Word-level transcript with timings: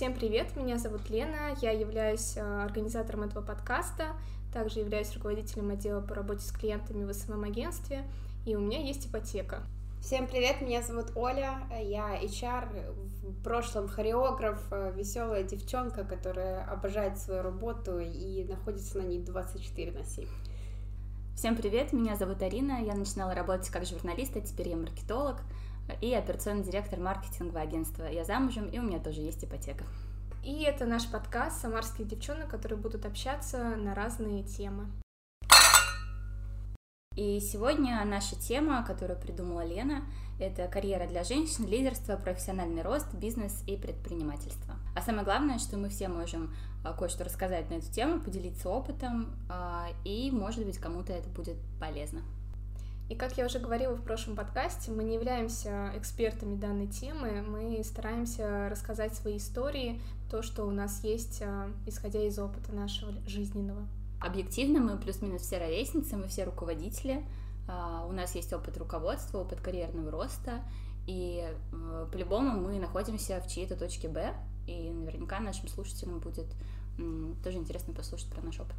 Всем 0.00 0.14
привет, 0.14 0.56
меня 0.56 0.78
зовут 0.78 1.10
Лена, 1.10 1.54
я 1.60 1.72
являюсь 1.72 2.34
э, 2.34 2.40
организатором 2.40 3.24
этого 3.24 3.44
подкаста, 3.44 4.16
также 4.50 4.80
являюсь 4.80 5.12
руководителем 5.14 5.72
отдела 5.72 6.00
по 6.00 6.14
работе 6.14 6.40
с 6.40 6.52
клиентами 6.52 7.04
в 7.04 7.12
СММ-агентстве, 7.12 8.04
и 8.46 8.56
у 8.56 8.60
меня 8.60 8.80
есть 8.80 9.08
ипотека. 9.08 9.60
Всем 10.00 10.26
привет, 10.26 10.62
меня 10.62 10.80
зовут 10.80 11.14
Оля, 11.16 11.58
я 11.82 12.18
HR, 12.18 12.94
в 12.94 13.42
прошлом 13.42 13.88
хореограф, 13.88 14.58
э, 14.70 14.90
веселая 14.96 15.42
девчонка, 15.42 16.02
которая 16.04 16.64
обожает 16.64 17.18
свою 17.18 17.42
работу 17.42 17.98
и 17.98 18.44
находится 18.44 18.96
на 18.96 19.02
ней 19.02 19.18
24 19.18 19.92
на 19.92 20.02
7. 20.02 20.26
Всем 21.36 21.56
привет, 21.56 21.92
меня 21.92 22.16
зовут 22.16 22.40
Арина, 22.40 22.82
я 22.82 22.94
начинала 22.94 23.34
работать 23.34 23.68
как 23.68 23.84
журналист, 23.84 24.34
а 24.34 24.40
теперь 24.40 24.70
я 24.70 24.76
маркетолог 24.78 25.42
и 26.00 26.12
операционный 26.14 26.64
директор 26.64 26.98
маркетингового 26.98 27.60
агентства. 27.60 28.04
Я 28.04 28.24
замужем, 28.24 28.66
и 28.68 28.78
у 28.78 28.82
меня 28.82 28.98
тоже 28.98 29.20
есть 29.20 29.44
ипотека. 29.44 29.84
И 30.44 30.62
это 30.62 30.86
наш 30.86 31.06
подкаст 31.06 31.60
«Самарские 31.60 32.06
девчонок», 32.06 32.48
которые 32.48 32.78
будут 32.78 33.04
общаться 33.04 33.76
на 33.76 33.94
разные 33.94 34.42
темы. 34.42 34.86
И 37.16 37.40
сегодня 37.40 38.02
наша 38.04 38.36
тема, 38.36 38.82
которую 38.82 39.18
придумала 39.20 39.64
Лена, 39.64 40.04
это 40.38 40.66
карьера 40.68 41.06
для 41.06 41.22
женщин, 41.24 41.66
лидерство, 41.66 42.16
профессиональный 42.16 42.80
рост, 42.80 43.12
бизнес 43.12 43.62
и 43.66 43.76
предпринимательство. 43.76 44.76
А 44.96 45.02
самое 45.02 45.24
главное, 45.24 45.58
что 45.58 45.76
мы 45.76 45.90
все 45.90 46.08
можем 46.08 46.54
а, 46.82 46.94
кое-что 46.94 47.24
рассказать 47.24 47.68
на 47.68 47.74
эту 47.74 47.92
тему, 47.92 48.20
поделиться 48.20 48.70
опытом, 48.70 49.36
а, 49.50 49.88
и, 50.04 50.30
может 50.30 50.64
быть, 50.64 50.78
кому-то 50.78 51.12
это 51.12 51.28
будет 51.28 51.56
полезно. 51.78 52.22
И 53.10 53.16
как 53.16 53.36
я 53.36 53.44
уже 53.44 53.58
говорила 53.58 53.96
в 53.96 54.04
прошлом 54.04 54.36
подкасте, 54.36 54.92
мы 54.92 55.02
не 55.02 55.16
являемся 55.16 55.90
экспертами 55.96 56.54
данной 56.54 56.86
темы, 56.86 57.42
мы 57.42 57.82
стараемся 57.82 58.68
рассказать 58.70 59.16
свои 59.16 59.38
истории, 59.38 60.00
то, 60.30 60.42
что 60.42 60.64
у 60.64 60.70
нас 60.70 61.02
есть, 61.02 61.42
а, 61.42 61.72
исходя 61.86 62.22
из 62.22 62.38
опыта 62.38 62.72
нашего 62.72 63.12
жизненного. 63.26 63.82
Объективно 64.20 64.78
мы 64.78 64.96
плюс-минус 64.96 65.42
все 65.42 65.58
ровесницы, 65.58 66.16
мы 66.16 66.28
все 66.28 66.44
руководители, 66.44 67.26
а, 67.66 68.06
у 68.08 68.12
нас 68.12 68.36
есть 68.36 68.52
опыт 68.52 68.78
руководства, 68.78 69.38
опыт 69.38 69.60
карьерного 69.60 70.12
роста, 70.12 70.60
и 71.08 71.42
э, 71.72 72.06
по-любому 72.12 72.60
мы 72.60 72.78
находимся 72.78 73.40
в 73.40 73.48
чьей-то 73.48 73.74
точке 73.74 74.08
Б, 74.08 74.34
и 74.68 74.88
наверняка 74.90 75.40
нашим 75.40 75.66
слушателям 75.66 76.20
будет 76.20 76.46
тоже 77.42 77.56
интересно 77.56 77.92
послушать 77.92 78.30
про 78.30 78.42
наш 78.42 78.60
опыт. 78.60 78.76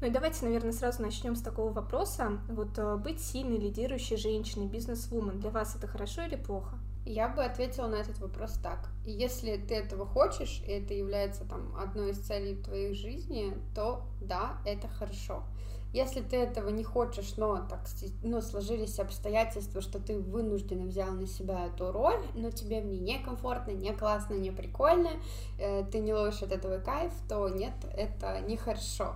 Ну 0.00 0.06
и 0.06 0.10
давайте, 0.10 0.44
наверное, 0.44 0.72
сразу 0.72 1.02
начнем 1.02 1.34
с 1.34 1.42
такого 1.42 1.72
вопроса. 1.72 2.38
Вот 2.48 2.78
э, 2.78 2.96
быть 2.96 3.20
сильной, 3.20 3.58
лидирующей 3.58 4.16
женщиной, 4.16 4.66
бизнес-вумен, 4.66 5.40
для 5.40 5.50
вас 5.50 5.74
это 5.74 5.88
хорошо 5.88 6.22
или 6.22 6.36
плохо? 6.36 6.78
Я 7.04 7.28
бы 7.28 7.42
ответила 7.42 7.88
на 7.88 7.96
этот 7.96 8.18
вопрос 8.18 8.52
так. 8.62 8.90
Если 9.04 9.56
ты 9.56 9.74
этого 9.74 10.06
хочешь, 10.06 10.62
и 10.66 10.70
это 10.70 10.94
является 10.94 11.44
там 11.44 11.74
одной 11.76 12.10
из 12.10 12.18
целей 12.18 12.54
твоей 12.62 12.94
жизни, 12.94 13.56
то 13.74 14.02
да, 14.20 14.58
это 14.64 14.86
хорошо. 14.86 15.42
Если 15.92 16.20
ты 16.20 16.36
этого 16.36 16.68
не 16.68 16.84
хочешь, 16.84 17.36
но 17.38 17.56
так 17.56 17.80
ну, 18.22 18.42
сложились 18.42 18.98
обстоятельства, 18.98 19.80
что 19.80 19.98
ты 19.98 20.18
вынужденно 20.18 20.86
взял 20.86 21.12
на 21.12 21.26
себя 21.26 21.66
эту 21.66 21.92
роль, 21.92 22.20
но 22.34 22.50
тебе 22.50 22.82
в 22.82 22.84
ней 22.84 22.98
некомфортно, 22.98 23.70
не 23.70 23.92
классно, 23.94 24.34
не 24.34 24.50
прикольно, 24.50 25.10
э, 25.58 25.84
ты 25.90 26.00
не 26.00 26.12
ловишь 26.12 26.42
от 26.42 26.52
этого 26.52 26.78
кайф, 26.78 27.12
то 27.26 27.48
нет, 27.48 27.72
это 27.96 28.40
нехорошо. 28.40 29.14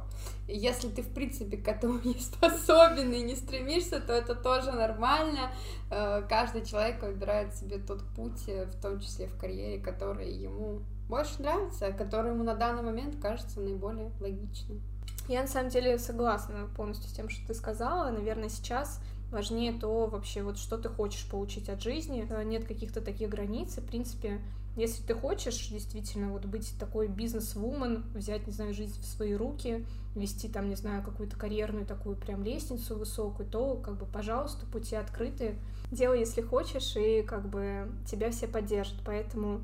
Если 0.48 0.88
ты, 0.88 1.02
в 1.02 1.12
принципе, 1.12 1.58
к 1.58 1.68
этому 1.68 2.00
не 2.04 2.18
способен 2.18 3.12
и 3.12 3.22
не 3.22 3.36
стремишься, 3.36 4.00
то 4.00 4.14
это 4.14 4.34
тоже 4.34 4.72
нормально. 4.72 5.52
Э, 5.90 6.22
каждый 6.26 6.64
человек 6.64 7.02
выбирает 7.02 7.54
себе 7.54 7.78
тот 7.78 8.02
путь, 8.16 8.48
э, 8.48 8.64
в 8.64 8.80
том 8.80 8.98
числе 8.98 9.26
в 9.26 9.36
карьере, 9.36 9.78
который 9.78 10.32
ему 10.32 10.80
больше 11.08 11.42
нравится, 11.42 11.92
который 11.92 12.32
ему 12.32 12.44
на 12.44 12.54
данный 12.54 12.82
момент 12.82 13.20
кажется 13.20 13.60
наиболее 13.60 14.10
логичным. 14.18 14.80
Я 15.28 15.42
на 15.42 15.48
самом 15.48 15.70
деле 15.70 15.98
согласна 15.98 16.68
полностью 16.76 17.08
с 17.08 17.12
тем, 17.12 17.28
что 17.28 17.46
ты 17.46 17.54
сказала. 17.54 18.10
Наверное, 18.10 18.48
сейчас 18.48 19.00
важнее 19.30 19.72
то 19.72 20.06
вообще, 20.06 20.42
вот 20.42 20.58
что 20.58 20.76
ты 20.76 20.88
хочешь 20.88 21.28
получить 21.28 21.68
от 21.68 21.82
жизни. 21.82 22.26
Э, 22.28 22.42
нет 22.44 22.66
каких-то 22.66 23.00
таких 23.00 23.30
границ. 23.30 23.76
И, 23.78 23.80
в 23.80 23.86
принципе, 23.86 24.40
если 24.76 25.02
ты 25.02 25.14
хочешь 25.14 25.68
действительно 25.68 26.30
вот 26.30 26.46
быть 26.46 26.74
такой 26.78 27.08
бизнес-вумен, 27.08 28.04
взять, 28.14 28.46
не 28.46 28.52
знаю, 28.52 28.74
жизнь 28.74 29.00
в 29.00 29.04
свои 29.04 29.34
руки, 29.34 29.86
вести 30.14 30.48
там, 30.48 30.68
не 30.68 30.76
знаю, 30.76 31.02
какую-то 31.02 31.36
карьерную 31.36 31.86
такую 31.86 32.16
прям 32.16 32.42
лестницу 32.42 32.96
высокую, 32.96 33.48
то, 33.48 33.76
как 33.76 33.98
бы, 33.98 34.06
пожалуйста, 34.06 34.66
пути 34.66 34.96
открыты. 34.96 35.56
Делай, 35.90 36.20
если 36.20 36.40
хочешь, 36.40 36.96
и, 36.96 37.22
как 37.22 37.48
бы, 37.48 37.90
тебя 38.06 38.30
все 38.30 38.46
поддержат. 38.46 38.96
Поэтому 39.04 39.60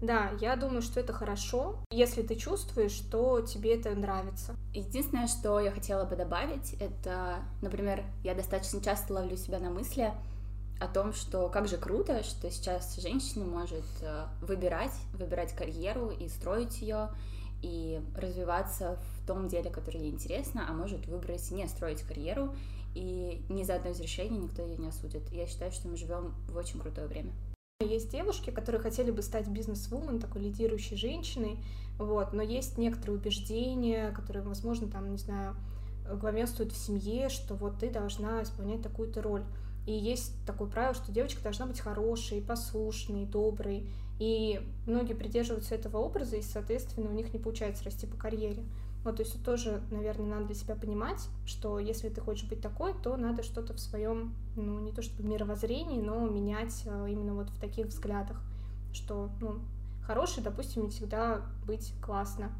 да, 0.00 0.30
я 0.40 0.54
думаю, 0.56 0.82
что 0.82 1.00
это 1.00 1.12
хорошо, 1.12 1.76
если 1.90 2.22
ты 2.22 2.36
чувствуешь, 2.36 2.92
что 2.92 3.40
тебе 3.40 3.74
это 3.74 3.90
нравится. 3.90 4.54
Единственное, 4.72 5.26
что 5.26 5.58
я 5.58 5.72
хотела 5.72 6.04
бы 6.04 6.14
добавить, 6.14 6.74
это, 6.80 7.42
например, 7.62 8.04
я 8.22 8.34
достаточно 8.34 8.80
часто 8.80 9.14
ловлю 9.14 9.36
себя 9.36 9.58
на 9.58 9.70
мысли 9.70 10.12
о 10.80 10.86
том, 10.86 11.12
что 11.12 11.48
как 11.48 11.66
же 11.66 11.76
круто, 11.76 12.22
что 12.22 12.48
сейчас 12.50 12.96
женщина 12.96 13.44
может 13.44 13.84
э, 14.00 14.26
выбирать, 14.40 14.94
выбирать 15.14 15.52
карьеру 15.52 16.10
и 16.10 16.28
строить 16.28 16.80
ее, 16.80 17.08
и 17.62 18.00
развиваться 18.14 18.96
в 18.96 19.26
том 19.26 19.48
деле, 19.48 19.70
которое 19.70 19.98
ей 19.98 20.12
интересно, 20.12 20.66
а 20.68 20.72
может 20.72 21.06
выбрать 21.06 21.50
не 21.50 21.66
строить 21.66 22.02
карьеру, 22.02 22.54
и 22.94 23.42
ни 23.48 23.64
за 23.64 23.74
одно 23.74 23.90
из 23.90 24.00
решений 24.00 24.38
никто 24.38 24.62
ее 24.62 24.76
не 24.76 24.88
осудит. 24.88 25.28
Я 25.32 25.46
считаю, 25.46 25.72
что 25.72 25.88
мы 25.88 25.96
живем 25.96 26.34
в 26.48 26.56
очень 26.56 26.78
крутое 26.78 27.08
время. 27.08 27.32
Есть 27.86 28.10
девушки, 28.10 28.50
которые 28.50 28.82
хотели 28.82 29.12
бы 29.12 29.22
стать 29.22 29.46
бизнес-вумен, 29.46 30.18
такой 30.18 30.42
лидирующей 30.42 30.96
женщиной, 30.96 31.58
вот, 31.96 32.32
но 32.32 32.42
есть 32.42 32.76
некоторые 32.76 33.18
убеждения, 33.18 34.10
которые, 34.10 34.42
возможно, 34.42 34.88
там, 34.88 35.12
не 35.12 35.16
знаю, 35.16 35.54
главенствуют 36.10 36.72
в 36.72 36.76
семье, 36.76 37.28
что 37.28 37.54
вот 37.54 37.78
ты 37.78 37.88
должна 37.88 38.42
исполнять 38.42 38.82
такую-то 38.82 39.22
роль. 39.22 39.44
И 39.86 39.92
есть 39.92 40.32
такое 40.44 40.66
правило, 40.68 40.92
что 40.92 41.12
девочка 41.12 41.40
должна 41.40 41.66
быть 41.66 41.78
хорошей, 41.78 42.42
послушной, 42.42 43.26
доброй. 43.26 43.88
И 44.18 44.60
многие 44.86 45.14
придерживаются 45.14 45.76
этого 45.76 45.98
образа, 45.98 46.34
и, 46.34 46.42
соответственно, 46.42 47.08
у 47.08 47.12
них 47.12 47.32
не 47.32 47.38
получается 47.38 47.84
расти 47.84 48.08
по 48.08 48.16
карьере. 48.16 48.64
Вот, 49.08 49.16
то 49.16 49.22
есть 49.22 49.32
тут 49.32 49.42
тоже, 49.42 49.80
наверное, 49.90 50.26
надо 50.26 50.44
для 50.48 50.54
себя 50.54 50.74
понимать, 50.74 51.30
что 51.46 51.78
если 51.78 52.10
ты 52.10 52.20
хочешь 52.20 52.46
быть 52.46 52.60
такой, 52.60 52.92
то 52.92 53.16
надо 53.16 53.42
что-то 53.42 53.72
в 53.72 53.80
своем, 53.80 54.34
ну, 54.54 54.80
не 54.80 54.92
то 54.92 55.00
чтобы 55.00 55.26
мировоззрении, 55.26 56.02
но 56.02 56.28
менять 56.28 56.84
а, 56.86 57.06
именно 57.06 57.32
вот 57.32 57.48
в 57.48 57.58
таких 57.58 57.86
взглядах, 57.86 58.38
что, 58.92 59.30
ну, 59.40 59.60
хороший, 60.02 60.42
допустим, 60.42 60.82
не 60.82 60.90
всегда 60.90 61.40
быть 61.66 61.94
классно. 62.02 62.52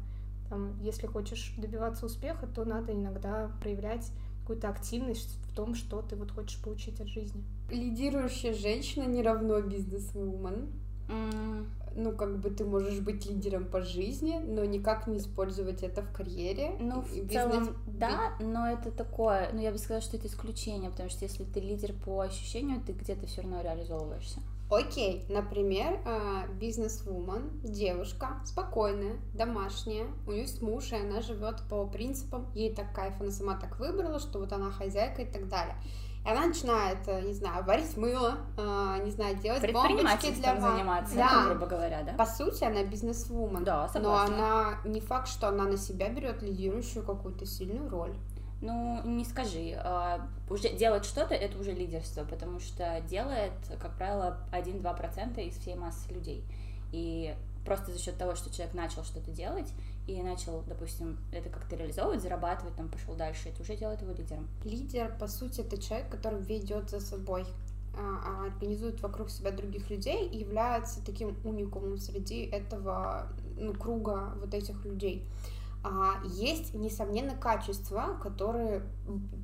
Там, 0.49 0.81
если 0.81 1.05
хочешь 1.05 1.53
добиваться 1.55 2.07
успеха, 2.07 2.47
то 2.47 2.65
надо 2.65 2.93
иногда 2.93 3.51
проявлять 3.61 4.11
какую-то 4.41 4.69
активность 4.69 5.37
в 5.51 5.55
том, 5.55 5.75
что 5.75 6.01
ты 6.01 6.15
вот 6.15 6.31
хочешь 6.31 6.59
получить 6.63 6.99
от 6.99 7.09
жизни. 7.09 7.43
Лидирующая 7.69 8.55
женщина 8.55 9.03
не 9.03 9.21
равно 9.21 9.61
бизнес-вумен. 9.61 10.67
Mm 11.09 11.65
ну, 11.95 12.11
как 12.11 12.39
бы 12.39 12.49
ты 12.49 12.65
можешь 12.65 12.99
быть 12.99 13.25
лидером 13.25 13.65
по 13.65 13.81
жизни, 13.81 14.39
но 14.39 14.63
никак 14.65 15.07
не 15.07 15.17
использовать 15.17 15.83
это 15.83 16.01
в 16.01 16.11
карьере. 16.11 16.75
Ну, 16.79 17.01
в 17.01 17.13
бизнес... 17.13 17.31
целом, 17.31 17.77
да, 17.87 18.33
но 18.39 18.67
это 18.69 18.91
такое, 18.91 19.49
ну, 19.53 19.61
я 19.61 19.71
бы 19.71 19.77
сказала, 19.77 20.01
что 20.01 20.17
это 20.17 20.27
исключение, 20.27 20.89
потому 20.89 21.09
что 21.09 21.25
если 21.25 21.43
ты 21.43 21.59
лидер 21.59 21.93
по 22.05 22.21
ощущению, 22.21 22.81
ты 22.81 22.93
где-то 22.93 23.27
все 23.27 23.41
равно 23.41 23.61
реализовываешься. 23.61 24.39
Окей, 24.69 25.25
например, 25.29 25.99
а, 26.05 26.47
бизнес-вумен, 26.59 27.59
девушка, 27.63 28.39
спокойная, 28.45 29.15
домашняя, 29.33 30.05
у 30.27 30.31
нее 30.31 30.43
есть 30.43 30.61
муж, 30.61 30.91
и 30.91 30.95
она 30.95 31.21
живет 31.21 31.63
по 31.67 31.87
принципам, 31.87 32.45
ей 32.53 32.75
так 32.75 32.93
кайф, 32.93 33.15
она 33.19 33.31
сама 33.31 33.55
так 33.55 33.79
выбрала, 33.79 34.19
что 34.19 34.37
вот 34.37 34.53
она 34.53 34.69
хозяйка 34.69 35.23
и 35.23 35.25
так 35.25 35.47
далее. 35.47 35.75
И 36.29 36.31
она 36.31 36.45
начинает, 36.45 36.99
э, 37.07 37.21
не 37.21 37.33
знаю, 37.33 37.63
варить 37.63 37.97
мыло, 37.97 38.37
э, 38.55 39.01
не 39.03 39.09
знаю, 39.09 39.35
делать 39.37 39.61
бомбочки 39.71 40.31
для 40.31 40.53
вас. 40.53 40.73
заниматься, 40.73 41.15
да. 41.15 41.45
грубо 41.47 41.65
говоря, 41.65 42.03
да? 42.03 42.13
По 42.13 42.25
сути, 42.27 42.63
она 42.63 42.83
бизнес-вумен. 42.83 43.63
Да, 43.63 43.87
согласна. 43.87 44.37
Но 44.37 44.43
она 44.43 44.77
не 44.85 45.01
факт, 45.01 45.27
что 45.27 45.47
она 45.47 45.63
на 45.63 45.77
себя 45.77 46.07
берет 46.09 46.43
лидирующую 46.43 47.03
какую-то 47.03 47.47
сильную 47.47 47.89
роль. 47.89 48.13
Ну, 48.61 49.01
не 49.05 49.25
скажи. 49.25 49.73
А, 49.77 50.27
уже 50.49 50.69
делать 50.69 51.05
что-то 51.05 51.33
это 51.33 51.57
уже 51.57 51.71
лидерство, 51.71 52.23
потому 52.25 52.59
что 52.59 53.01
делает, 53.09 53.53
как 53.81 53.95
правило, 53.97 54.37
1-2% 54.51 55.41
из 55.41 55.57
всей 55.57 55.75
массы 55.75 56.13
людей. 56.13 56.43
И 56.91 57.33
просто 57.65 57.91
за 57.91 57.97
счет 57.97 58.17
того, 58.17 58.35
что 58.35 58.53
человек 58.53 58.75
начал 58.75 59.03
что-то 59.03 59.31
делать 59.31 59.73
и 60.09 60.21
начал, 60.23 60.63
допустим, 60.67 61.17
это 61.31 61.49
как-то 61.49 61.75
реализовывать, 61.75 62.21
зарабатывать, 62.21 62.75
там 62.75 62.89
пошел 62.89 63.13
дальше, 63.13 63.49
это 63.49 63.61
уже 63.61 63.75
делает 63.75 64.01
его 64.01 64.11
лидером. 64.11 64.47
Лидер, 64.63 65.15
по 65.19 65.27
сути, 65.27 65.61
это 65.61 65.77
человек, 65.77 66.09
который 66.09 66.41
ведет 66.41 66.89
за 66.89 66.99
собой 66.99 67.45
а, 67.95 67.99
а 68.25 68.45
организует 68.47 69.01
вокруг 69.01 69.29
себя 69.29 69.51
других 69.51 69.89
людей 69.89 70.27
и 70.27 70.37
является 70.37 71.03
таким 71.05 71.35
уникумом 71.43 71.97
среди 71.97 72.41
этого 72.45 73.27
ну, 73.57 73.73
круга 73.73 74.33
вот 74.39 74.53
этих 74.53 74.83
людей. 74.85 75.27
А 75.83 76.21
есть, 76.25 76.73
несомненно, 76.73 77.35
качества, 77.35 78.17
которые 78.21 78.83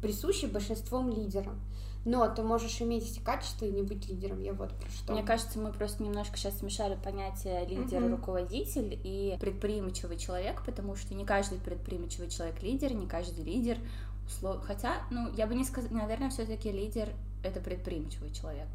присущи 0.01 0.47
большинством 0.47 1.09
лидерам. 1.09 1.59
Но 2.05 2.27
ты 2.29 2.43
можешь 2.43 2.79
иметь 2.81 3.11
эти 3.11 3.19
качества 3.19 3.65
и 3.65 3.71
не 3.71 3.81
быть 3.81 4.07
лидером. 4.07 4.39
Я 4.39 4.53
вот 4.53 4.71
про 4.73 4.89
что. 4.91 5.13
Мне 5.13 5.23
кажется, 5.23 5.59
мы 5.59 5.73
просто 5.73 6.03
немножко 6.03 6.37
сейчас 6.37 6.59
смешали 6.59 6.95
понятие 7.03 7.65
лидер, 7.65 8.03
mm-hmm. 8.03 8.11
руководитель 8.11 8.99
и 9.03 9.35
предприимчивый 9.39 10.17
человек, 10.17 10.61
потому 10.63 10.95
что 10.95 11.15
не 11.15 11.25
каждый 11.25 11.57
предприимчивый 11.57 12.29
человек 12.29 12.61
лидер, 12.61 12.93
не 12.93 13.07
каждый 13.07 13.43
лидер 13.43 13.79
услов... 14.27 14.63
Хотя, 14.63 14.97
ну, 15.09 15.33
я 15.33 15.47
бы 15.47 15.55
не 15.55 15.65
сказала, 15.65 15.91
наверное, 15.93 16.29
все-таки 16.29 16.71
лидер 16.71 17.09
это 17.43 17.59
предприимчивый 17.59 18.31
человек. 18.31 18.67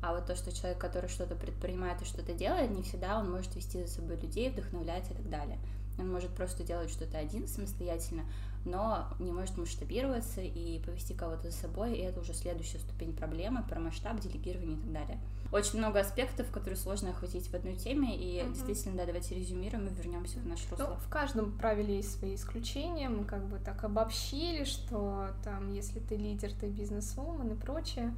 А 0.00 0.14
вот 0.14 0.26
то, 0.26 0.34
что 0.34 0.50
человек, 0.50 0.78
который 0.78 1.08
что-то 1.08 1.36
предпринимает 1.36 2.00
и 2.02 2.04
что-то 2.06 2.32
делает, 2.32 2.70
не 2.70 2.82
всегда 2.82 3.20
он 3.20 3.30
может 3.30 3.54
вести 3.54 3.82
за 3.82 3.88
собой 3.88 4.16
людей, 4.16 4.50
вдохновлять 4.50 5.10
и 5.10 5.14
так 5.14 5.28
далее. 5.28 5.58
Он 5.98 6.10
может 6.10 6.30
просто 6.30 6.64
делать 6.64 6.90
что-то 6.90 7.18
один 7.18 7.46
самостоятельно, 7.46 8.24
но 8.64 9.08
не 9.18 9.32
может 9.32 9.56
масштабироваться 9.56 10.40
и 10.40 10.78
повести 10.80 11.14
кого-то 11.14 11.50
за 11.50 11.56
собой, 11.56 11.94
и 11.94 12.00
это 12.00 12.20
уже 12.20 12.32
следующая 12.32 12.78
ступень 12.78 13.12
проблемы 13.12 13.64
про 13.68 13.80
масштаб, 13.80 14.20
делегирование 14.20 14.76
и 14.76 14.80
так 14.80 14.92
далее. 14.92 15.20
Очень 15.52 15.78
много 15.78 16.00
аспектов, 16.00 16.50
которые 16.50 16.78
сложно 16.78 17.10
охватить 17.10 17.48
в 17.48 17.54
одной 17.54 17.74
теме, 17.74 18.16
и 18.16 18.38
uh-huh. 18.38 18.54
действительно, 18.54 18.96
да, 18.96 19.04
давайте 19.04 19.34
резюмируем 19.34 19.86
и 19.86 19.94
вернемся 19.94 20.38
в 20.38 20.46
наш 20.46 20.60
русло. 20.70 20.86
Ну, 20.88 20.94
в 20.96 21.08
каждом 21.10 21.52
правиле 21.58 21.96
есть 21.96 22.18
свои 22.18 22.36
исключения, 22.36 23.08
мы 23.08 23.24
как 23.24 23.46
бы 23.48 23.58
так 23.58 23.84
обобщили, 23.84 24.64
что 24.64 25.28
там, 25.44 25.72
если 25.72 25.98
ты 25.98 26.16
лидер, 26.16 26.52
ты 26.52 26.68
бизнес-вумен 26.68 27.52
и 27.52 27.54
прочее. 27.54 28.14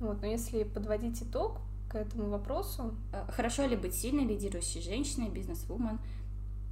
Вот, 0.00 0.20
но 0.20 0.26
если 0.26 0.64
подводить 0.64 1.22
итог 1.22 1.60
к 1.88 1.94
этому 1.94 2.28
вопросу... 2.28 2.94
Э, 3.12 3.24
хорошо 3.30 3.64
ли 3.66 3.76
быть 3.76 3.94
сильной 3.94 4.24
лидирующей 4.24 4.82
женщиной, 4.82 5.30
бизнес-вумен, 5.30 6.00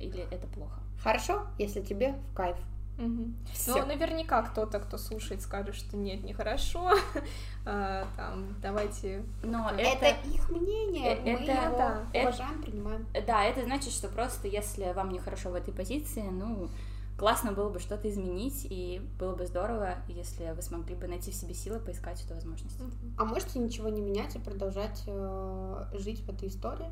или 0.00 0.26
это 0.30 0.46
плохо? 0.48 0.80
Хорошо, 1.02 1.46
если 1.58 1.80
тебе 1.80 2.16
в 2.30 2.34
кайф. 2.34 2.56
Угу. 2.98 3.32
Но 3.68 3.86
наверняка 3.86 4.42
кто-то, 4.42 4.78
кто 4.78 4.98
слушает, 4.98 5.42
скажет, 5.42 5.74
что 5.74 5.96
нет, 5.96 6.22
нехорошо. 6.24 6.92
а, 7.66 8.06
там, 8.16 8.54
давайте. 8.60 9.24
Но 9.42 9.70
это, 9.70 10.06
это 10.06 10.28
их 10.28 10.48
мнение. 10.50 11.16
Э, 11.16 11.32
это, 11.32 11.40
мы 11.40 11.48
его 11.48 11.78
да, 11.78 12.06
уважаем, 12.12 12.60
это, 12.60 12.62
принимаем. 12.62 13.06
Да, 13.26 13.44
это 13.44 13.64
значит, 13.64 13.92
что 13.92 14.08
просто 14.08 14.46
если 14.46 14.92
вам 14.92 15.10
нехорошо 15.10 15.50
в 15.50 15.54
этой 15.54 15.72
позиции, 15.72 16.22
ну 16.22 16.68
классно 17.16 17.52
было 17.52 17.68
бы 17.68 17.78
что-то 17.78 18.10
изменить, 18.10 18.66
и 18.68 19.00
было 19.18 19.34
бы 19.34 19.46
здорово, 19.46 19.96
если 20.08 20.52
вы 20.52 20.62
смогли 20.62 20.94
бы 20.94 21.06
найти 21.06 21.30
в 21.30 21.34
себе 21.34 21.54
силы 21.54 21.78
поискать 21.78 22.22
эту 22.24 22.34
возможность. 22.34 22.76
А 23.16 23.24
можете 23.24 23.58
ничего 23.58 23.88
не 23.88 24.00
менять 24.00 24.34
и 24.36 24.38
продолжать 24.38 25.02
э, 25.06 25.84
жить 25.94 26.20
в 26.20 26.28
этой 26.28 26.48
истории? 26.48 26.90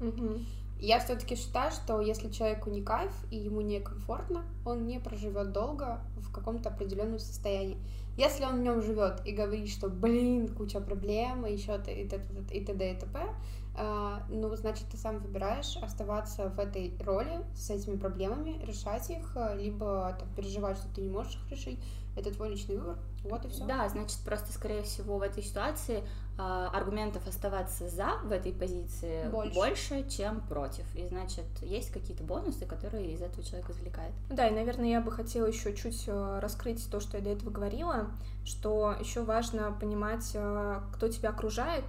Угу. 0.00 0.40
Я 0.78 1.00
все-таки 1.00 1.36
считаю, 1.36 1.70
что 1.70 2.00
если 2.00 2.30
человеку 2.30 2.70
не 2.70 2.82
кайф 2.82 3.12
и 3.30 3.36
ему 3.36 3.62
некомфортно, 3.62 4.44
он 4.64 4.86
не 4.86 4.98
проживет 4.98 5.52
долго 5.52 6.00
в 6.16 6.30
каком-то 6.32 6.68
определенном 6.68 7.18
состоянии. 7.18 7.78
Если 8.16 8.44
он 8.44 8.60
в 8.60 8.62
нем 8.62 8.82
живет 8.82 9.20
и 9.26 9.32
говорит, 9.32 9.68
что 9.68 9.88
блин, 9.88 10.48
куча 10.48 10.80
проблем, 10.80 11.46
и 11.46 11.52
еще 11.52 11.76
и 11.86 12.08
т.д. 12.08 12.44
и 12.50 12.64
т.п., 12.64 13.34
а, 13.78 14.22
ну, 14.30 14.54
значит, 14.56 14.86
ты 14.90 14.96
сам 14.96 15.18
выбираешь 15.18 15.76
оставаться 15.82 16.48
в 16.48 16.58
этой 16.58 16.96
роли 17.04 17.44
с 17.54 17.68
этими 17.68 17.96
проблемами, 17.96 18.58
решать 18.64 19.10
их, 19.10 19.36
а, 19.36 19.54
либо 19.54 20.16
там, 20.18 20.28
переживать, 20.34 20.78
что 20.78 20.88
ты 20.94 21.02
не 21.02 21.10
можешь 21.10 21.36
их 21.36 21.50
решить. 21.50 21.78
Это 22.16 22.32
твой 22.32 22.48
личный 22.48 22.78
выбор. 22.78 22.96
Вот 23.24 23.44
и 23.44 23.48
все. 23.48 23.66
Да, 23.66 23.86
значит, 23.90 24.18
просто, 24.24 24.50
скорее 24.50 24.82
всего, 24.82 25.18
в 25.18 25.22
этой 25.22 25.42
ситуации 25.42 25.98
э, 25.98 26.02
аргументов 26.38 27.26
оставаться 27.26 27.88
за 27.88 28.18
в 28.24 28.32
этой 28.32 28.52
позиции 28.52 29.28
больше. 29.28 29.54
больше, 29.54 30.08
чем 30.08 30.40
против. 30.42 30.84
И 30.94 31.06
значит, 31.06 31.46
есть 31.62 31.90
какие-то 31.90 32.24
бонусы, 32.24 32.66
которые 32.66 33.12
из 33.12 33.22
этого 33.22 33.42
человек 33.42 33.70
извлекает. 33.70 34.12
Да, 34.30 34.46
и, 34.46 34.54
наверное, 34.54 34.88
я 34.88 35.00
бы 35.00 35.10
хотела 35.10 35.46
еще 35.46 35.74
чуть 35.74 36.04
э, 36.06 36.38
раскрыть 36.40 36.88
то, 36.90 37.00
что 37.00 37.16
я 37.16 37.22
до 37.22 37.30
этого 37.30 37.50
говорила, 37.50 38.10
что 38.44 38.94
еще 39.00 39.22
важно 39.22 39.72
понимать, 39.72 40.30
э, 40.34 40.80
кто 40.92 41.08
тебя 41.08 41.30
окружает, 41.30 41.84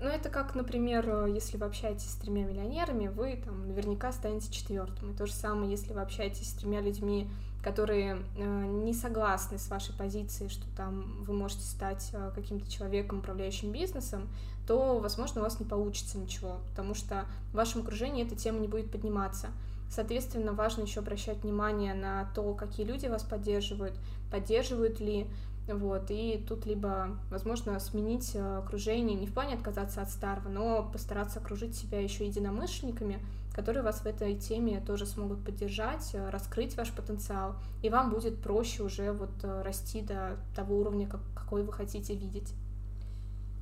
ну, 0.00 0.08
это 0.08 0.30
как, 0.30 0.54
например, 0.54 1.04
э, 1.06 1.30
если 1.30 1.58
вы 1.58 1.66
общаетесь 1.66 2.10
с 2.10 2.14
тремя 2.14 2.44
миллионерами, 2.44 3.08
вы 3.08 3.36
там 3.44 3.68
наверняка 3.68 4.12
станете 4.12 4.50
четвертым. 4.50 5.12
И 5.12 5.16
то 5.16 5.26
же 5.26 5.32
самое, 5.32 5.70
если 5.70 5.92
вы 5.92 6.00
общаетесь 6.00 6.50
с 6.50 6.54
тремя 6.54 6.80
людьми, 6.80 7.30
которые 7.62 8.22
э, 8.36 8.66
не 8.84 8.94
согласны 8.94 9.58
с 9.58 9.68
вашей 9.68 9.94
позицией, 9.94 10.48
что 10.48 10.64
там 10.76 11.22
вы 11.24 11.34
можете 11.34 11.62
стать 11.62 12.10
э, 12.12 12.30
каким-то 12.34 12.70
человеком, 12.70 13.18
управляющим 13.18 13.70
бизнесом, 13.72 14.28
то, 14.66 14.98
возможно, 14.98 15.40
у 15.40 15.44
вас 15.44 15.60
не 15.60 15.66
получится 15.66 16.16
ничего, 16.16 16.58
потому 16.70 16.94
что 16.94 17.26
в 17.52 17.56
вашем 17.56 17.82
окружении 17.82 18.24
эта 18.24 18.36
тема 18.36 18.60
не 18.60 18.68
будет 18.68 18.90
подниматься. 18.90 19.48
Соответственно, 19.90 20.52
важно 20.52 20.82
еще 20.82 21.00
обращать 21.00 21.42
внимание 21.42 21.94
на 21.94 22.30
то, 22.34 22.54
какие 22.54 22.86
люди 22.86 23.06
вас 23.06 23.24
поддерживают, 23.24 23.94
поддерживают 24.30 25.00
ли 25.00 25.26
вот, 25.68 26.10
и 26.10 26.44
тут 26.48 26.66
либо, 26.66 27.16
возможно, 27.30 27.78
сменить 27.78 28.32
э, 28.34 28.58
окружение, 28.58 29.16
не 29.16 29.26
в 29.26 29.34
плане 29.34 29.54
отказаться 29.54 30.02
от 30.02 30.10
старого, 30.10 30.48
но 30.48 30.88
постараться 30.90 31.38
окружить 31.38 31.76
себя 31.76 32.00
еще 32.00 32.26
единомышленниками, 32.26 33.20
которые 33.52 33.82
вас 33.82 34.00
в 34.00 34.06
этой 34.06 34.36
теме 34.36 34.80
тоже 34.80 35.06
смогут 35.06 35.44
поддержать, 35.44 36.10
э, 36.14 36.30
раскрыть 36.30 36.76
ваш 36.76 36.92
потенциал, 36.92 37.56
и 37.82 37.90
вам 37.90 38.10
будет 38.10 38.40
проще 38.42 38.82
уже 38.82 39.12
вот 39.12 39.32
э, 39.42 39.62
расти 39.62 40.02
до 40.02 40.36
того 40.54 40.78
уровня, 40.78 41.08
какой 41.34 41.62
вы 41.62 41.72
хотите 41.72 42.14
видеть. 42.14 42.52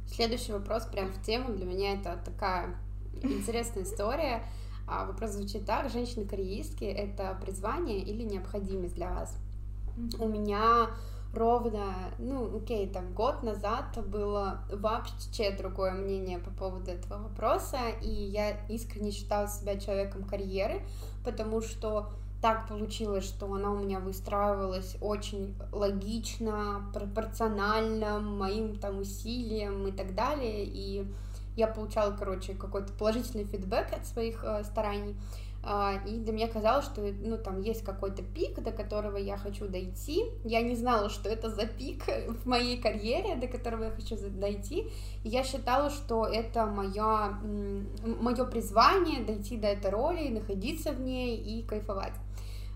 Следующий 0.06 0.52
вопрос 0.52 0.84
прям 0.86 1.12
в 1.12 1.22
тему. 1.22 1.54
Для 1.54 1.66
меня 1.66 1.94
это 1.94 2.18
такая 2.24 2.76
интересная 3.22 3.84
история. 3.84 4.42
А 4.86 5.04
вопрос 5.04 5.32
звучит 5.32 5.66
так. 5.66 5.90
Женщины-карьеристки— 5.90 6.84
это 6.84 7.38
призвание 7.42 7.98
или 7.98 8.22
необходимость 8.22 8.94
для 8.94 9.10
вас? 9.10 9.36
У 10.18 10.26
меня 10.26 10.88
ровно, 11.34 11.94
ну, 12.18 12.56
окей, 12.56 12.88
там 12.88 13.12
год 13.12 13.42
назад 13.42 13.98
было 14.06 14.60
вообще 14.70 15.50
другое 15.50 15.92
мнение 15.92 16.38
по 16.38 16.50
поводу 16.50 16.90
этого 16.90 17.22
вопроса, 17.22 17.78
и 18.02 18.08
я 18.08 18.58
искренне 18.68 19.10
считала 19.10 19.48
себя 19.48 19.78
человеком 19.78 20.24
карьеры, 20.24 20.82
потому 21.24 21.60
что 21.60 22.10
так 22.40 22.68
получилось, 22.68 23.24
что 23.24 23.52
она 23.52 23.72
у 23.72 23.76
меня 23.76 23.98
выстраивалась 23.98 24.96
очень 25.00 25.56
логично, 25.72 26.88
пропорционально 26.94 28.20
моим 28.20 28.78
там 28.78 29.00
усилиям 29.00 29.88
и 29.88 29.92
так 29.92 30.14
далее, 30.14 30.64
и 30.64 31.04
я 31.56 31.66
получала, 31.66 32.12
короче, 32.16 32.54
какой-то 32.54 32.92
положительный 32.92 33.44
фидбэк 33.44 33.92
от 33.92 34.06
своих 34.06 34.44
э, 34.44 34.62
стараний. 34.62 35.16
А, 35.70 36.00
и 36.06 36.16
для 36.16 36.32
меня 36.32 36.48
казалось, 36.48 36.86
что 36.86 37.02
ну, 37.02 37.36
там 37.36 37.60
есть 37.60 37.84
какой-то 37.84 38.22
пик, 38.22 38.58
до 38.62 38.72
которого 38.72 39.18
я 39.18 39.36
хочу 39.36 39.68
дойти. 39.68 40.24
Я 40.42 40.62
не 40.62 40.74
знала, 40.74 41.10
что 41.10 41.28
это 41.28 41.50
за 41.50 41.66
пик 41.66 42.04
в 42.26 42.46
моей 42.46 42.80
карьере, 42.80 43.36
до 43.36 43.48
которого 43.48 43.84
я 43.84 43.90
хочу 43.90 44.16
дойти. 44.30 44.90
Я 45.24 45.44
считала, 45.44 45.90
что 45.90 46.24
это 46.24 46.64
мое, 46.64 47.38
мое 48.02 48.44
призвание 48.46 49.20
дойти 49.20 49.58
до 49.58 49.66
этой 49.66 49.90
роли, 49.90 50.28
находиться 50.28 50.92
в 50.92 51.00
ней 51.00 51.36
и 51.36 51.62
кайфовать. 51.66 52.14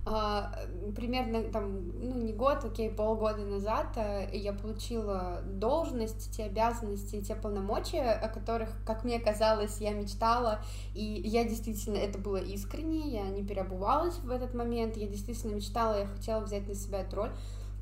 Uh, 0.05 0.93
примерно 0.97 1.45
там, 1.45 1.93
ну 2.01 2.17
не 2.17 2.33
год, 2.33 2.65
окей, 2.65 2.91
полгода 2.91 3.45
назад 3.45 3.97
uh, 3.97 4.37
я 4.37 4.53
получила 4.53 5.43
должность, 5.45 6.37
те 6.37 6.47
обязанности, 6.47 7.23
те 7.23 7.37
полномочия, 7.37 8.11
о 8.11 8.29
которых, 8.29 8.71
как 8.85 9.05
мне 9.05 9.21
казалось, 9.21 9.79
я 9.79 9.93
мечтала, 9.93 10.59
и 10.93 11.05
я 11.05 11.45
действительно, 11.45 11.99
это 11.99 12.19
было 12.19 12.39
искренне, 12.39 13.11
я 13.11 13.29
не 13.29 13.45
переобувалась 13.45 14.17
в 14.19 14.31
этот 14.31 14.55
момент, 14.55 14.97
я 14.97 15.07
действительно 15.07 15.55
мечтала, 15.55 16.01
я 16.01 16.07
хотела 16.07 16.41
взять 16.41 16.67
на 16.67 16.75
себя 16.75 17.03
эту 17.03 17.15
роль, 17.15 17.31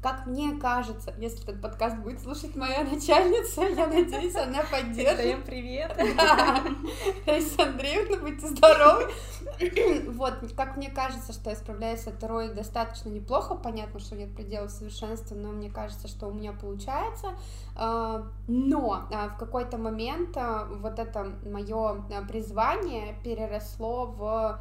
как 0.02 0.24
мне 0.26 0.52
кажется, 0.58 1.12
если 1.18 1.42
этот 1.42 1.60
подкаст 1.60 1.96
будет 1.98 2.20
слушать 2.20 2.56
моя 2.56 2.84
начальница, 2.84 3.62
я 3.62 3.86
надеюсь, 3.86 4.34
она 4.34 4.62
поддержит. 4.62 5.18
Всем 5.20 5.42
привет. 5.42 5.94
Да. 6.16 6.62
Раиса 7.26 7.62
Андреевна, 7.62 8.18
будьте 8.18 8.48
здоровы. 8.48 9.10
Вот, 10.08 10.34
как 10.56 10.76
мне 10.76 10.90
кажется, 10.90 11.32
что 11.32 11.50
я 11.50 11.56
справляюсь 11.56 12.00
с 12.00 12.06
этой 12.06 12.28
ролью 12.28 12.54
достаточно 12.54 13.10
неплохо. 13.10 13.54
Понятно, 13.54 14.00
что 14.00 14.16
нет 14.16 14.34
предела 14.34 14.68
совершенства, 14.68 15.34
но 15.34 15.50
мне 15.50 15.70
кажется, 15.70 16.08
что 16.08 16.28
у 16.28 16.32
меня 16.32 16.52
получается. 16.52 17.28
А, 17.76 18.26
но 18.48 19.06
а, 19.12 19.28
в 19.28 19.38
какой-то 19.38 19.76
момент 19.76 20.36
а, 20.36 20.66
вот 20.70 20.98
это 20.98 21.32
мое 21.44 22.02
призвание 22.28 23.16
переросло 23.22 24.06
в 24.06 24.60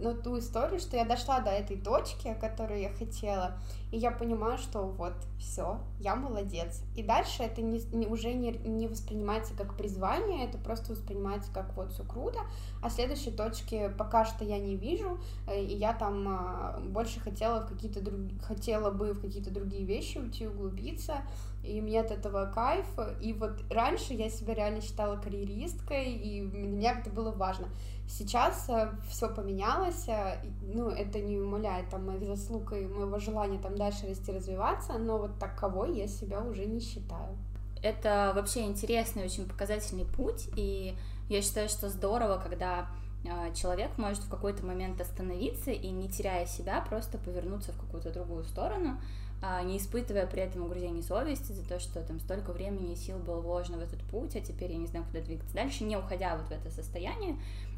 ну, 0.00 0.14
ту 0.14 0.40
историю, 0.40 0.80
что 0.80 0.96
я 0.96 1.04
дошла 1.04 1.38
до 1.38 1.50
этой 1.50 1.76
точки, 1.76 2.26
о 2.26 2.34
которой 2.34 2.82
я 2.82 2.90
хотела, 2.90 3.56
и 3.90 3.96
я 3.96 4.10
понимаю, 4.10 4.58
что 4.58 4.82
вот, 4.82 5.14
все, 5.38 5.80
я 5.98 6.14
молодец. 6.14 6.82
И 6.94 7.02
дальше 7.02 7.42
это 7.42 7.62
не, 7.62 7.80
не, 7.92 8.06
уже 8.06 8.34
не, 8.34 8.50
не 8.50 8.86
воспринимается 8.86 9.54
как 9.54 9.76
призвание, 9.76 10.46
это 10.46 10.58
просто 10.58 10.92
воспринимается 10.92 11.50
как 11.52 11.74
вот 11.74 11.92
все 11.92 12.04
круто, 12.04 12.40
а 12.82 12.90
следующей 12.90 13.30
точки 13.30 13.90
пока 13.96 14.24
что 14.24 14.44
я 14.44 14.58
не 14.58 14.76
вижу, 14.76 15.18
э, 15.46 15.62
и 15.62 15.74
я 15.74 15.94
там 15.94 16.26
а, 16.28 16.80
больше 16.80 17.20
хотела 17.20 17.60
в 17.60 17.68
какие-то 17.68 18.02
друг... 18.02 18.20
хотела 18.42 18.90
бы 18.90 19.12
в 19.12 19.20
какие-то 19.20 19.50
другие 19.50 19.84
вещи 19.84 20.18
уйти, 20.18 20.46
углубиться, 20.46 21.22
и 21.64 21.80
мне 21.80 22.00
от 22.00 22.10
этого 22.10 22.50
кайф, 22.54 22.86
и 23.20 23.32
вот 23.32 23.62
раньше 23.70 24.14
я 24.14 24.30
себя 24.30 24.54
реально 24.54 24.80
считала 24.80 25.16
карьеристкой, 25.16 26.12
и 26.12 26.42
для 26.42 26.68
меня 26.68 27.00
это 27.00 27.10
было 27.10 27.30
важно. 27.30 27.68
Сейчас 28.08 28.68
э, 28.70 28.90
все 29.10 29.28
поменялось, 29.28 30.08
э, 30.08 30.42
ну, 30.62 30.88
это 30.88 31.20
не 31.20 31.38
умаляет 31.38 31.90
там 31.90 32.06
моих 32.06 32.26
заслуг 32.26 32.72
и 32.72 32.86
моего 32.86 33.18
желания 33.18 33.58
там 33.58 33.74
дальше 33.78 34.06
расти, 34.06 34.32
развиваться, 34.32 34.94
но 34.98 35.18
вот 35.18 35.38
таковой 35.38 35.96
я 35.96 36.06
себя 36.06 36.40
уже 36.42 36.66
не 36.66 36.80
считаю. 36.80 37.36
Это 37.82 38.32
вообще 38.34 38.62
интересный, 38.62 39.24
очень 39.24 39.48
показательный 39.48 40.04
путь, 40.04 40.48
и 40.56 40.94
я 41.28 41.42
считаю, 41.42 41.68
что 41.68 41.88
здорово, 41.88 42.40
когда 42.42 42.88
э, 43.24 43.54
человек 43.54 43.96
может 43.96 44.24
в 44.24 44.28
какой-то 44.28 44.66
момент 44.66 45.00
остановиться 45.00 45.70
и, 45.70 45.88
не 45.88 46.08
теряя 46.08 46.46
себя, 46.46 46.84
просто 46.88 47.18
повернуться 47.18 47.72
в 47.72 47.78
какую-то 47.78 48.12
другую 48.12 48.44
сторону, 48.44 48.98
а, 49.40 49.62
не 49.62 49.78
испытывая 49.78 50.26
при 50.26 50.42
этом 50.42 50.64
угрызений 50.64 51.02
совести 51.02 51.52
за 51.52 51.66
то, 51.66 51.78
что 51.78 52.02
там 52.02 52.18
столько 52.18 52.52
времени 52.52 52.94
и 52.94 52.96
сил 52.96 53.18
было 53.18 53.40
вложено 53.40 53.78
в 53.78 53.82
этот 53.82 54.00
путь, 54.02 54.34
а 54.34 54.40
теперь 54.40 54.72
я 54.72 54.78
не 54.78 54.88
знаю, 54.88 55.04
куда 55.06 55.20
двигаться 55.20 55.54
дальше, 55.54 55.84
не 55.84 55.96
уходя 55.96 56.36
вот 56.36 56.48
в 56.48 56.50
это 56.50 56.74
состояние, 56.74 57.36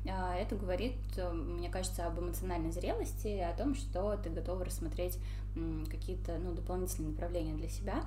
а, 0.09 0.35
это 0.37 0.57
говорит, 0.57 0.97
э, 1.19 1.30
мне 1.30 1.69
кажется, 1.69 2.07
об 2.07 2.19
эмоциональной 2.19 2.73
зрелости, 2.73 3.38
о 3.38 3.54
том, 3.54 3.75
что 3.75 4.16
ты 4.16 4.30
готова 4.30 4.64
рассмотреть 4.64 5.19
какие-то 5.90 6.38
ну, 6.38 6.52
дополнительные 6.52 7.11
направления 7.11 7.54
для 7.54 7.69
себя. 7.69 8.04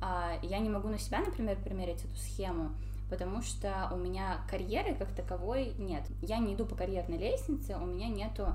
А, 0.00 0.38
я 0.42 0.58
не 0.58 0.70
могу 0.70 0.88
на 0.88 0.98
себя, 0.98 1.20
например, 1.20 1.58
примерить 1.62 2.04
эту 2.04 2.16
схему, 2.16 2.70
потому 3.08 3.42
что 3.42 3.90
у 3.92 3.96
меня 3.96 4.40
карьеры 4.48 4.94
как 4.94 5.12
таковой 5.14 5.74
нет. 5.78 6.04
Я 6.22 6.38
не 6.38 6.54
иду 6.54 6.64
по 6.64 6.74
карьерной 6.74 7.18
лестнице, 7.18 7.76
у 7.76 7.84
меня 7.84 8.08
нету 8.08 8.54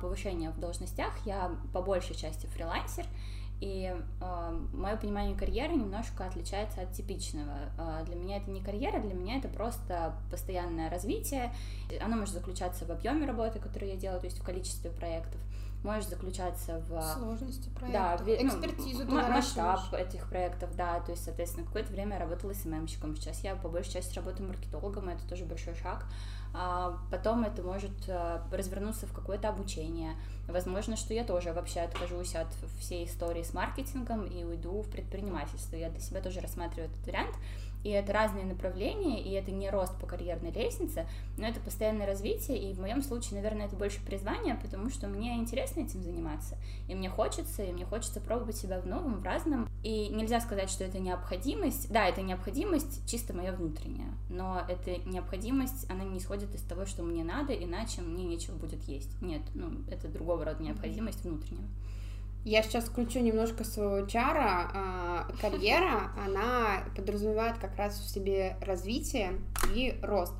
повышения 0.00 0.50
в 0.50 0.60
должностях, 0.60 1.12
я 1.26 1.50
по 1.72 1.82
большей 1.82 2.14
части 2.14 2.46
фрилансер, 2.46 3.06
и 3.60 3.94
э, 4.20 4.60
мое 4.72 4.96
понимание 4.96 5.36
карьеры 5.36 5.74
немножко 5.74 6.26
отличается 6.26 6.82
от 6.82 6.92
типичного. 6.92 7.54
Для 8.04 8.14
меня 8.14 8.36
это 8.36 8.50
не 8.50 8.60
карьера, 8.60 9.00
для 9.00 9.14
меня 9.14 9.38
это 9.38 9.48
просто 9.48 10.14
постоянное 10.30 10.90
развитие. 10.90 11.52
Оно 12.02 12.16
может 12.16 12.34
заключаться 12.34 12.84
в 12.84 12.90
объеме 12.90 13.26
работы, 13.26 13.58
которую 13.58 13.92
я 13.92 13.96
делаю, 13.96 14.20
то 14.20 14.26
есть 14.26 14.38
в 14.38 14.44
количестве 14.44 14.90
проектов. 14.90 15.40
Может 15.84 16.08
заключаться 16.08 16.82
в 16.88 17.02
сложности 17.14 17.68
проектов, 17.68 17.92
да, 17.92 18.16
в, 18.16 18.26
ну, 18.26 18.46
экспертизу, 18.48 19.04
ну, 19.04 19.14
масштаб 19.14 19.92
этих 19.92 20.28
проектов, 20.28 20.74
да, 20.74 20.98
то 21.00 21.12
есть, 21.12 21.24
соответственно, 21.24 21.66
какое-то 21.66 21.92
время 21.92 22.14
я 22.14 22.20
работала 22.20 22.52
СММщиком, 22.54 23.14
сейчас 23.16 23.44
я 23.44 23.54
по 23.54 23.68
большей 23.68 23.92
части 23.92 24.16
работаю 24.16 24.48
маркетологом, 24.48 25.10
это 25.10 25.22
тоже 25.28 25.44
большой 25.44 25.74
шаг. 25.74 26.06
А 26.56 26.98
потом 27.10 27.42
это 27.42 27.62
может 27.62 27.92
э, 28.06 28.40
развернуться 28.52 29.08
в 29.08 29.12
какое-то 29.12 29.48
обучение. 29.48 30.14
Возможно, 30.46 30.96
что 30.96 31.12
я 31.12 31.24
тоже 31.24 31.52
вообще 31.52 31.80
откажусь 31.80 32.36
от 32.36 32.46
всей 32.78 33.06
истории 33.06 33.42
с 33.42 33.52
маркетингом 33.52 34.24
и 34.24 34.44
уйду 34.44 34.82
в 34.82 34.88
предпринимательство. 34.88 35.74
Я 35.74 35.90
для 35.90 35.98
себя 35.98 36.20
тоже 36.20 36.40
рассматриваю 36.40 36.90
этот 36.90 37.04
вариант 37.06 37.34
и 37.84 37.90
это 37.90 38.12
разные 38.12 38.44
направления, 38.44 39.22
и 39.22 39.30
это 39.32 39.52
не 39.52 39.70
рост 39.70 39.96
по 40.00 40.06
карьерной 40.06 40.50
лестнице, 40.50 41.06
но 41.36 41.46
это 41.46 41.60
постоянное 41.60 42.06
развитие, 42.06 42.58
и 42.58 42.72
в 42.72 42.80
моем 42.80 43.02
случае, 43.02 43.36
наверное, 43.36 43.66
это 43.66 43.76
больше 43.76 44.04
призвание, 44.04 44.56
потому 44.56 44.90
что 44.90 45.06
мне 45.06 45.36
интересно 45.36 45.80
этим 45.80 46.02
заниматься, 46.02 46.56
и 46.88 46.94
мне 46.94 47.08
хочется, 47.08 47.62
и 47.62 47.72
мне 47.72 47.84
хочется 47.84 48.20
пробовать 48.20 48.56
себя 48.56 48.80
в 48.80 48.86
новом, 48.86 49.20
в 49.20 49.22
разном, 49.22 49.68
и 49.82 50.08
нельзя 50.08 50.40
сказать, 50.40 50.70
что 50.70 50.82
это 50.82 50.98
необходимость, 50.98 51.92
да, 51.92 52.06
это 52.08 52.22
необходимость 52.22 53.08
чисто 53.08 53.34
моя 53.34 53.52
внутренняя, 53.52 54.12
но 54.30 54.62
эта 54.68 54.96
необходимость, 55.08 55.88
она 55.90 56.04
не 56.04 56.18
исходит 56.18 56.54
из 56.54 56.62
того, 56.62 56.86
что 56.86 57.02
мне 57.02 57.22
надо, 57.22 57.52
иначе 57.52 58.00
мне 58.00 58.24
нечего 58.24 58.56
будет 58.56 58.82
есть, 58.84 59.20
нет, 59.20 59.42
ну, 59.54 59.70
это 59.90 60.08
другого 60.08 60.44
рода 60.46 60.62
необходимость 60.62 61.22
внутренняя. 61.24 61.68
Я 62.44 62.62
сейчас 62.62 62.84
включу 62.84 63.20
немножко 63.20 63.64
своего 63.64 64.06
чара. 64.06 64.70
А, 64.74 65.26
карьера, 65.40 66.10
она 66.26 66.84
подразумевает 66.94 67.56
как 67.58 67.76
раз 67.76 67.98
в 67.98 68.08
себе 68.08 68.56
развитие 68.60 69.32
и 69.74 69.98
рост. 70.02 70.34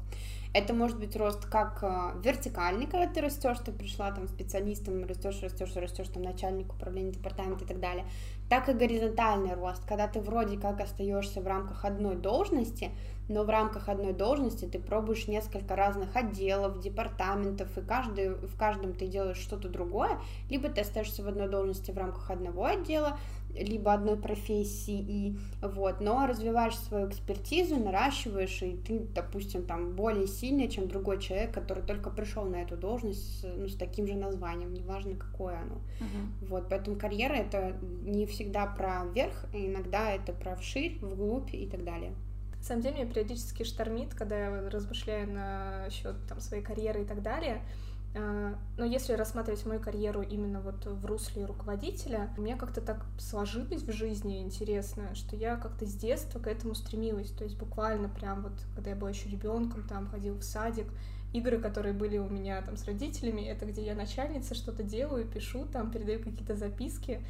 Это 0.52 0.72
может 0.72 1.00
быть 1.00 1.16
рост 1.16 1.46
как 1.46 1.82
э, 1.82 2.12
вертикальный, 2.22 2.86
когда 2.86 3.08
ты 3.08 3.20
растешь, 3.20 3.56
ты 3.64 3.72
пришла 3.72 4.12
там 4.12 4.28
специалистом, 4.28 5.04
растешь, 5.04 5.42
растешь, 5.42 5.74
растешь, 5.74 6.06
там 6.06 6.22
начальник 6.22 6.72
управления 6.72 7.10
департамента 7.10 7.64
и 7.64 7.66
так 7.66 7.80
далее, 7.80 8.04
так 8.48 8.68
и 8.68 8.72
горизонтальный 8.72 9.54
рост, 9.54 9.84
когда 9.84 10.06
ты 10.06 10.20
вроде 10.20 10.56
как 10.56 10.80
остаешься 10.80 11.40
в 11.40 11.46
рамках 11.48 11.84
одной 11.84 12.14
должности, 12.14 12.92
но 13.28 13.44
в 13.44 13.48
рамках 13.48 13.88
одной 13.88 14.12
должности 14.12 14.66
ты 14.66 14.78
пробуешь 14.78 15.28
несколько 15.28 15.76
разных 15.76 16.14
отделов, 16.16 16.80
департаментов, 16.80 17.76
и 17.78 17.80
каждый, 17.80 18.30
в 18.30 18.56
каждом 18.56 18.92
ты 18.92 19.06
делаешь 19.06 19.38
что-то 19.38 19.68
другое, 19.68 20.18
либо 20.50 20.68
ты 20.68 20.82
остаешься 20.82 21.22
в 21.22 21.28
одной 21.28 21.48
должности 21.48 21.90
в 21.90 21.98
рамках 21.98 22.30
одного 22.30 22.66
отдела, 22.66 23.18
либо 23.56 23.92
одной 23.92 24.16
профессии, 24.16 24.98
и 24.98 25.38
вот, 25.62 26.00
но 26.00 26.26
развиваешь 26.26 26.76
свою 26.76 27.08
экспертизу, 27.08 27.76
наращиваешь, 27.76 28.62
и 28.62 28.76
ты, 28.76 28.98
допустим, 28.98 29.64
там 29.64 29.94
более 29.94 30.26
сильный, 30.26 30.68
чем 30.68 30.88
другой 30.88 31.20
человек, 31.20 31.52
который 31.52 31.82
только 31.82 32.10
пришел 32.10 32.44
на 32.44 32.56
эту 32.56 32.76
должность 32.76 33.44
ну, 33.44 33.68
с 33.68 33.76
таким 33.76 34.06
же 34.06 34.14
названием, 34.14 34.74
неважно 34.74 35.14
какое 35.14 35.60
оно. 35.60 35.74
Uh-huh. 35.74 36.48
Вот, 36.48 36.68
поэтому 36.68 36.96
карьера 36.96 37.34
это 37.34 37.76
не 38.02 38.26
всегда 38.26 38.66
про 38.66 39.04
вверх, 39.04 39.46
иногда 39.52 40.10
это 40.10 40.32
про 40.32 40.56
вширь, 40.56 40.98
вглубь 41.00 41.54
и 41.54 41.66
так 41.66 41.84
далее. 41.84 42.12
На 42.64 42.68
самом 42.68 42.80
деле, 42.80 42.94
меня 42.94 43.06
периодически 43.06 43.62
штормит, 43.62 44.14
когда 44.14 44.38
я 44.38 44.70
размышляю 44.70 45.30
на 45.30 45.90
счет 45.90 46.16
там, 46.26 46.40
своей 46.40 46.62
карьеры 46.62 47.02
и 47.02 47.04
так 47.04 47.20
далее. 47.20 47.60
А, 48.16 48.58
но 48.78 48.86
если 48.86 49.12
рассматривать 49.12 49.66
мою 49.66 49.80
карьеру 49.80 50.22
именно 50.22 50.62
вот 50.62 50.86
в 50.86 51.04
русле 51.04 51.44
руководителя, 51.44 52.30
у 52.38 52.40
меня 52.40 52.56
как-то 52.56 52.80
так 52.80 53.04
сложилось 53.18 53.82
в 53.82 53.92
жизни 53.92 54.40
интересно, 54.40 55.14
что 55.14 55.36
я 55.36 55.56
как-то 55.56 55.84
с 55.84 55.92
детства 55.92 56.38
к 56.38 56.46
этому 56.46 56.74
стремилась. 56.74 57.30
То 57.32 57.44
есть 57.44 57.58
буквально 57.58 58.08
прям 58.08 58.40
вот, 58.40 58.54
когда 58.74 58.92
я 58.92 58.96
была 58.96 59.10
еще 59.10 59.28
ребенком, 59.28 59.86
там 59.86 60.06
ходил 60.06 60.38
в 60.38 60.42
садик, 60.42 60.86
игры, 61.34 61.58
которые 61.58 61.92
были 61.92 62.16
у 62.16 62.30
меня 62.30 62.62
там 62.62 62.78
с 62.78 62.86
родителями, 62.86 63.42
это 63.42 63.66
где 63.66 63.84
я 63.84 63.94
начальница, 63.94 64.54
что-то 64.54 64.82
делаю, 64.82 65.26
пишу, 65.26 65.66
там 65.66 65.90
передаю 65.90 66.20
какие-то 66.20 66.56
записки. 66.56 67.20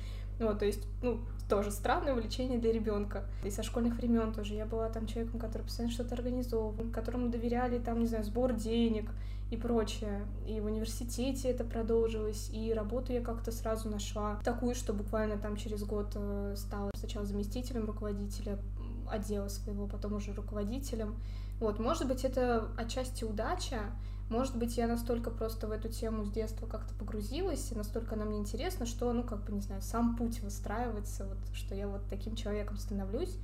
Вот, 0.40 0.58
то 0.58 0.64
есть, 0.64 0.86
ну, 1.02 1.20
тоже 1.48 1.70
странное 1.70 2.14
увлечение 2.14 2.58
для 2.58 2.72
ребенка. 2.72 3.24
И 3.44 3.50
со 3.50 3.62
школьных 3.62 3.96
времен 3.96 4.32
тоже 4.32 4.54
я 4.54 4.66
была 4.66 4.88
там 4.88 5.06
человеком, 5.06 5.38
который 5.38 5.62
постоянно 5.62 5.92
что-то 5.92 6.14
организовывал, 6.14 6.74
которому 6.92 7.28
доверяли 7.28 7.78
там, 7.78 8.00
не 8.00 8.06
знаю, 8.06 8.24
сбор 8.24 8.52
денег, 8.52 9.10
и 9.50 9.56
прочее. 9.56 10.26
И 10.46 10.60
в 10.60 10.66
университете 10.66 11.48
это 11.48 11.64
продолжилось, 11.64 12.50
и 12.52 12.72
работу 12.72 13.12
я 13.12 13.20
как-то 13.20 13.52
сразу 13.52 13.88
нашла 13.88 14.40
такую, 14.44 14.74
что 14.74 14.92
буквально 14.92 15.36
там 15.36 15.56
через 15.56 15.84
год 15.84 16.12
э, 16.14 16.54
стала 16.56 16.90
сначала 16.96 17.24
заместителем 17.24 17.84
руководителя 17.84 18.58
отдела 19.10 19.48
своего, 19.48 19.86
потом 19.86 20.14
уже 20.14 20.32
руководителем. 20.32 21.16
Вот, 21.60 21.78
может 21.78 22.08
быть, 22.08 22.24
это 22.24 22.68
отчасти 22.76 23.24
удача, 23.24 23.80
может 24.34 24.56
быть, 24.56 24.76
я 24.76 24.86
настолько 24.86 25.30
просто 25.30 25.66
в 25.66 25.70
эту 25.70 25.88
тему 25.88 26.24
с 26.24 26.30
детства 26.30 26.66
как-то 26.66 26.92
погрузилась, 26.94 27.70
и 27.72 27.74
настолько 27.74 28.14
она 28.14 28.24
мне 28.24 28.38
интересна, 28.38 28.84
что, 28.84 29.12
ну, 29.12 29.22
как 29.22 29.44
бы, 29.44 29.52
не 29.52 29.60
знаю, 29.60 29.80
сам 29.80 30.16
путь 30.16 30.40
выстраивается, 30.40 31.26
вот, 31.26 31.38
что 31.54 31.74
я 31.74 31.88
вот 31.88 32.02
таким 32.10 32.34
человеком 32.36 32.76
становлюсь. 32.76 33.38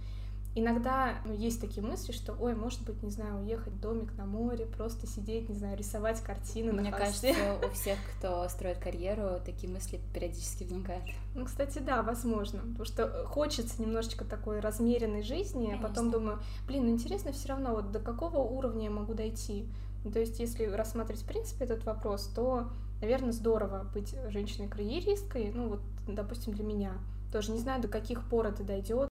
Иногда 0.57 1.15
ну, 1.25 1.33
есть 1.33 1.61
такие 1.61 1.81
мысли, 1.81 2.11
что, 2.11 2.33
ой, 2.33 2.57
может 2.57 2.83
быть, 2.83 3.05
не 3.05 3.11
знаю, 3.13 3.39
уехать 3.39 3.73
в 3.73 3.81
домик 3.81 4.13
на 4.17 4.27
море, 4.27 4.67
просто 4.67 5.07
сидеть, 5.07 5.49
не 5.49 5.55
знаю, 5.55 5.79
рисовать 5.79 6.21
картины 6.23 6.73
Мне 6.73 6.91
на 6.91 6.99
кажется, 6.99 7.29
у 7.65 7.73
всех, 7.73 7.97
кто 8.17 8.49
строит 8.49 8.79
карьеру, 8.79 9.41
такие 9.45 9.73
мысли 9.73 10.01
периодически 10.13 10.65
возникают. 10.65 11.05
Ну, 11.37 11.45
кстати, 11.45 11.79
да, 11.79 12.03
возможно, 12.03 12.59
потому 12.63 12.85
что 12.85 13.27
хочется 13.29 13.81
немножечко 13.81 14.25
такой 14.25 14.59
размеренной 14.59 15.23
жизни, 15.23 15.67
Конечно. 15.67 15.87
а 15.87 15.89
потом 15.89 16.11
думаю, 16.11 16.41
блин, 16.67 16.87
ну 16.87 16.91
интересно 16.91 17.31
все 17.31 17.51
равно, 17.51 17.73
вот 17.73 17.93
до 17.93 18.01
какого 18.01 18.39
уровня 18.39 18.87
я 18.87 18.91
могу 18.91 19.15
дойти? 19.15 19.69
Ну, 20.05 20.11
то 20.11 20.19
есть, 20.19 20.41
если 20.41 20.65
рассматривать, 20.65 21.23
в 21.23 21.27
принципе, 21.27 21.65
этот 21.65 21.85
вопрос, 21.85 22.31
то, 22.35 22.69
наверное, 23.01 23.33
здорово 23.33 23.87
быть 23.93 24.15
женщиной-карьеристкой, 24.29 25.53
ну, 25.55 25.69
вот, 25.69 25.81
допустим, 26.07 26.55
для 26.55 26.65
меня. 26.65 26.93
Тоже 27.33 27.53
не 27.53 27.59
знаю, 27.59 27.83
до 27.83 27.89
каких 27.89 28.25
пор 28.29 28.47
это 28.47 28.65
дойдет, 28.65 29.10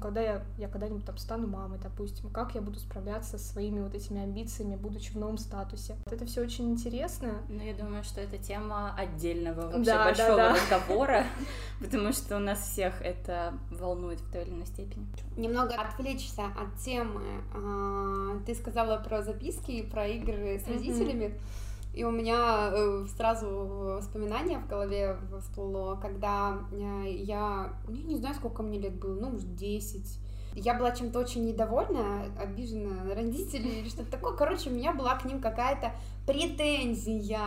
когда 0.00 0.20
я, 0.20 0.44
я 0.56 0.68
когда-нибудь 0.68 1.04
там 1.04 1.16
стану 1.18 1.46
мамой, 1.46 1.78
допустим, 1.82 2.30
как 2.30 2.54
я 2.54 2.60
буду 2.60 2.78
справляться 2.78 3.38
со 3.38 3.52
своими 3.52 3.80
вот 3.80 3.94
этими 3.94 4.22
амбициями, 4.22 4.76
будучи 4.76 5.12
в 5.12 5.16
новом 5.16 5.38
статусе. 5.38 5.96
Вот 6.06 6.12
это 6.12 6.24
все 6.26 6.42
очень 6.42 6.70
интересно. 6.70 7.42
Ну, 7.48 7.62
я 7.62 7.74
думаю, 7.74 8.02
что 8.04 8.20
это 8.20 8.38
тема 8.38 8.94
отдельного 8.94 9.62
вообще 9.62 9.84
да, 9.84 10.04
большого 10.04 10.36
да, 10.36 10.48
да. 10.48 10.54
разговора, 10.54 11.24
потому 11.80 12.12
что 12.12 12.36
у 12.36 12.40
нас 12.40 12.60
всех 12.60 13.02
это 13.02 13.54
волнует 13.70 14.20
в 14.20 14.32
той 14.32 14.42
или 14.42 14.50
иной 14.50 14.66
степени. 14.66 15.06
Немного 15.36 15.74
отвлечься 15.74 16.46
от 16.46 16.78
темы. 16.82 17.22
А, 17.54 18.40
ты 18.46 18.54
сказала 18.54 18.98
про 18.98 19.22
записки 19.22 19.70
и 19.72 19.82
про 19.82 20.06
игры 20.06 20.58
с 20.58 20.66
родителями. 20.66 21.24
Mm-hmm. 21.26 21.67
И 21.98 22.04
у 22.04 22.12
меня 22.12 22.70
э, 22.72 23.06
сразу 23.16 23.48
воспоминания 23.48 24.60
в 24.60 24.68
голове 24.68 25.16
всплыло, 25.40 25.96
когда 25.96 26.60
э, 26.70 27.10
я, 27.10 27.72
ну, 27.88 27.96
я 27.96 28.04
не 28.04 28.14
знаю, 28.14 28.36
сколько 28.36 28.62
мне 28.62 28.78
лет 28.78 28.94
было, 29.00 29.18
ну, 29.18 29.30
может, 29.30 29.56
10. 29.56 30.20
я 30.54 30.74
была 30.74 30.92
чем-то 30.92 31.18
очень 31.18 31.44
недовольна, 31.44 32.26
обижена 32.40 33.02
на 33.02 33.16
родителей 33.16 33.80
или 33.80 33.88
что-то 33.88 34.12
такое. 34.12 34.36
Короче, 34.36 34.70
у 34.70 34.74
меня 34.74 34.92
была 34.92 35.16
к 35.16 35.24
ним 35.24 35.40
какая-то 35.40 35.90
претензия. 36.24 37.40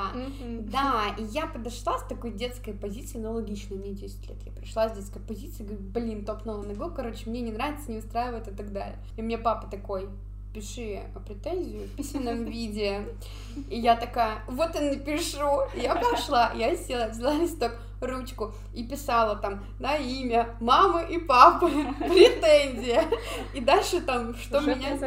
Да, 0.69 1.15
и 1.17 1.23
я 1.23 1.47
подошла 1.47 1.97
с 1.97 2.03
такой 2.03 2.31
детской 2.31 2.73
позиции, 2.73 3.19
ну 3.19 3.31
логично, 3.31 3.77
мне 3.77 3.93
10 3.93 4.27
лет. 4.27 4.37
Я 4.45 4.51
пришла 4.51 4.89
с 4.89 4.97
детской 4.97 5.21
позиции, 5.21 5.63
говорю, 5.63 5.81
блин, 5.93 6.25
топнула 6.25 6.61
ногу, 6.61 6.93
короче, 6.93 7.29
мне 7.29 7.39
не 7.39 7.53
нравится, 7.53 7.89
не 7.89 7.99
устраивает 7.99 8.49
и 8.49 8.51
так 8.51 8.73
далее. 8.73 8.97
И 9.15 9.21
мне 9.21 9.37
папа 9.37 9.67
такой, 9.71 10.09
пиши 10.53 11.01
претензию 11.25 11.87
в 11.87 11.95
письменном 11.95 12.45
виде. 12.51 13.05
И 13.69 13.79
я 13.79 13.95
такая, 13.95 14.43
вот 14.47 14.75
и 14.75 14.79
напишу. 14.79 15.61
Я 15.75 15.95
пошла, 15.95 16.51
я 16.55 16.75
села, 16.75 17.09
взяла 17.09 17.33
листок, 17.35 17.73
ручку 18.01 18.53
и 18.73 18.83
писала 18.83 19.35
там 19.35 19.63
на 19.79 19.95
имя 19.97 20.55
мамы 20.59 21.05
и 21.09 21.17
папы 21.17 21.67
претензия. 21.99 23.05
И 23.53 23.61
дальше 23.61 24.01
там, 24.01 24.35
что 24.35 24.59
меня, 24.61 24.97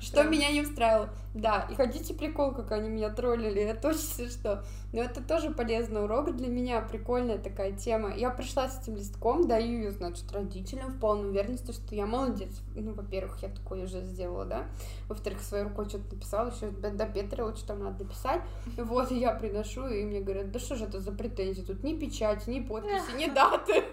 что 0.00 0.24
меня 0.24 0.52
не 0.52 0.62
устраивало. 0.62 1.08
Да, 1.34 1.66
и 1.70 1.74
хотите 1.74 2.12
прикол, 2.12 2.52
как 2.52 2.72
они 2.72 2.90
меня 2.90 3.08
троллили, 3.08 3.62
это 3.62 3.88
очень 3.88 4.28
что. 4.28 4.62
Но 4.92 5.00
это 5.00 5.22
тоже 5.22 5.50
полезный 5.50 6.04
урок 6.04 6.36
для 6.36 6.48
меня, 6.48 6.82
прикольная 6.82 7.38
такая 7.38 7.72
тема. 7.72 8.14
Я 8.14 8.28
пришла 8.28 8.68
с 8.68 8.82
этим 8.82 8.96
листком, 8.96 9.48
даю 9.48 9.78
ее, 9.78 9.92
значит, 9.92 10.30
родителям 10.30 10.92
в 10.92 11.00
полной 11.00 11.30
уверенности, 11.30 11.72
что 11.72 11.94
я 11.94 12.04
молодец. 12.04 12.50
Ну, 12.74 12.92
во-первых, 12.92 13.42
я 13.42 13.48
такое 13.48 13.84
уже 13.84 14.02
сделала, 14.02 14.44
да. 14.44 14.66
Во-вторых, 15.08 15.40
своей 15.40 15.64
рукой 15.64 15.88
что-то 15.88 16.14
написала, 16.14 16.52
еще 16.54 16.70
до 16.70 17.06
Петра 17.06 17.46
вот 17.46 17.56
что 17.56 17.68
там 17.68 17.82
надо 17.82 18.04
написать. 18.04 18.42
Вот, 18.76 19.10
и 19.10 19.18
я 19.18 19.32
приношу, 19.32 19.86
и 19.86 20.04
мне 20.04 20.20
говорят, 20.20 20.50
да 20.50 20.58
что 20.58 20.76
же 20.76 20.84
это 20.84 21.00
за 21.00 21.12
претензии? 21.12 21.62
Тут 21.62 21.82
ни 21.82 21.98
печати, 22.42 22.50
ни 22.50 22.60
подписи, 22.60 23.16
ни 23.16 23.26
даты. 23.34 23.84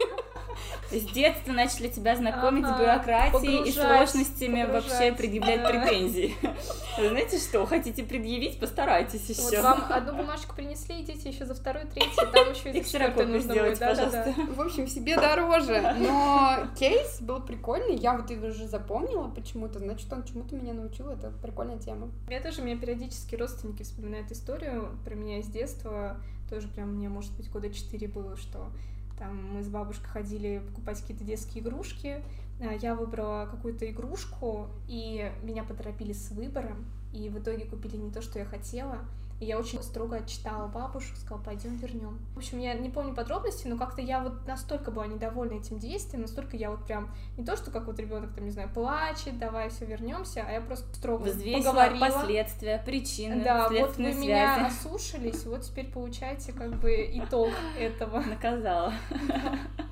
С 0.92 1.04
детства 1.12 1.54
начали 1.54 1.88
тебя 1.88 2.16
знакомить 2.16 2.66
ага, 2.66 2.76
с 2.76 2.80
бюрократией 2.80 3.70
и 3.70 3.72
сложностями 3.72 4.64
погружать. 4.64 4.90
вообще 4.90 5.12
предъявлять 5.14 5.64
претензии. 5.64 6.36
Знаете 6.98 7.38
что, 7.38 7.66
хотите 7.66 8.04
предъявить, 8.04 8.60
постарайтесь 8.60 9.30
еще. 9.30 9.62
Вот 9.62 9.64
вам 9.64 9.86
одну 9.90 10.18
бумажку 10.18 10.56
принесли, 10.56 11.02
идите 11.02 11.30
еще 11.30 11.46
за 11.46 11.54
вторую, 11.54 11.88
третью, 11.88 12.28
там 12.34 12.52
еще 12.52 12.72
и 12.72 12.84
за 12.84 13.26
нужно 13.26 13.54
будет. 13.54 13.80
пожалуйста. 13.80 14.34
В 14.50 14.62
общем, 14.62 14.88
себе 14.88 15.16
дороже. 15.16 15.96
Но 16.00 16.68
кейс 16.80 17.22
был 17.22 17.40
прикольный, 17.42 17.96
я 17.96 18.18
вот 18.18 18.30
его 18.32 18.48
уже 18.48 18.68
запомнила 18.68 19.28
почему-то, 19.28 19.80
значит, 19.80 20.12
он 20.12 20.24
чему-то 20.24 20.56
меня 20.56 20.74
научил, 20.74 21.10
это 21.10 21.32
прикольная 21.42 21.78
тема. 21.78 22.10
Я 22.30 22.42
тоже, 22.42 22.64
меня 22.64 22.78
периодически 22.78 23.36
родственники 23.36 23.84
вспоминают 23.84 24.32
историю 24.32 24.90
про 25.06 25.14
меня 25.14 25.38
из 25.38 25.48
детства, 25.48 26.18
тоже 26.50 26.68
прям 26.68 26.96
мне, 26.96 27.10
может 27.10 27.36
быть, 27.36 27.50
года 27.52 27.70
четыре 27.70 28.08
было, 28.08 28.36
что 28.38 28.72
там 29.18 29.54
мы 29.54 29.64
с 29.64 29.68
бабушкой 29.68 30.10
ходили 30.10 30.62
покупать 30.68 31.02
какие-то 31.02 31.24
детские 31.24 31.64
игрушки. 31.64 32.24
А, 32.62 32.74
я 32.74 32.96
выбрала 32.96 33.46
какую-то 33.46 33.90
игрушку, 33.90 34.68
и 34.88 35.32
меня 35.44 35.64
поторопили 35.64 36.14
с 36.14 36.32
выбором, 36.32 36.86
и 37.14 37.30
в 37.30 37.40
итоге 37.40 37.66
купили 37.66 37.98
не 37.98 38.12
то, 38.12 38.22
что 38.22 38.40
я 38.40 38.46
хотела. 38.46 39.00
И 39.40 39.46
я 39.46 39.58
очень 39.58 39.82
строго 39.82 40.18
отчитала 40.18 40.68
бабушку, 40.68 41.16
сказала, 41.16 41.42
пойдем 41.42 41.78
вернем. 41.78 42.20
В 42.36 42.40
общем, 42.40 42.60
я 42.60 42.74
не 42.74 42.90
помню 42.90 43.16
подробности, 43.16 43.68
но 43.68 43.78
как-то 43.78 44.02
я 44.02 44.20
вот 44.20 44.46
настолько 44.46 44.92
была 44.92 45.08
недовольна 45.08 45.54
этим 45.54 45.80
действием, 45.80 46.24
настолько 46.24 46.58
я 46.58 46.70
вот 46.72 46.86
прям 46.86 47.10
не 47.38 47.46
то, 47.46 47.56
что 47.56 47.72
как 47.72 47.86
вот 47.88 47.98
ребенок 48.00 48.34
там, 48.34 48.44
не 48.46 48.52
знаю, 48.52 48.70
плачет, 48.74 49.40
давай 49.40 49.70
все 49.70 49.86
вернемся, 49.86 50.44
а 50.48 50.52
я 50.52 50.60
просто 50.62 50.94
строго 50.96 51.24
Взвесила 51.24 51.72
поговорила. 51.72 52.06
последствия, 52.08 52.84
причины, 52.86 53.44
Да, 53.44 53.70
вот 53.70 53.90
вы 53.98 54.12
связи. 54.12 54.18
меня 54.18 54.66
ослушались, 54.68 55.46
вот 55.46 55.62
теперь 55.62 55.90
получаете 55.90 56.52
как 56.52 56.78
бы 56.80 56.92
итог 57.14 57.50
этого. 57.78 58.20
Наказала. 58.22 58.94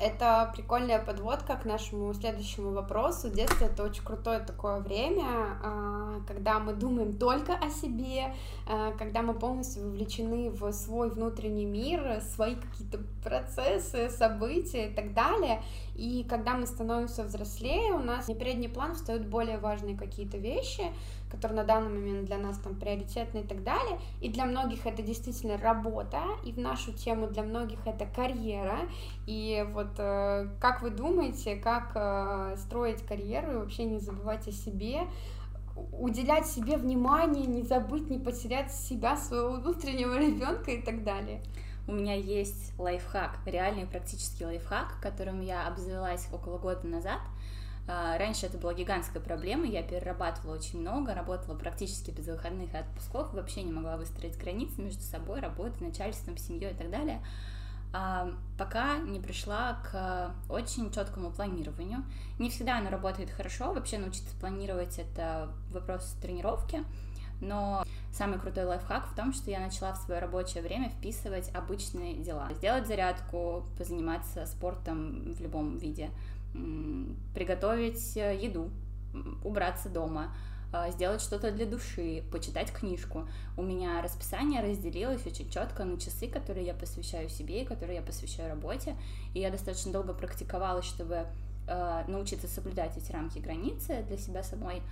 Это 0.00 0.50
прикольная 0.54 0.98
подводка 0.98 1.56
к 1.56 1.66
нашему 1.66 2.14
следующему 2.14 2.70
вопросу. 2.70 3.28
Детство— 3.28 3.64
это 3.66 3.84
очень 3.84 4.02
крутое 4.02 4.40
такое 4.40 4.80
время, 4.80 5.58
а, 5.62 6.20
когда 6.26 6.58
мы 6.58 6.72
думаем 6.72 7.18
только 7.18 7.52
о 7.54 7.68
себе, 7.68 8.34
а, 8.66 8.92
когда 8.92 9.20
мы 9.20 9.34
полностью 9.34 9.84
вовлечены 9.84 10.48
в 10.48 10.72
свой 10.72 11.10
внутренний 11.10 11.66
мир, 11.66 12.22
свои 12.34 12.54
какие-то 12.54 13.00
процессы, 13.22 14.08
события 14.08 14.88
и 14.88 14.94
так 14.94 15.12
далее. 15.12 15.62
И 16.00 16.24
когда 16.24 16.54
мы 16.54 16.66
становимся 16.66 17.24
взрослее, 17.24 17.92
у 17.92 17.98
нас 17.98 18.26
на 18.26 18.34
передний 18.34 18.70
план 18.70 18.94
встают 18.94 19.26
более 19.26 19.58
важные 19.58 19.98
какие-то 19.98 20.38
вещи, 20.38 20.84
которые 21.30 21.58
на 21.58 21.64
данный 21.64 21.90
момент 21.90 22.24
для 22.24 22.38
нас 22.38 22.56
там 22.56 22.74
приоритетны 22.74 23.40
и 23.40 23.46
так 23.46 23.62
далее. 23.62 24.00
И 24.22 24.30
для 24.30 24.46
многих 24.46 24.86
это 24.86 25.02
действительно 25.02 25.58
работа, 25.58 26.22
и 26.42 26.52
в 26.52 26.58
нашу 26.58 26.94
тему 26.94 27.26
для 27.26 27.42
многих 27.42 27.86
это 27.86 28.06
карьера. 28.06 28.78
И 29.26 29.62
вот 29.74 29.90
э, 29.98 30.48
как 30.58 30.80
вы 30.80 30.88
думаете, 30.88 31.56
как 31.56 31.92
э, 31.94 32.56
строить 32.56 33.02
карьеру 33.02 33.52
и 33.52 33.56
вообще 33.56 33.84
не 33.84 33.98
забывать 33.98 34.48
о 34.48 34.52
себе, 34.52 35.00
уделять 35.92 36.46
себе 36.46 36.78
внимание, 36.78 37.44
не 37.44 37.60
забыть, 37.60 38.08
не 38.08 38.18
потерять 38.18 38.72
себя, 38.72 39.18
своего 39.18 39.50
внутреннего 39.50 40.18
ребенка 40.18 40.70
и 40.70 40.80
так 40.80 41.04
далее? 41.04 41.42
У 41.86 41.92
меня 41.92 42.14
есть 42.14 42.78
лайфхак, 42.78 43.38
реальный 43.46 43.86
практический 43.86 44.44
лайфхак, 44.44 45.00
которым 45.00 45.40
я 45.40 45.66
обзавелась 45.66 46.28
около 46.32 46.58
года 46.58 46.86
назад– 46.86 47.20
а, 47.92 48.18
раньше 48.18 48.46
это 48.46 48.56
была 48.56 48.72
гигантская 48.72 49.20
проблема, 49.20 49.66
я 49.66 49.82
перерабатывала 49.82 50.54
очень 50.54 50.80
много, 50.80 51.12
работала 51.12 51.56
практически 51.56 52.12
без 52.12 52.28
выходных 52.28 52.72
и 52.72 52.76
отпусков, 52.76 53.32
вообще 53.32 53.64
не 53.64 53.72
могла 53.72 53.96
выстроить 53.96 54.38
границы 54.38 54.80
между 54.80 55.02
собой, 55.02 55.40
работой, 55.40 55.88
начальством, 55.88 56.36
семьей 56.36 56.70
и 56.70 56.74
так 56.74 56.88
далее, 56.88 57.20
а, 57.92 58.32
пока 58.56 58.98
не 58.98 59.18
пришла 59.18 59.82
к 59.90 60.32
очень 60.48 60.92
четкому 60.92 61.32
планированию. 61.32 62.04
Не 62.38 62.48
всегда 62.50 62.78
оно 62.78 62.90
работает 62.90 63.28
хорошо, 63.30 63.72
вообще 63.72 63.98
научиться 63.98 64.36
планировать 64.38 64.96
это 65.00 65.52
вопрос 65.72 66.14
тренировки, 66.22 66.84
но 67.40 67.84
самый 68.12 68.38
крутой 68.38 68.64
лайфхак 68.64 69.06
в 69.08 69.14
том, 69.14 69.32
что 69.32 69.50
я 69.50 69.60
начала 69.60 69.92
в 69.94 69.98
свое 69.98 70.20
рабочее 70.20 70.62
время 70.62 70.90
вписывать 70.90 71.50
обычные 71.54 72.14
дела. 72.16 72.48
Сделать 72.54 72.86
зарядку, 72.86 73.64
позаниматься 73.78 74.46
спортом 74.46 75.32
в 75.32 75.40
любом 75.40 75.78
виде, 75.78 76.10
приготовить 77.34 78.16
э, 78.16 78.38
еду, 78.40 78.70
убраться 79.44 79.88
дома, 79.88 80.34
э, 80.72 80.90
сделать 80.90 81.20
что-то 81.20 81.52
для 81.52 81.66
души, 81.66 82.24
почитать 82.32 82.72
книжку. 82.72 83.28
У 83.56 83.62
меня 83.62 84.02
расписание 84.02 84.60
разделилось 84.60 85.24
очень 85.26 85.48
четко 85.48 85.84
на 85.84 85.98
часы, 85.98 86.28
которые 86.28 86.66
я 86.66 86.74
посвящаю 86.74 87.28
себе 87.28 87.62
и 87.62 87.64
которые 87.64 87.96
я 87.96 88.02
посвящаю 88.02 88.50
работе. 88.50 88.96
И 89.34 89.40
я 89.40 89.50
достаточно 89.50 89.92
долго 89.92 90.12
практиковалась, 90.12 90.84
чтобы 90.84 91.26
э, 91.66 92.04
научиться 92.08 92.48
соблюдать 92.48 92.96
эти 92.96 93.12
рамки 93.12 93.38
границы 93.38 94.04
для 94.08 94.18
себя 94.18 94.42
самой. 94.42 94.82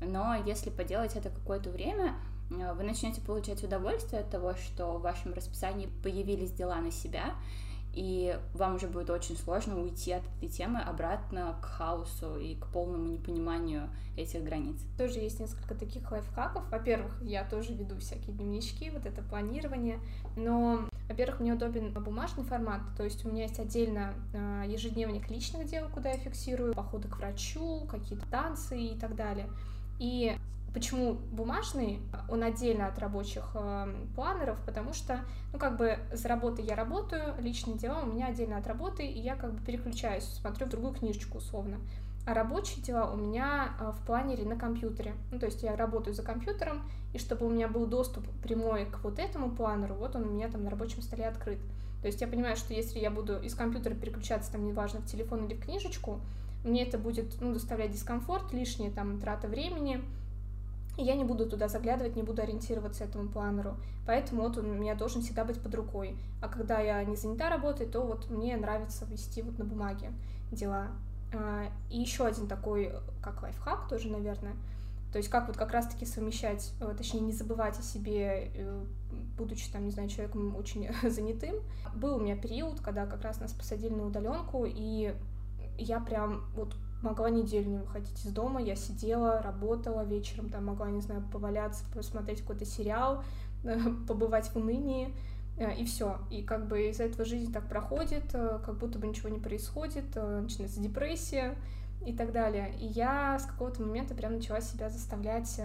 Но 0.00 0.34
если 0.34 0.70
поделать 0.70 1.16
это 1.16 1.30
какое-то 1.30 1.70
время, 1.70 2.14
вы 2.50 2.82
начнете 2.82 3.20
получать 3.20 3.62
удовольствие 3.62 4.22
от 4.22 4.30
того, 4.30 4.54
что 4.54 4.98
в 4.98 5.02
вашем 5.02 5.34
расписании 5.34 5.88
появились 6.02 6.52
дела 6.52 6.76
на 6.76 6.90
себя, 6.90 7.34
и 7.92 8.38
вам 8.54 8.76
уже 8.76 8.86
будет 8.86 9.10
очень 9.10 9.36
сложно 9.36 9.80
уйти 9.80 10.12
от 10.12 10.22
этой 10.36 10.48
темы 10.48 10.80
обратно 10.80 11.56
к 11.60 11.64
хаосу 11.64 12.38
и 12.38 12.54
к 12.54 12.66
полному 12.68 13.08
непониманию 13.08 13.90
этих 14.16 14.44
границ. 14.44 14.76
Тоже 14.96 15.18
есть 15.18 15.40
несколько 15.40 15.74
таких 15.74 16.10
лайфхаков. 16.10 16.70
Во-первых, 16.70 17.20
я 17.22 17.44
тоже 17.44 17.74
веду 17.74 17.96
всякие 17.98 18.36
дневнички, 18.36 18.90
вот 18.90 19.04
это 19.06 19.22
планирование, 19.22 19.98
но, 20.36 20.88
во-первых, 21.08 21.40
мне 21.40 21.54
удобен 21.54 21.92
бумажный 21.92 22.44
формат, 22.44 22.82
то 22.96 23.04
есть 23.04 23.24
у 23.24 23.30
меня 23.30 23.42
есть 23.44 23.58
отдельно 23.58 24.14
а, 24.34 24.64
ежедневник 24.64 25.28
личных 25.30 25.66
дел, 25.66 25.88
куда 25.88 26.10
я 26.10 26.18
фиксирую 26.18 26.74
походы 26.74 27.08
к 27.08 27.16
врачу, 27.16 27.86
какие-то 27.90 28.26
танцы 28.30 28.78
и 28.78 28.98
так 28.98 29.16
далее. 29.16 29.48
И 29.98 30.36
Почему 30.74 31.14
бумажный? 31.14 32.00
Он 32.28 32.42
отдельно 32.42 32.86
от 32.86 32.98
рабочих 32.98 33.50
э, 33.54 33.94
планеров, 34.14 34.60
потому 34.66 34.92
что, 34.92 35.24
ну, 35.52 35.58
как 35.58 35.78
бы 35.78 35.98
за 36.12 36.28
работой 36.28 36.64
я 36.64 36.76
работаю, 36.76 37.34
личные 37.40 37.78
дела 37.78 38.02
у 38.02 38.06
меня 38.06 38.26
отдельно 38.26 38.58
от 38.58 38.66
работы, 38.66 39.06
и 39.06 39.18
я 39.18 39.34
как 39.34 39.54
бы 39.54 39.64
переключаюсь, 39.64 40.24
смотрю 40.24 40.66
в 40.66 40.68
другую 40.68 40.92
книжечку 40.92 41.38
условно. 41.38 41.78
А 42.26 42.34
рабочие 42.34 42.84
дела 42.84 43.10
у 43.10 43.16
меня 43.16 43.70
э, 43.80 43.92
в 43.92 44.04
планере 44.04 44.44
на 44.44 44.56
компьютере. 44.56 45.14
Ну, 45.32 45.38
то 45.38 45.46
есть 45.46 45.62
я 45.62 45.74
работаю 45.74 46.14
за 46.14 46.22
компьютером, 46.22 46.82
и 47.14 47.18
чтобы 47.18 47.46
у 47.46 47.50
меня 47.50 47.66
был 47.66 47.86
доступ 47.86 48.28
прямой 48.42 48.84
к 48.84 49.02
вот 49.02 49.18
этому 49.18 49.50
планеру, 49.50 49.94
вот 49.94 50.16
он 50.16 50.24
у 50.24 50.30
меня 50.30 50.48
там 50.48 50.64
на 50.64 50.70
рабочем 50.70 51.00
столе 51.00 51.26
открыт. 51.26 51.58
То 52.02 52.06
есть 52.06 52.20
я 52.20 52.28
понимаю, 52.28 52.56
что 52.56 52.74
если 52.74 52.98
я 52.98 53.10
буду 53.10 53.40
из 53.40 53.54
компьютера 53.54 53.94
переключаться, 53.94 54.52
там, 54.52 54.66
неважно, 54.66 55.00
в 55.00 55.06
телефон 55.06 55.46
или 55.46 55.54
в 55.54 55.60
книжечку, 55.60 56.20
мне 56.64 56.82
это 56.82 56.98
будет, 56.98 57.40
ну, 57.40 57.52
доставлять 57.52 57.92
дискомфорт, 57.92 58.52
лишняя 58.52 58.90
там 58.90 59.20
трата 59.20 59.48
времени, 59.48 60.02
и 60.96 61.04
я 61.04 61.14
не 61.14 61.24
буду 61.24 61.48
туда 61.48 61.68
заглядывать, 61.68 62.16
не 62.16 62.24
буду 62.24 62.42
ориентироваться 62.42 63.04
этому 63.04 63.28
планеру. 63.28 63.76
Поэтому 64.04 64.42
вот 64.42 64.58
он 64.58 64.70
у 64.70 64.74
меня 64.74 64.96
должен 64.96 65.22
всегда 65.22 65.44
быть 65.44 65.60
под 65.60 65.74
рукой. 65.76 66.16
А 66.42 66.48
когда 66.48 66.80
я 66.80 67.04
не 67.04 67.14
занята 67.14 67.48
работой, 67.48 67.86
то 67.86 68.00
вот 68.00 68.28
мне 68.30 68.56
нравится 68.56 69.04
вести 69.04 69.42
вот 69.42 69.58
на 69.58 69.64
бумаге 69.64 70.10
дела. 70.50 70.88
А, 71.32 71.66
и 71.88 72.00
еще 72.00 72.26
один 72.26 72.48
такой, 72.48 72.92
как 73.22 73.42
лайфхак 73.42 73.88
тоже, 73.88 74.08
наверное. 74.10 74.56
То 75.12 75.18
есть 75.18 75.30
как 75.30 75.46
вот 75.46 75.56
как 75.56 75.72
раз-таки 75.72 76.04
совмещать, 76.04 76.72
э, 76.80 76.94
точнее 76.96 77.20
не 77.20 77.32
забывать 77.32 77.78
о 77.78 77.82
себе, 77.82 78.50
э, 78.54 78.84
будучи 79.38 79.70
там, 79.70 79.84
не 79.84 79.90
знаю, 79.90 80.08
человеком 80.08 80.54
очень 80.56 80.88
занятым. 81.08 81.56
Был 81.94 82.16
у 82.16 82.20
меня 82.20 82.36
период, 82.36 82.80
когда 82.80 83.06
как 83.06 83.22
раз 83.22 83.40
нас 83.40 83.52
посадили 83.52 83.94
на 83.94 84.04
удаленку, 84.04 84.64
и 84.66 85.14
я 85.78 86.00
прям 86.00 86.44
вот 86.54 86.74
могла 87.02 87.30
неделю 87.30 87.68
не 87.70 87.78
выходить 87.78 88.24
из 88.24 88.32
дома, 88.32 88.60
я 88.60 88.74
сидела, 88.74 89.40
работала 89.40 90.04
вечером, 90.04 90.48
там 90.48 90.66
могла, 90.66 90.90
не 90.90 91.00
знаю, 91.00 91.22
поваляться, 91.32 91.84
посмотреть 91.94 92.40
какой-то 92.40 92.64
сериал, 92.64 93.22
побывать 94.08 94.48
в 94.48 94.56
унынии, 94.56 95.14
э, 95.56 95.76
и 95.76 95.84
все. 95.84 96.18
И 96.30 96.42
как 96.42 96.66
бы 96.66 96.88
из-за 96.88 97.04
этого 97.04 97.24
жизнь 97.24 97.52
так 97.52 97.68
проходит, 97.68 98.34
э, 98.34 98.58
как 98.64 98.78
будто 98.78 98.98
бы 98.98 99.06
ничего 99.06 99.28
не 99.28 99.38
происходит, 99.38 100.16
э, 100.16 100.40
начинается 100.40 100.80
депрессия 100.80 101.54
и 102.04 102.12
так 102.12 102.32
далее. 102.32 102.74
И 102.80 102.86
я 102.86 103.38
с 103.38 103.44
какого-то 103.44 103.82
момента 103.82 104.14
прям 104.14 104.34
начала 104.34 104.60
себя 104.60 104.88
заставлять 104.88 105.60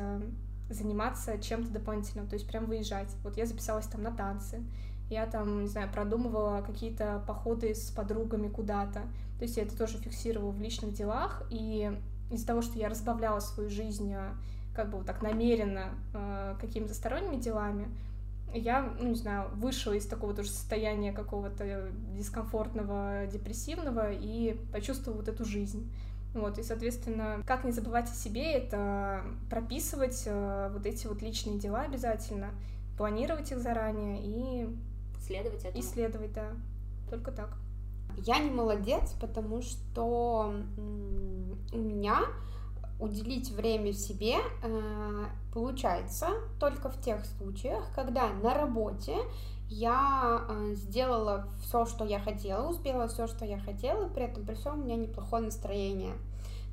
заниматься 0.70 1.38
чем-то 1.38 1.72
дополнительным, 1.72 2.28
то 2.28 2.34
есть 2.34 2.48
прям 2.48 2.66
выезжать. 2.66 3.10
Вот 3.24 3.38
я 3.38 3.46
записалась 3.46 3.86
там 3.86 4.02
на 4.02 4.12
танцы, 4.12 4.64
я 5.10 5.26
там, 5.28 5.62
не 5.62 5.68
знаю, 5.68 5.92
продумывала 5.92 6.62
какие-то 6.62 7.24
походы 7.28 7.76
с 7.76 7.92
подругами 7.92 8.48
куда-то. 8.48 9.02
То 9.44 9.46
есть 9.46 9.58
я 9.58 9.64
это 9.64 9.78
тоже 9.78 9.98
фиксировала 9.98 10.52
в 10.52 10.62
личных 10.62 10.94
делах, 10.94 11.44
и 11.50 11.92
из-за 12.32 12.48
того, 12.48 12.62
что 12.62 12.80
я 12.80 12.88
разбавляла 12.88 13.42
свою 13.42 13.70
жизнь 13.70 14.14
э, 14.14 14.32
как 14.74 14.90
бы 14.90 15.00
вот 15.00 15.06
так 15.06 15.22
намеренно 15.22 15.96
э, 16.14 16.56
какими-то 16.62 16.94
сторонними 16.94 17.36
делами, 17.36 17.90
я, 18.54 18.96
ну, 18.98 19.10
не 19.10 19.16
знаю, 19.16 19.50
вышла 19.56 19.92
из 19.92 20.08
такого 20.08 20.34
тоже 20.34 20.48
состояния 20.48 21.12
какого-то 21.12 21.92
дискомфортного, 22.16 23.28
депрессивного 23.28 24.14
и 24.14 24.54
почувствовала 24.72 25.20
вот 25.20 25.28
эту 25.28 25.44
жизнь. 25.44 25.92
Вот, 26.34 26.58
и, 26.58 26.64
соответственно, 26.64 27.44
как 27.46 27.66
не 27.66 27.74
забывать 27.74 28.10
о 28.10 28.16
себе, 28.16 28.50
это 28.50 29.26
прописывать 29.50 30.24
э, 30.26 30.70
вот 30.72 30.86
эти 30.86 31.06
вот 31.06 31.22
личные 31.22 31.60
дела 31.60 31.82
обязательно, 31.82 32.52
планировать 32.96 33.52
их 33.52 33.60
заранее 33.60 34.22
и 34.24 34.70
Следовать 35.20 35.66
этому. 35.66 35.84
Исследовать, 35.84 36.32
да. 36.32 36.52
Только 37.10 37.34
так. 37.34 37.58
Я 38.18 38.40
не 38.40 38.52
молодец, 38.52 39.14
потому 39.20 39.62
что 39.62 40.54
у 41.72 41.78
меня 41.78 42.22
уделить 43.00 43.52
время 43.52 43.92
себе 43.94 44.38
э, 44.62 45.26
получается 45.54 46.28
только 46.60 46.90
в 46.90 47.02
тех 47.02 47.26
случаях, 47.26 47.84
когда 47.96 48.30
на 48.30 48.54
работе 48.54 49.18
я 49.68 50.46
э, 50.48 50.76
сделала 50.76 51.48
все, 51.62 51.86
что 51.86 52.06
я 52.06 52.20
хотела, 52.20 52.70
успела 52.70 53.08
все, 53.08 53.28
что 53.28 53.46
я 53.46 53.60
хотела, 53.60 54.08
при 54.08 54.24
этом 54.24 54.46
при 54.46 54.56
всем 54.56 54.80
у 54.80 54.84
меня 54.84 54.96
неплохое 54.96 55.44
настроение. 55.44 56.14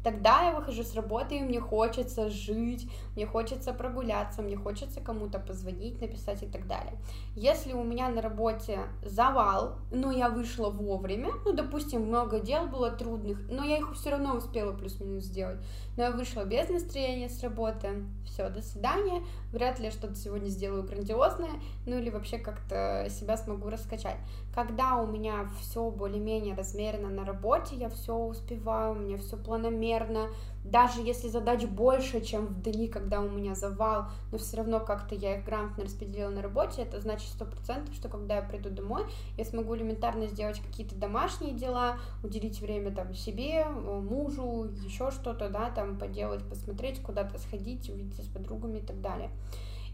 Тогда 0.02 0.42
я 0.44 0.52
выхожу 0.52 0.82
с 0.82 0.94
работы, 0.94 1.38
и 1.38 1.42
мне 1.42 1.60
хочется 1.60 2.30
жить, 2.30 2.90
мне 3.16 3.26
хочется 3.26 3.72
прогуляться, 3.72 4.42
мне 4.42 4.56
хочется 4.56 5.00
кому-то 5.00 5.38
позвонить, 5.38 6.00
написать 6.00 6.42
и 6.42 6.46
так 6.46 6.66
далее. 6.66 6.94
Если 7.36 7.72
у 7.72 7.84
меня 7.84 8.08
на 8.08 8.22
работе 8.22 8.80
завал, 9.02 9.76
но 9.90 10.10
я 10.10 10.30
вышла 10.30 10.70
вовремя, 10.70 11.32
ну, 11.44 11.52
допустим, 11.52 12.06
много 12.06 12.40
дел 12.40 12.66
было 12.66 12.90
трудных, 12.90 13.38
но 13.50 13.64
я 13.64 13.78
их 13.78 13.94
все 13.94 14.10
равно 14.10 14.36
успела 14.36 14.72
плюс-минус 14.72 15.24
сделать, 15.24 15.58
но 15.96 16.04
я 16.04 16.10
вышла 16.12 16.44
без 16.44 16.68
настроения 16.68 17.28
с 17.28 17.42
работы, 17.42 18.04
все, 18.24 18.48
до 18.48 18.62
свидания, 18.62 19.22
вряд 19.52 19.78
ли 19.78 19.86
я 19.86 19.90
что-то 19.90 20.14
сегодня 20.14 20.48
сделаю 20.48 20.84
грандиозное, 20.84 21.60
ну 21.86 21.98
или 21.98 22.10
вообще 22.10 22.38
как-то 22.38 23.06
себя 23.10 23.36
смогу 23.36 23.68
раскачать. 23.68 24.16
Когда 24.52 24.96
у 24.96 25.06
меня 25.06 25.48
все 25.60 25.90
более-менее 25.90 26.56
размерено 26.56 27.08
на 27.08 27.24
работе, 27.24 27.76
я 27.76 27.88
все 27.88 28.16
успеваю, 28.16 28.92
у 28.92 28.94
меня 28.96 29.16
все 29.16 29.36
планомерно, 29.36 30.28
даже 30.64 31.00
если 31.00 31.28
задач 31.28 31.64
больше, 31.64 32.20
чем 32.20 32.46
в 32.46 32.62
дни, 32.62 32.88
когда 32.88 33.20
у 33.20 33.28
меня 33.28 33.54
завал, 33.54 34.06
но 34.32 34.38
все 34.38 34.56
равно 34.58 34.80
как-то 34.80 35.14
я 35.14 35.38
их 35.38 35.44
грамотно 35.44 35.84
распределила 35.84 36.30
на 36.30 36.42
работе, 36.42 36.82
это 36.82 37.00
значит 37.00 37.28
сто 37.28 37.44
процентов, 37.44 37.94
что 37.94 38.08
когда 38.08 38.36
я 38.36 38.42
приду 38.42 38.70
домой, 38.70 39.04
я 39.38 39.44
смогу 39.44 39.76
элементарно 39.76 40.26
сделать 40.26 40.60
какие-то 40.60 40.96
домашние 40.96 41.52
дела, 41.52 41.98
уделить 42.24 42.60
время 42.60 42.90
там 42.90 43.14
себе, 43.14 43.64
мужу, 43.66 44.68
еще 44.84 45.12
что-то, 45.12 45.48
да, 45.48 45.70
там 45.70 45.96
поделать, 45.96 46.46
посмотреть, 46.48 47.00
куда-то 47.00 47.38
сходить, 47.38 47.88
увидеться 47.88 48.22
с 48.22 48.26
подругами 48.26 48.78
и 48.78 48.82
так 48.82 49.00
далее. 49.00 49.30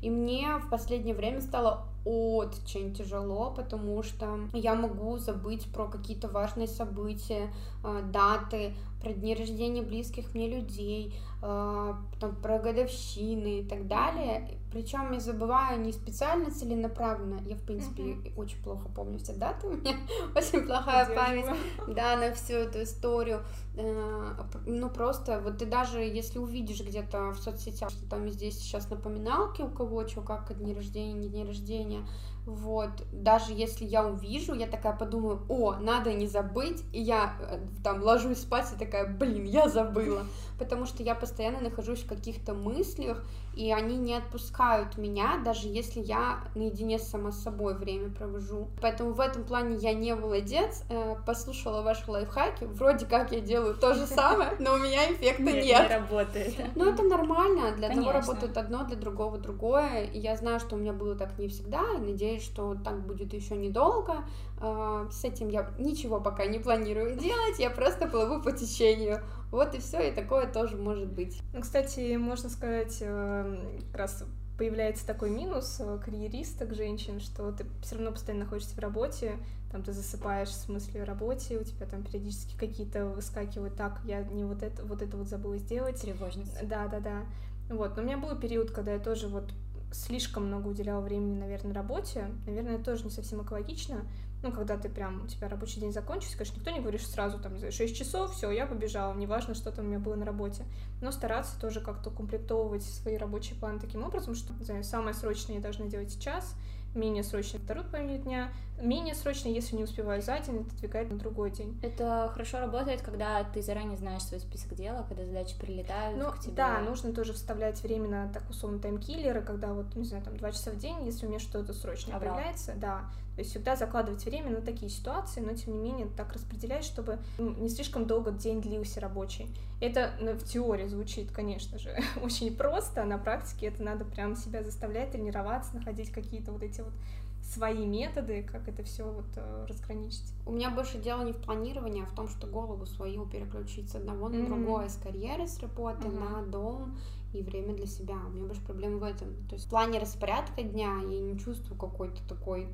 И 0.03 0.11
мне 0.11 0.59
в 0.59 0.69
последнее 0.69 1.15
время 1.15 1.41
стало 1.41 1.87
очень 2.05 2.95
тяжело, 2.95 3.51
потому 3.51 4.03
что 4.03 4.39
я 4.53 4.75
могу 4.75 5.19
забыть 5.19 5.65
про 5.73 5.87
какие-то 5.87 6.29
важные 6.29 6.69
события, 6.69 7.53
э, 7.83 8.03
даты, 8.13 8.75
про 9.03 9.13
дни 9.13 9.35
рождения 9.35 9.83
близких 9.83 10.33
мне 10.33 10.49
людей, 10.49 11.15
э, 11.43 11.95
там, 12.21 12.37
про 12.37 12.59
годовщины 12.61 13.61
и 13.61 13.65
так 13.65 13.89
далее. 13.89 14.49
Причем 14.77 15.11
я 15.13 15.21
забываю 15.21 15.81
не 15.81 15.91
специально 15.91 16.51
целенаправленно. 16.51 17.41
Я, 17.47 17.57
в 17.57 17.63
принципе, 17.63 18.03
uh-huh. 18.03 18.33
очень 18.37 18.63
плохо 18.63 18.91
помню 18.95 19.19
все 19.19 19.33
даты. 19.33 19.67
У 19.69 19.71
меня 19.71 19.97
очень 20.37 20.67
плохая 20.67 21.07
память, 21.07 21.47
да, 21.89 22.19
на 22.19 22.35
всю 22.35 22.53
эту 22.53 22.83
историю. 22.83 23.43
Э, 23.79 24.35
ну, 24.67 24.91
просто, 24.91 25.41
вот 25.41 25.57
ты 25.57 25.65
даже, 25.65 26.01
если 26.01 26.39
увидишь 26.39 26.83
где-то 26.83 27.31
в 27.31 27.39
соцсетях, 27.39 27.89
что 27.89 28.07
там 28.07 28.29
здесь 28.29 28.59
сейчас 28.59 28.91
напоминалки 28.91 29.63
у 29.63 29.71
кого, 29.71 30.07
что, 30.07 30.21
как 30.21 30.55
дни 30.59 30.75
рождения, 30.75 31.15
не 31.15 31.31
дни 31.31 31.43
рождения, 31.43 32.07
вот, 32.47 32.91
даже 33.13 33.53
если 33.53 33.85
я 33.85 34.07
увижу, 34.07 34.55
я 34.55 34.67
такая 34.67 34.95
подумаю, 34.97 35.43
о, 35.49 35.75
надо 35.77 36.13
не 36.13 36.29
забыть, 36.29 36.85
и 36.93 37.01
я 37.01 37.35
э, 37.41 37.59
там 37.83 38.03
ложусь 38.03 38.39
спать 38.39 38.73
и 38.73 38.79
такая, 38.79 39.07
блин, 39.07 39.45
я 39.45 39.69
забыла, 39.69 40.23
потому 40.59 40.87
что 40.87 41.03
я 41.03 41.15
постоянно 41.15 41.61
нахожусь 41.61 42.03
в 42.03 42.09
каких-то 42.09 42.55
мыслях, 42.55 43.25
и 43.57 43.73
они 43.73 43.97
не 43.97 44.15
отпускают 44.15 44.99
меня, 44.99 45.41
даже 45.43 45.67
если 45.67 46.01
я 46.01 46.41
наедине 46.55 46.99
сама 46.99 47.33
с 47.33 47.43
собой 47.43 47.75
время 47.75 48.11
провожу. 48.11 48.69
Поэтому 48.83 49.13
в 49.13 49.21
этом 49.21 49.45
плане 49.45 49.77
я 49.77 49.95
не 49.95 50.15
молодец, 50.15 50.85
э, 50.91 51.17
послушала 51.25 51.83
ваши 51.83 52.09
лайфхаки, 52.11 52.65
вроде 52.65 53.07
как 53.07 53.33
я 53.33 53.41
делаю 53.41 53.75
то 53.75 53.95
же 53.95 54.07
самое, 54.07 54.53
но 54.59 54.75
у 54.75 54.79
меня 54.79 55.11
эффекта 55.11 55.43
нет. 55.43 55.65
Не 55.65 55.89
работает. 55.89 56.55
Ну, 56.75 56.93
это 56.93 57.03
нормально, 57.03 57.73
для 57.73 57.89
того 57.89 58.13
работает 58.13 58.57
одно, 58.59 58.85
для 58.85 58.97
другого 58.97 59.39
другое, 59.39 60.05
и 60.05 60.19
я 60.19 60.37
знаю, 60.37 60.61
что 60.61 60.77
у 60.77 60.79
меня 60.79 60.93
было 60.93 61.15
так 61.15 61.39
не 61.39 61.49
всегда, 61.49 61.83
и 61.97 62.01
надеюсь, 62.01 62.45
что 62.45 62.75
так 62.85 63.07
будет 63.07 63.33
еще 63.33 63.57
недолго. 63.57 64.25
А, 64.59 65.09
с 65.11 65.25
этим 65.25 65.49
я 65.49 65.71
ничего 65.79 66.21
пока 66.21 66.47
не 66.47 66.59
планирую 66.59 67.17
делать, 67.17 67.59
я 67.59 67.71
просто 67.71 68.07
плыву 68.07 68.43
по 68.43 68.53
течению. 68.53 69.23
Вот 69.51 69.75
и 69.75 69.79
все, 69.79 70.09
и 70.09 70.13
такое 70.13 70.51
тоже 70.51 70.77
может 70.77 71.13
быть. 71.13 71.41
Ну, 71.53 71.61
кстати, 71.61 72.17
можно 72.17 72.49
сказать, 72.49 72.99
э, 73.01 73.59
как 73.91 74.01
раз 74.01 74.25
появляется 74.59 75.07
такой 75.07 75.31
минус 75.31 75.77
э, 75.81 75.99
карьеристок 76.05 76.75
женщин, 76.75 77.21
что 77.21 77.53
ты 77.53 77.67
все 77.83 77.97
равно 77.97 78.13
постоянно 78.13 78.45
находишься 78.45 78.75
в 78.75 78.79
работе, 78.79 79.37
там 79.71 79.83
ты 79.83 79.93
засыпаешь 79.93 80.51
с 80.51 80.69
мыслью 80.69 81.03
о 81.03 81.07
работе, 81.07 81.59
у 81.59 81.65
тебя 81.65 81.87
там 81.87 82.03
периодически 82.03 82.57
какие-то 82.57 83.07
выскакивают, 83.07 83.77
так, 83.77 84.01
я 84.05 84.23
не 84.23 84.45
вот 84.45 84.63
это, 84.63 84.85
вот 84.85 85.03
это 85.03 85.17
вот 85.17 85.29
забыла 85.29 85.59
сделать. 85.59 86.01
Тревожность. 86.01 86.67
Да, 86.67 86.89
да, 86.89 87.01
да. 87.01 87.23
Вот, 87.69 87.97
но 87.97 88.03
у 88.03 88.05
меня 88.05 88.17
был 88.17 88.35
период, 88.37 88.71
когда 88.71 88.93
я 88.93 88.99
тоже 88.99 89.29
вот 89.29 89.53
слишком 89.93 90.47
много 90.47 90.69
уделяла 90.69 91.01
времени, 91.01 91.39
наверное, 91.39 91.75
работе. 91.75 92.27
Наверное, 92.47 92.77
это 92.77 92.85
тоже 92.85 93.05
не 93.05 93.11
совсем 93.11 93.43
экологично, 93.43 94.05
ну, 94.43 94.53
когда 94.53 94.77
ты 94.77 94.89
прям, 94.89 95.25
у 95.25 95.27
тебя 95.27 95.49
рабочий 95.49 95.81
день 95.81 95.93
закончился, 95.93 96.37
конечно, 96.37 96.57
никто 96.57 96.71
не 96.71 96.81
говорит 96.81 97.03
сразу, 97.03 97.39
там, 97.39 97.55
не 97.55 97.59
знаю, 97.59 97.73
6 97.73 97.97
часов, 97.97 98.35
все, 98.35 98.51
я 98.51 98.67
побежала, 98.67 99.15
неважно, 99.15 99.55
что 99.55 99.73
там 99.73 99.87
у 99.87 99.89
меня 99.89 99.99
было 99.99 100.15
на 100.15 100.25
работе. 100.25 100.65
Но 101.01 101.11
стараться 101.11 101.59
тоже 101.61 101.81
как-то 101.81 102.11
комплектовывать 102.11 102.83
свои 102.83 103.17
рабочие 103.17 103.59
планы 103.59 103.81
таким 103.81 104.05
образом, 104.05 104.35
что, 104.35 104.53
не 104.55 104.65
знаю, 104.65 104.85
самое 104.85 105.15
срочное 105.15 105.57
я 105.57 105.63
должна 105.63 105.87
делать 105.87 106.11
сейчас, 106.11 106.55
менее 106.97 107.23
срочно 107.23 107.59
вторую 107.59 107.87
половину 107.87 108.19
дня, 108.19 108.51
менее 108.81 109.15
срочно, 109.15 109.49
если 109.49 109.77
не 109.77 109.85
успеваю 109.85 110.23
за 110.23 110.39
день, 110.41 110.63
это 110.63 110.75
отвлекает 110.75 111.11
на 111.11 111.19
другой 111.19 111.51
день. 111.51 111.79
Это 111.83 112.31
хорошо 112.33 112.59
работает, 112.59 113.03
когда 113.03 113.45
ты 113.45 113.63
заранее 113.63 113.97
знаешь 113.97 114.23
свой 114.23 114.41
список 114.41 114.75
дела, 114.75 115.05
когда 115.07 115.25
задачи 115.25 115.59
прилетают 115.59 116.19
ну, 116.19 116.31
к 116.31 116.41
тебе. 116.41 116.55
Да, 116.55 116.81
нужно 116.81 117.13
тоже 117.13 117.33
вставлять 117.33 117.83
время 117.83 118.09
на 118.09 118.33
так 118.33 118.49
условно 118.49 118.79
таймкиллеры, 118.79 119.43
когда 119.43 119.73
вот, 119.73 119.95
не 119.95 120.05
знаю, 120.05 120.25
там 120.25 120.37
два 120.37 120.53
часа 120.53 120.71
в 120.71 120.79
день, 120.79 121.05
если 121.05 121.27
у 121.27 121.29
меня 121.29 121.39
что-то 121.39 121.73
срочно 121.73 122.17
Аврал. 122.17 122.35
появляется, 122.35 122.75
да, 122.77 123.05
то 123.37 123.41
есть 123.41 123.51
всегда 123.51 123.77
закладывать 123.77 124.25
время 124.25 124.51
на 124.51 124.63
такие 124.63 124.91
ситуации, 124.91 125.41
но 125.41 125.53
тем 125.53 125.75
не 125.75 125.79
менее 125.79 126.09
так 126.17 126.33
распределять, 126.33 126.85
чтобы 126.85 127.19
ну, 127.37 127.55
не 127.57 127.69
слишком 127.69 128.07
долго 128.07 128.31
день 128.31 128.63
длился 128.63 128.99
рабочий. 128.99 129.55
Это 129.79 130.13
ну, 130.21 130.33
в 130.33 130.43
теории 130.43 130.87
звучит, 130.87 131.31
конечно 131.33 131.79
же, 131.79 131.95
очень 132.23 132.57
просто, 132.57 133.03
а 133.03 133.05
на 133.05 133.19
практике 133.19 133.67
это 133.67 133.83
надо 133.83 134.07
прям 134.07 134.37
себя 134.37 134.63
заставлять 134.65 135.11
тренироваться, 135.11 135.77
находить 135.77 136.11
какие-то 136.11 136.51
вот 136.51 136.63
эти 136.63 136.81
вот 136.81 136.95
свои 137.43 137.85
методы, 137.85 138.43
как 138.43 138.69
это 138.69 138.83
все 138.83 139.05
вот 139.05 139.27
э, 139.37 139.67
разграничить. 139.69 140.33
У 140.47 140.53
меня 140.53 140.71
больше 140.71 140.99
дело 140.99 141.23
не 141.23 141.33
в 141.33 141.37
планировании, 141.37 142.03
а 142.03 142.07
в 142.07 142.15
том, 142.15 142.29
что 142.29 142.47
голову 142.47 142.87
свою 142.87 143.27
переключить 143.27 143.91
с 143.91 143.95
одного 143.97 144.31
на 144.31 144.37
mm-hmm. 144.37 144.47
другое, 144.47 144.89
с 144.89 144.97
карьеры, 144.97 145.47
с 145.47 145.61
работы 145.61 146.09
mm-hmm. 146.09 146.19
на 146.19 146.43
дом 146.47 146.99
и 147.35 147.43
время 147.43 147.75
для 147.75 147.87
себя. 147.87 148.17
У 148.27 148.31
меня 148.31 148.47
больше 148.47 148.63
проблем 148.63 148.99
в 148.99 149.05
этом. 149.05 149.29
То 149.49 149.55
есть 149.55 149.67
в 149.67 149.71
плане 149.71 149.99
распорядка 149.99 150.63
дня 150.63 151.01
я 151.03 151.21
не 151.21 151.39
чувствую 151.39 151.79
какой-то 151.79 152.27
такой 152.27 152.69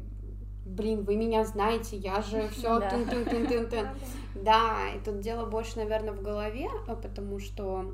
блин, 0.64 1.04
вы 1.04 1.16
меня 1.16 1.44
знаете, 1.44 1.96
я 1.96 2.22
же 2.22 2.48
все 2.48 2.80
тын 2.80 3.08
тын 3.08 3.24
тын 3.24 3.46
тын 3.46 3.68
тын 3.68 3.88
Да, 4.34 4.88
и 4.94 5.00
тут 5.04 5.20
дело 5.20 5.46
больше, 5.46 5.78
наверное, 5.78 6.12
в 6.12 6.22
голове, 6.22 6.68
а 6.88 6.94
потому 6.94 7.38
что 7.38 7.92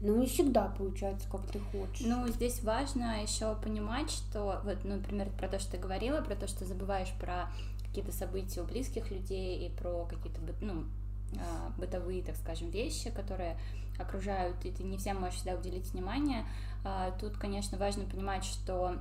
ну, 0.00 0.16
не 0.16 0.26
всегда 0.26 0.68
получается, 0.68 1.26
как 1.30 1.46
ты 1.46 1.58
хочешь. 1.58 2.06
Ну, 2.06 2.28
здесь 2.28 2.62
важно 2.62 3.22
еще 3.22 3.54
понимать, 3.56 4.10
что, 4.10 4.60
вот, 4.62 4.78
ну, 4.84 4.96
например, 4.96 5.30
про 5.30 5.48
то, 5.48 5.58
что 5.58 5.72
ты 5.72 5.78
говорила, 5.78 6.20
про 6.20 6.36
то, 6.36 6.46
что 6.46 6.66
забываешь 6.66 7.12
про 7.18 7.50
какие-то 7.86 8.12
события 8.12 8.60
у 8.60 8.64
близких 8.64 9.10
людей 9.10 9.66
и 9.66 9.70
про 9.70 10.04
какие-то, 10.04 10.40
ну, 10.60 10.84
а, 11.38 11.72
бытовые, 11.78 12.22
так 12.22 12.36
скажем, 12.36 12.68
вещи, 12.70 13.10
которые 13.10 13.56
окружают, 13.98 14.62
и 14.64 14.70
ты 14.70 14.82
не 14.82 14.98
всем 14.98 15.18
можешь 15.18 15.36
всегда 15.36 15.54
уделить 15.54 15.90
внимание. 15.92 16.44
А, 16.84 17.12
тут, 17.12 17.38
конечно, 17.38 17.78
важно 17.78 18.04
понимать, 18.04 18.44
что 18.44 18.98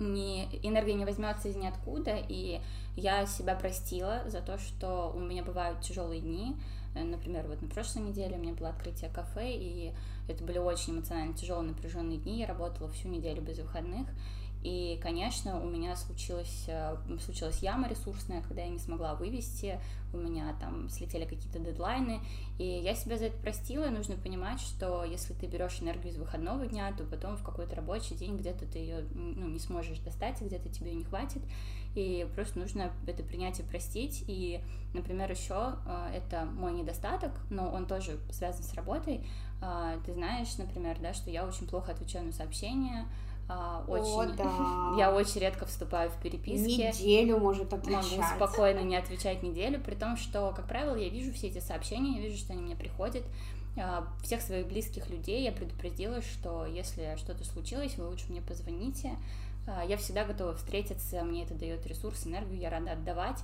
не, 0.00 0.48
энергия 0.62 0.94
не 0.94 1.04
возьмется 1.04 1.48
из 1.48 1.56
ниоткуда, 1.56 2.16
и 2.28 2.60
я 2.96 3.26
себя 3.26 3.54
простила 3.54 4.22
за 4.26 4.40
то, 4.40 4.58
что 4.58 5.12
у 5.14 5.20
меня 5.20 5.42
бывают 5.42 5.80
тяжелые 5.80 6.20
дни. 6.20 6.56
Э, 6.94 7.04
например, 7.04 7.46
вот 7.46 7.62
на 7.62 7.68
прошлой 7.68 8.02
неделе 8.02 8.36
у 8.36 8.40
меня 8.40 8.54
было 8.54 8.70
открытие 8.70 9.10
кафе, 9.10 9.52
и 9.52 9.92
это 10.28 10.42
были 10.44 10.58
очень 10.58 10.94
эмоционально 10.94 11.34
тяжелые, 11.34 11.68
напряженные 11.68 12.18
дни. 12.18 12.38
Я 12.38 12.46
работала 12.46 12.90
всю 12.90 13.08
неделю 13.08 13.42
без 13.42 13.58
выходных. 13.58 14.08
И, 14.62 14.98
конечно, 15.02 15.58
у 15.58 15.66
меня 15.66 15.96
случилась, 15.96 16.64
э, 16.66 16.96
случилась 17.24 17.62
яма 17.62 17.88
ресурсная, 17.88 18.42
когда 18.42 18.62
я 18.62 18.68
не 18.68 18.78
смогла 18.78 19.14
вывести, 19.14 19.80
у 20.12 20.18
меня 20.18 20.54
там 20.60 20.90
слетели 20.90 21.24
какие-то 21.24 21.58
дедлайны, 21.58 22.20
и 22.58 22.64
я 22.64 22.94
себя 22.94 23.16
за 23.16 23.26
это 23.26 23.38
простила, 23.38 23.86
и 23.86 23.90
нужно 23.90 24.16
понимать, 24.16 24.60
что 24.60 25.04
если 25.04 25.32
ты 25.32 25.46
берешь 25.46 25.80
энергию 25.80 26.12
из 26.12 26.18
выходного 26.18 26.66
дня, 26.66 26.92
то 26.92 27.04
потом 27.04 27.36
в 27.36 27.42
какой-то 27.42 27.76
рабочий 27.76 28.14
день 28.14 28.36
где-то 28.36 28.66
ты 28.66 28.78
ее 28.78 29.04
ну, 29.14 29.48
не 29.48 29.58
сможешь 29.60 29.98
достать, 30.00 30.40
где-то 30.42 30.68
тебе 30.68 30.92
не 30.92 31.04
хватит, 31.04 31.42
и 31.94 32.28
просто 32.34 32.58
нужно 32.58 32.92
это 33.06 33.22
принять 33.22 33.60
и 33.60 33.62
простить, 33.62 34.24
и, 34.26 34.60
например, 34.92 35.30
еще 35.30 35.76
э, 35.86 36.12
это 36.16 36.44
мой 36.44 36.72
недостаток, 36.72 37.32
но 37.48 37.70
он 37.70 37.86
тоже 37.86 38.18
связан 38.30 38.62
с 38.62 38.74
работой, 38.74 39.26
э, 39.62 39.98
ты 40.04 40.12
знаешь, 40.12 40.54
например, 40.58 40.98
да, 41.00 41.14
что 41.14 41.30
я 41.30 41.46
очень 41.46 41.66
плохо 41.66 41.92
отвечаю 41.92 42.26
на 42.26 42.32
сообщения, 42.32 43.06
а, 43.52 43.84
очень, 43.88 44.32
О, 44.32 44.36
да. 44.36 44.94
я 44.98 45.12
очень 45.12 45.40
редко 45.40 45.66
вступаю 45.66 46.08
в 46.08 46.22
переписки. 46.22 46.86
Неделю 46.86 47.38
может 47.38 47.72
отвечать. 47.72 48.18
Могу 48.18 48.36
спокойно 48.36 48.78
не 48.80 48.94
отвечать 48.94 49.42
неделю, 49.42 49.80
при 49.80 49.96
том, 49.96 50.16
что, 50.16 50.52
как 50.54 50.68
правило, 50.68 50.94
я 50.94 51.08
вижу 51.08 51.32
все 51.32 51.48
эти 51.48 51.58
сообщения, 51.58 52.20
я 52.20 52.28
вижу, 52.28 52.38
что 52.38 52.52
они 52.52 52.62
мне 52.62 52.76
приходят. 52.76 53.24
А, 53.76 54.06
всех 54.22 54.40
своих 54.40 54.68
близких 54.68 55.10
людей 55.10 55.42
я 55.42 55.50
предупредила, 55.50 56.22
что 56.22 56.64
если 56.64 57.16
что-то 57.16 57.44
случилось, 57.44 57.96
вы 57.96 58.06
лучше 58.06 58.26
мне 58.28 58.40
позвоните. 58.40 59.16
А, 59.66 59.84
я 59.84 59.96
всегда 59.96 60.24
готова 60.24 60.54
встретиться, 60.54 61.20
мне 61.24 61.42
это 61.42 61.54
дает 61.54 61.84
ресурс, 61.88 62.28
энергию, 62.28 62.60
я 62.60 62.70
рада 62.70 62.92
отдавать 62.92 63.38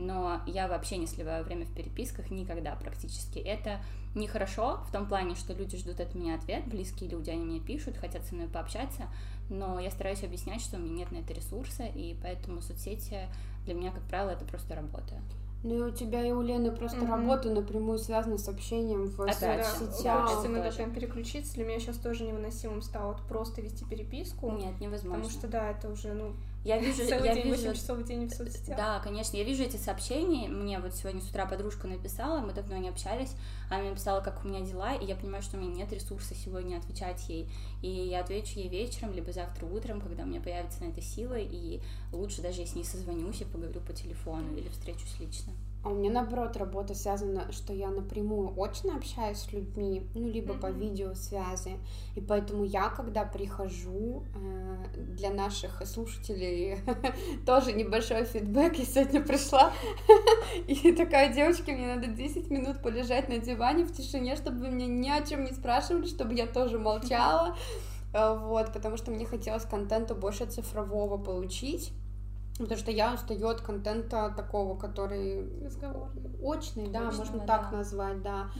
но 0.00 0.40
я 0.46 0.66
вообще 0.66 0.96
не 0.96 1.06
сливаю 1.06 1.44
время 1.44 1.66
в 1.66 1.72
переписках 1.72 2.30
никогда 2.30 2.74
практически. 2.74 3.38
Это 3.38 3.80
нехорошо 4.14 4.80
в 4.88 4.92
том 4.92 5.06
плане, 5.06 5.34
что 5.34 5.52
люди 5.52 5.76
ждут 5.76 6.00
от 6.00 6.14
меня 6.14 6.34
ответ, 6.34 6.66
близкие 6.66 7.10
люди, 7.10 7.30
они 7.30 7.44
мне 7.44 7.60
пишут, 7.60 7.96
хотят 7.96 8.24
со 8.24 8.34
мной 8.34 8.48
пообщаться, 8.48 9.08
но 9.48 9.78
я 9.78 9.90
стараюсь 9.90 10.24
объяснять, 10.24 10.62
что 10.62 10.76
у 10.76 10.80
меня 10.80 10.94
нет 10.94 11.12
на 11.12 11.18
это 11.18 11.32
ресурса, 11.32 11.84
и 11.84 12.16
поэтому 12.22 12.60
соцсети 12.60 13.28
для 13.64 13.74
меня, 13.74 13.92
как 13.92 14.02
правило, 14.04 14.30
это 14.30 14.44
просто 14.44 14.74
работа. 14.74 15.14
Ну 15.62 15.74
и 15.76 15.82
у 15.82 15.90
тебя 15.90 16.24
и 16.24 16.32
у 16.32 16.40
Лены 16.40 16.70
просто 16.72 17.00
mm-hmm. 17.00 17.10
работа 17.10 17.50
напрямую 17.50 17.98
связана 17.98 18.38
с 18.38 18.48
общением 18.48 19.08
в 19.08 19.20
Опять, 19.20 19.66
соцсетях. 19.66 20.26
Хочется 20.26 20.46
иногда 20.46 20.70
прям 20.70 20.90
переключиться. 20.90 21.54
Для 21.54 21.66
меня 21.66 21.78
сейчас 21.78 21.98
тоже 21.98 22.24
невыносимым 22.24 22.80
стало 22.80 23.12
вот 23.12 23.20
просто 23.28 23.60
вести 23.60 23.84
переписку. 23.84 24.50
Нет, 24.52 24.80
невозможно. 24.80 25.18
Потому 25.18 25.30
что, 25.30 25.48
да, 25.48 25.70
это 25.70 25.90
уже, 25.90 26.14
ну, 26.14 26.32
я 26.64 26.78
вижу, 26.78 27.06
Целый 27.06 27.26
я 27.26 27.34
день, 27.34 27.44
вижу, 27.44 27.68
8 27.68 27.74
часов 27.74 27.98
в 27.98 28.04
день 28.04 28.28
в 28.28 28.34
соцсетях. 28.34 28.76
Да, 28.76 29.00
конечно, 29.00 29.36
я 29.36 29.44
вижу 29.44 29.62
эти 29.62 29.76
сообщения. 29.76 30.48
Мне 30.48 30.78
вот 30.78 30.94
сегодня 30.94 31.22
с 31.22 31.28
утра 31.30 31.46
подружка 31.46 31.86
написала, 31.86 32.40
мы 32.40 32.52
давно 32.52 32.76
не 32.76 32.90
общались. 32.90 33.32
Она 33.70 33.80
мне 33.80 33.90
написала, 33.90 34.20
как 34.20 34.44
у 34.44 34.48
меня 34.48 34.60
дела, 34.60 34.94
и 34.94 35.06
я 35.06 35.16
понимаю, 35.16 35.42
что 35.42 35.56
у 35.56 35.60
меня 35.60 35.72
нет 35.72 35.92
ресурса 35.92 36.34
сегодня 36.34 36.76
отвечать 36.76 37.26
ей. 37.28 37.48
И 37.80 37.88
я 37.88 38.20
отвечу 38.20 38.58
ей 38.58 38.68
вечером, 38.68 39.12
либо 39.14 39.32
завтра 39.32 39.64
утром, 39.64 40.00
когда 40.00 40.24
у 40.24 40.26
меня 40.26 40.40
появится 40.40 40.84
на 40.84 40.88
это 40.88 41.00
сила, 41.00 41.38
и 41.38 41.80
лучше 42.12 42.42
даже 42.42 42.60
если 42.60 42.78
не 42.78 42.84
созвонюсь 42.84 43.40
и 43.40 43.44
поговорю 43.44 43.80
по 43.80 43.94
телефону 43.94 44.54
или 44.54 44.68
встречусь 44.68 45.18
лично. 45.18 45.54
А 45.82 45.88
у 45.88 45.94
меня, 45.94 46.10
наоборот, 46.10 46.58
работа 46.58 46.94
связана, 46.94 47.50
что 47.52 47.72
я 47.72 47.88
напрямую 47.88 48.52
очно 48.60 48.96
общаюсь 48.96 49.38
с 49.38 49.52
людьми, 49.52 50.06
ну, 50.14 50.28
либо 50.28 50.52
mm-hmm. 50.52 50.60
по 50.60 50.66
видеосвязи. 50.66 51.78
И 52.14 52.20
поэтому 52.20 52.64
я, 52.64 52.90
когда 52.90 53.24
прихожу, 53.24 54.24
э, 54.34 54.86
для 54.94 55.30
наших 55.30 55.86
слушателей 55.86 56.76
тоже 57.46 57.72
небольшой 57.72 58.24
фидбэк. 58.24 58.76
Я 58.76 58.84
сегодня 58.84 59.22
пришла, 59.22 59.72
и 60.66 60.92
такая, 60.92 61.32
девочки, 61.32 61.70
мне 61.70 61.94
надо 61.94 62.08
10 62.08 62.50
минут 62.50 62.82
полежать 62.82 63.30
на 63.30 63.38
диване 63.38 63.84
в 63.84 63.92
тишине, 63.92 64.36
чтобы 64.36 64.60
вы 64.60 64.68
меня 64.68 64.86
ни 64.86 65.08
о 65.08 65.26
чем 65.26 65.44
не 65.44 65.52
спрашивали, 65.52 66.06
чтобы 66.06 66.34
я 66.34 66.46
тоже 66.46 66.78
молчала. 66.78 67.56
Вот, 68.12 68.72
потому 68.72 68.96
что 68.96 69.12
мне 69.12 69.24
хотелось 69.24 69.64
контента 69.64 70.16
больше 70.16 70.44
цифрового 70.44 71.16
получить. 71.16 71.92
Потому 72.60 72.78
что 72.78 72.90
я 72.90 73.14
устаю 73.14 73.48
от 73.48 73.62
контента 73.62 74.32
такого, 74.36 74.76
который 74.78 75.48
очный, 76.42 76.88
да, 76.88 77.06
Точно, 77.06 77.18
можно 77.18 77.38
да. 77.38 77.46
так 77.46 77.72
назвать, 77.72 78.22
да. 78.22 78.50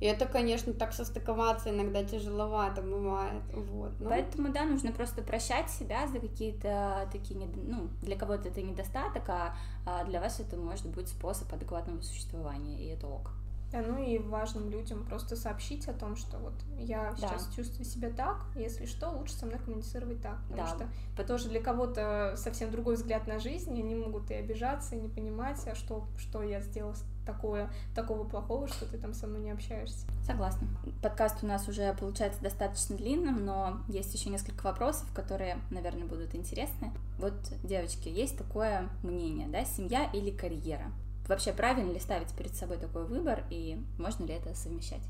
И 0.00 0.06
это, 0.06 0.24
конечно, 0.24 0.72
так 0.72 0.94
состыковаться 0.94 1.68
иногда 1.70 2.02
тяжеловато 2.02 2.80
бывает. 2.80 3.42
Вот, 3.52 3.92
но... 4.00 4.08
Поэтому, 4.08 4.50
да, 4.50 4.64
нужно 4.64 4.92
просто 4.92 5.20
прощать 5.20 5.68
себя 5.68 6.06
за 6.06 6.20
какие-то 6.20 7.06
такие, 7.12 7.38
ну, 7.38 7.90
для 8.00 8.16
кого-то 8.16 8.48
это 8.48 8.62
недостаток, 8.62 9.28
а, 9.28 9.54
а 9.84 10.04
для 10.04 10.20
вас 10.20 10.40
это 10.40 10.56
может 10.56 10.86
быть 10.86 11.08
способ 11.08 11.52
адекватного 11.52 12.00
существования, 12.00 12.80
и 12.80 12.86
это 12.86 13.08
ок. 13.08 13.32
Да, 13.72 13.82
ну 13.82 14.02
и 14.02 14.18
важным 14.18 14.68
людям 14.68 15.04
просто 15.04 15.36
сообщить 15.36 15.86
о 15.86 15.92
том, 15.92 16.16
что 16.16 16.38
вот 16.38 16.54
я 16.76 17.14
сейчас 17.16 17.46
да. 17.46 17.54
чувствую 17.54 17.84
себя 17.84 18.10
так, 18.10 18.44
если 18.56 18.84
что, 18.86 19.10
лучше 19.10 19.34
со 19.34 19.46
мной 19.46 19.58
коммуницировать 19.58 20.20
так, 20.20 20.38
потому 20.48 20.66
да. 20.66 20.86
что 21.14 21.24
тоже 21.24 21.48
для 21.48 21.60
кого-то 21.60 22.34
совсем 22.36 22.72
другой 22.72 22.96
взгляд 22.96 23.28
на 23.28 23.38
жизнь, 23.38 23.76
и 23.76 23.80
они 23.80 23.94
могут 23.94 24.30
и 24.30 24.34
обижаться, 24.34 24.96
и 24.96 25.00
не 25.00 25.08
понимать, 25.08 25.64
а 25.68 25.74
что, 25.76 26.08
что 26.18 26.42
я 26.42 26.60
сделала 26.60 26.96
такое, 27.24 27.70
такого 27.94 28.24
плохого, 28.24 28.66
что 28.66 28.86
ты 28.86 28.98
там 28.98 29.14
со 29.14 29.28
мной 29.28 29.40
не 29.42 29.50
общаешься. 29.50 30.06
Согласна. 30.26 30.66
Подкаст 31.02 31.44
у 31.44 31.46
нас 31.46 31.68
уже 31.68 31.94
получается 31.94 32.42
достаточно 32.42 32.96
длинным, 32.96 33.44
но 33.44 33.82
есть 33.88 34.12
еще 34.14 34.30
несколько 34.30 34.64
вопросов, 34.64 35.06
которые, 35.14 35.58
наверное, 35.70 36.06
будут 36.06 36.34
интересны. 36.34 36.92
Вот, 37.18 37.34
девочки, 37.62 38.08
есть 38.08 38.36
такое 38.36 38.88
мнение, 39.02 39.46
да, 39.46 39.64
семья 39.64 40.10
или 40.12 40.30
карьера? 40.30 40.90
Вообще, 41.30 41.52
правильно 41.52 41.92
ли 41.92 42.00
ставить 42.00 42.32
перед 42.32 42.56
собой 42.56 42.76
такой 42.76 43.04
выбор, 43.04 43.44
и 43.50 43.80
можно 43.98 44.24
ли 44.24 44.34
это 44.34 44.52
совмещать? 44.56 45.02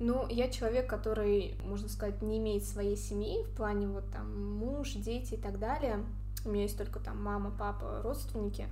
Ну, 0.00 0.26
я 0.28 0.50
человек, 0.50 0.90
который, 0.90 1.54
можно 1.64 1.88
сказать, 1.88 2.20
не 2.20 2.38
имеет 2.38 2.64
своей 2.64 2.96
семьи 2.96 3.44
в 3.44 3.54
плане 3.54 3.86
вот 3.86 4.10
там 4.10 4.56
муж, 4.58 4.94
дети 4.94 5.34
и 5.34 5.36
так 5.36 5.60
далее. 5.60 6.04
У 6.44 6.48
меня 6.48 6.64
есть 6.64 6.76
только 6.76 6.98
там 6.98 7.22
мама, 7.22 7.52
папа, 7.56 8.02
родственники. 8.02 8.66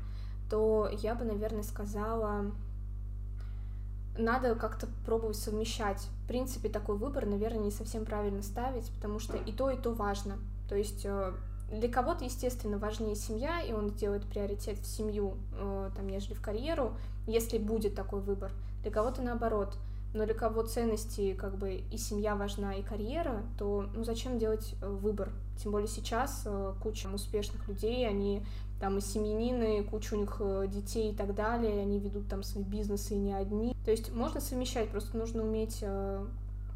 То 0.50 0.90
я 1.00 1.14
бы, 1.14 1.24
наверное, 1.24 1.62
сказала, 1.62 2.50
надо 4.18 4.56
как-то 4.56 4.88
пробовать 5.06 5.37
совмещать. 5.37 6.04
В 6.24 6.26
принципе, 6.26 6.68
такой 6.68 6.96
выбор, 6.96 7.24
наверное, 7.24 7.66
не 7.66 7.70
совсем 7.70 8.04
правильно 8.04 8.42
ставить, 8.42 8.90
потому 8.96 9.20
что 9.20 9.37
и 9.37 9.52
то, 9.52 9.70
и 9.70 9.80
то 9.80 9.92
важно. 9.92 10.38
То 10.68 10.74
есть 10.74 11.06
э, 11.06 11.34
для 11.74 11.88
кого-то, 11.88 12.24
естественно, 12.24 12.78
важнее 12.78 13.16
семья, 13.16 13.60
и 13.60 13.72
он 13.72 13.90
делает 13.90 14.24
приоритет 14.24 14.78
в 14.78 14.87
семью, 14.87 15.34
э, 15.52 15.90
там, 15.94 16.08
нежели 16.08 16.34
в 16.34 16.40
карьеру, 16.40 16.92
если 17.26 17.58
будет 17.58 17.94
такой 17.94 18.20
выбор. 18.20 18.52
Для 18.82 18.90
кого-то 18.90 19.22
наоборот. 19.22 19.76
Но 20.12 20.24
для 20.26 20.34
кого 20.34 20.62
ценности, 20.62 21.34
как 21.34 21.56
бы, 21.56 21.82
и 21.90 21.96
семья 21.98 22.37
важна, 22.37 22.74
и 22.74 22.82
карьера, 22.82 23.42
то, 23.58 23.87
ну, 23.94 24.04
зачем 24.04 24.38
делать 24.38 24.74
э, 24.80 24.88
выбор? 24.88 25.32
Тем 25.58 25.72
более 25.72 25.88
сейчас 25.88 26.42
э, 26.46 26.74
куча 26.82 27.08
успешных 27.08 27.66
людей, 27.66 28.08
они 28.08 28.44
там 28.80 28.98
и 28.98 29.00
семьянины, 29.00 29.82
куча 29.84 30.14
у 30.14 30.18
них 30.18 30.40
детей 30.68 31.12
и 31.12 31.14
так 31.14 31.34
далее, 31.34 31.80
они 31.80 31.98
ведут 31.98 32.28
там 32.28 32.42
свои 32.42 32.62
бизнесы 32.62 33.14
и 33.14 33.18
не 33.18 33.32
одни. 33.32 33.74
То 33.84 33.90
есть 33.90 34.12
можно 34.12 34.40
совмещать, 34.40 34.90
просто 34.90 35.16
нужно 35.16 35.42
уметь 35.42 35.82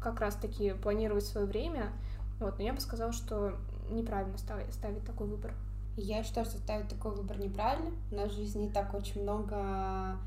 как 0.01 0.19
раз-таки 0.21 0.71
планировать 0.73 1.25
свое 1.25 1.45
время. 1.45 1.91
Вот, 2.39 2.57
но 2.57 2.63
я 2.63 2.73
бы 2.73 2.79
сказала, 2.79 3.11
что 3.11 3.53
неправильно 3.89 4.37
ставить, 4.37 4.73
ставить 4.73 5.03
такой 5.05 5.27
выбор. 5.27 5.53
Я 5.97 6.23
считаю, 6.23 6.45
что 6.45 6.57
ставить 6.57 6.87
такой 6.87 7.15
выбор 7.15 7.37
неправильно. 7.39 7.91
У 8.11 8.15
нас 8.15 8.31
в 8.31 8.35
жизни 8.35 8.67
и 8.67 8.71
так 8.71 8.93
очень 8.93 9.21
много 9.21 10.17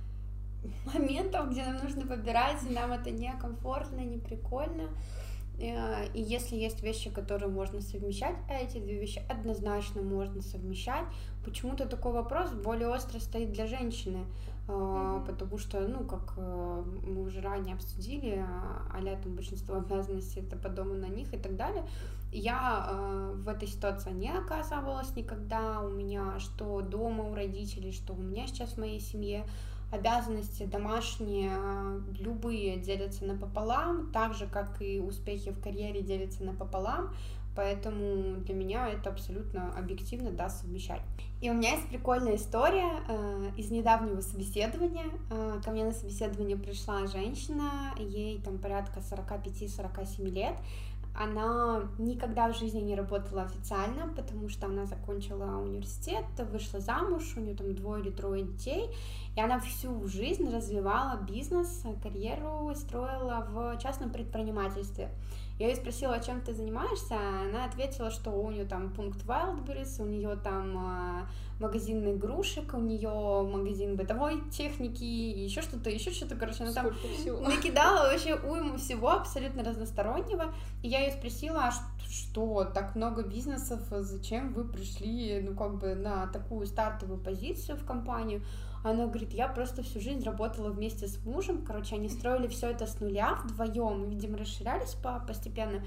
моментов, 0.95 1.51
где 1.51 1.65
нам 1.65 1.83
нужно 1.83 2.03
выбирать, 2.03 2.63
и 2.69 2.73
нам 2.73 2.93
это 2.93 3.11
некомфортно, 3.11 4.01
не 4.01 4.19
прикольно. 4.19 4.89
Э, 5.59 6.07
и 6.13 6.21
если 6.21 6.57
есть 6.57 6.83
вещи, 6.83 7.11
которые 7.11 7.49
можно 7.49 7.81
совмещать, 7.81 8.37
а 8.49 8.55
эти 8.55 8.79
две 8.79 8.99
вещи 8.99 9.23
однозначно 9.29 10.03
можно 10.03 10.43
совмещать, 10.43 11.05
почему-то 11.45 11.87
такой 11.87 12.13
вопрос 12.13 12.51
более 12.53 12.89
остро 12.89 13.19
стоит 13.19 13.53
для 13.53 13.67
женщины, 13.67 14.25
mm-hmm. 14.69 15.27
потому 15.27 15.59
что, 15.59 15.81
ну, 15.81 16.05
как 16.05 16.35
э, 16.37 16.85
мы 17.07 17.23
уже 17.23 17.41
ранее 17.41 17.75
обсудили, 17.75 18.45
а 18.93 19.17
там 19.23 19.35
большинство 19.35 19.77
обязанностей 19.77 20.41
это 20.41 20.57
по 20.57 20.69
дому 20.69 20.95
на 20.95 21.07
них 21.07 21.33
и 21.33 21.39
так 21.39 21.57
далее. 21.57 21.85
Я 22.33 22.87
э, 22.89 23.35
в 23.37 23.49
этой 23.49 23.69
ситуации 23.69 24.11
не 24.11 24.31
оказывалась 24.31 25.15
никогда. 25.15 25.81
У 25.81 25.91
меня 25.91 26.39
что 26.41 26.81
дома 26.81 27.25
у 27.25 27.35
родителей, 27.35 27.93
что 27.93 28.15
у 28.15 28.23
меня 28.23 28.47
сейчас 28.47 28.71
в 28.71 28.79
моей 28.79 29.01
семье 29.01 29.45
обязанности 29.93 30.65
домашние 30.65 31.53
любые 32.19 32.79
делятся 32.79 33.27
напополам, 33.27 34.11
так 34.11 34.33
же, 34.33 34.47
как 34.47 34.81
и 34.81 34.99
успехи 34.99 35.51
в 35.51 35.61
карьере 35.61 36.01
делятся 36.01 36.43
напополам. 36.43 37.15
Поэтому 37.55 38.37
для 38.37 38.55
меня 38.55 38.89
это 38.89 39.11
абсолютно 39.11 39.77
объективно, 39.77 40.31
да, 40.31 40.49
совмещать. 40.49 41.03
И 41.43 41.51
у 41.51 41.53
меня 41.53 41.73
есть 41.73 41.89
прикольная 41.89 42.37
история 42.37 43.03
э, 43.07 43.51
из 43.59 43.71
недавнего 43.71 44.23
собеседования. 44.23 45.11
Э, 45.31 45.61
ко 45.63 45.71
мне 45.71 45.85
на 45.85 45.93
собеседование 45.93 46.57
пришла 46.57 47.07
женщина, 47.07 47.93
ей 47.99 48.41
там 48.41 48.57
порядка 48.57 49.01
45-47 49.01 50.31
лет. 50.31 50.55
Она 51.15 51.91
никогда 51.99 52.51
в 52.51 52.57
жизни 52.57 52.81
не 52.81 52.95
работала 52.95 53.43
официально, 53.43 54.09
потому 54.09 54.49
что 54.49 54.67
она 54.67 54.87
закончила 54.87 55.59
университет, 55.59 56.25
вышла 56.51 56.81
замуж, 56.81 57.35
у 57.37 57.41
нее 57.41 57.55
там 57.55 57.75
двое 57.75 58.03
или 58.03 58.11
трое 58.11 58.45
детей, 58.45 58.89
и 59.37 59.41
она 59.41 59.61
всю 59.61 60.07
жизнь 60.09 60.51
развивала 60.51 61.21
бизнес, 61.21 61.85
карьеру 62.03 62.73
строила 62.75 63.47
в 63.51 63.79
частном 63.79 64.11
предпринимательстве. 64.11 65.11
Я 65.63 65.69
ее 65.69 65.77
спросила, 65.77 66.19
чем 66.19 66.41
ты 66.41 66.55
занимаешься, 66.55 67.15
она 67.15 67.67
ответила, 67.67 68.11
что 68.11 68.31
у 68.31 68.51
нее 68.51 68.65
там 68.65 68.93
пункт 68.93 69.25
Wildberries, 69.25 70.03
у 70.03 70.07
нее 70.07 70.35
там 70.35 70.77
а, 70.77 71.29
магазин 71.61 72.17
игрушек, 72.17 72.75
у 72.75 72.81
нее 72.81 73.49
магазин 73.49 73.95
бытовой 73.95 74.43
техники, 74.51 75.05
еще 75.05 75.63
что-то, 75.63 75.89
еще 75.89 76.11
что-то, 76.11 76.35
короче, 76.35 76.65
она 76.65 76.73
там 76.73 76.93
всего. 76.93 77.39
накидала 77.39 78.11
вообще 78.11 78.35
уйму 78.35 78.77
всего 78.77 79.13
абсолютно 79.13 79.63
разностороннего. 79.63 80.53
И 80.83 80.89
я 80.89 81.07
ее 81.07 81.13
спросила, 81.13 81.69
а 81.69 81.73
что, 82.11 82.65
так 82.65 82.97
много 82.97 83.23
бизнесов, 83.23 83.83
зачем 83.89 84.53
вы 84.55 84.65
пришли, 84.65 85.47
ну, 85.49 85.55
как 85.55 85.79
бы 85.79 85.95
на 85.95 86.27
такую 86.27 86.67
стартовую 86.67 87.21
позицию 87.21 87.79
в 87.79 87.85
компанию? 87.85 88.43
Она 88.83 89.07
говорит, 89.07 89.33
я 89.33 89.49
просто 89.49 89.83
всю 89.83 90.01
жизнь 90.01 90.25
работала 90.25 90.71
вместе 90.71 91.07
с 91.07 91.25
мужем, 91.25 91.65
короче, 91.65 91.95
они 91.95 92.09
строили 92.09 92.49
все 92.49 92.71
это 92.71 92.87
с 92.87 93.01
нуля 93.01 93.39
вдвоем, 93.45 94.09
видимо, 94.09 94.39
расширялись 94.39 94.95
по 94.95 95.21
постепенно. 95.21 95.83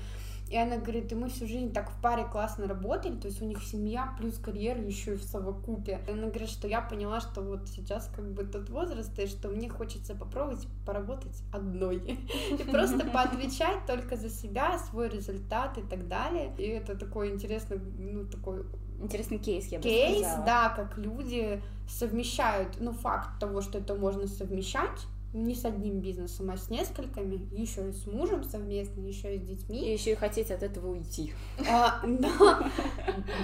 И 0.49 0.57
она 0.57 0.77
говорит, 0.77 1.11
и 1.11 1.15
мы 1.15 1.29
всю 1.29 1.47
жизнь 1.47 1.73
так 1.73 1.89
в 1.89 1.99
паре 2.01 2.23
классно 2.23 2.67
работали, 2.67 3.15
то 3.15 3.27
есть 3.27 3.41
у 3.41 3.45
них 3.45 3.63
семья 3.63 4.13
плюс 4.17 4.37
карьера 4.37 4.79
еще 4.79 5.13
и 5.13 5.17
в 5.17 5.23
совокупе. 5.23 6.01
И 6.07 6.11
она 6.11 6.27
говорит, 6.27 6.49
что 6.49 6.67
я 6.67 6.81
поняла, 6.81 7.19
что 7.19 7.41
вот 7.41 7.67
сейчас 7.67 8.11
как 8.15 8.31
бы 8.31 8.43
тот 8.43 8.69
возраст, 8.69 9.17
и 9.17 9.25
что 9.25 9.49
мне 9.49 9.69
хочется 9.69 10.13
попробовать 10.13 10.67
поработать 10.85 11.41
одной. 11.51 11.97
И 12.51 12.63
просто 12.63 13.05
поотвечать 13.13 13.87
только 13.87 14.17
за 14.17 14.29
себя, 14.29 14.77
свой 14.77 15.09
результат 15.09 15.79
и 15.79 15.81
так 15.81 16.07
далее. 16.07 16.53
И 16.59 16.63
это 16.63 16.95
такой 16.95 17.31
интересный, 17.31 17.79
ну, 17.97 18.25
такой 18.25 18.65
Интересный 18.99 19.37
кейс, 19.37 19.67
я 19.67 19.79
бы 19.79 19.83
кейс, 19.83 20.19
сказала. 20.19 20.45
да, 20.45 20.69
как 20.69 20.97
люди 20.97 21.61
совмещают, 21.87 22.77
ну, 22.79 22.93
факт 22.93 23.39
того, 23.39 23.61
что 23.61 23.77
это 23.77 23.95
можно 23.95 24.27
совмещать, 24.27 25.05
не 25.35 25.53
с 25.53 25.65
одним 25.65 25.99
бизнесом, 25.99 26.49
а 26.49 26.57
с 26.57 26.69
несколькими, 26.69 27.35
еще 27.53 27.89
и 27.89 27.91
с 27.91 28.07
мужем 28.07 28.43
совместно, 28.43 29.01
еще 29.01 29.35
и 29.35 29.39
с 29.39 29.41
детьми. 29.41 29.85
И 29.85 29.91
еще 29.91 30.13
и 30.13 30.15
хотите 30.15 30.55
от 30.55 30.63
этого 30.63 30.91
уйти. 30.91 31.33
А, 31.69 32.01
да. 32.07 32.71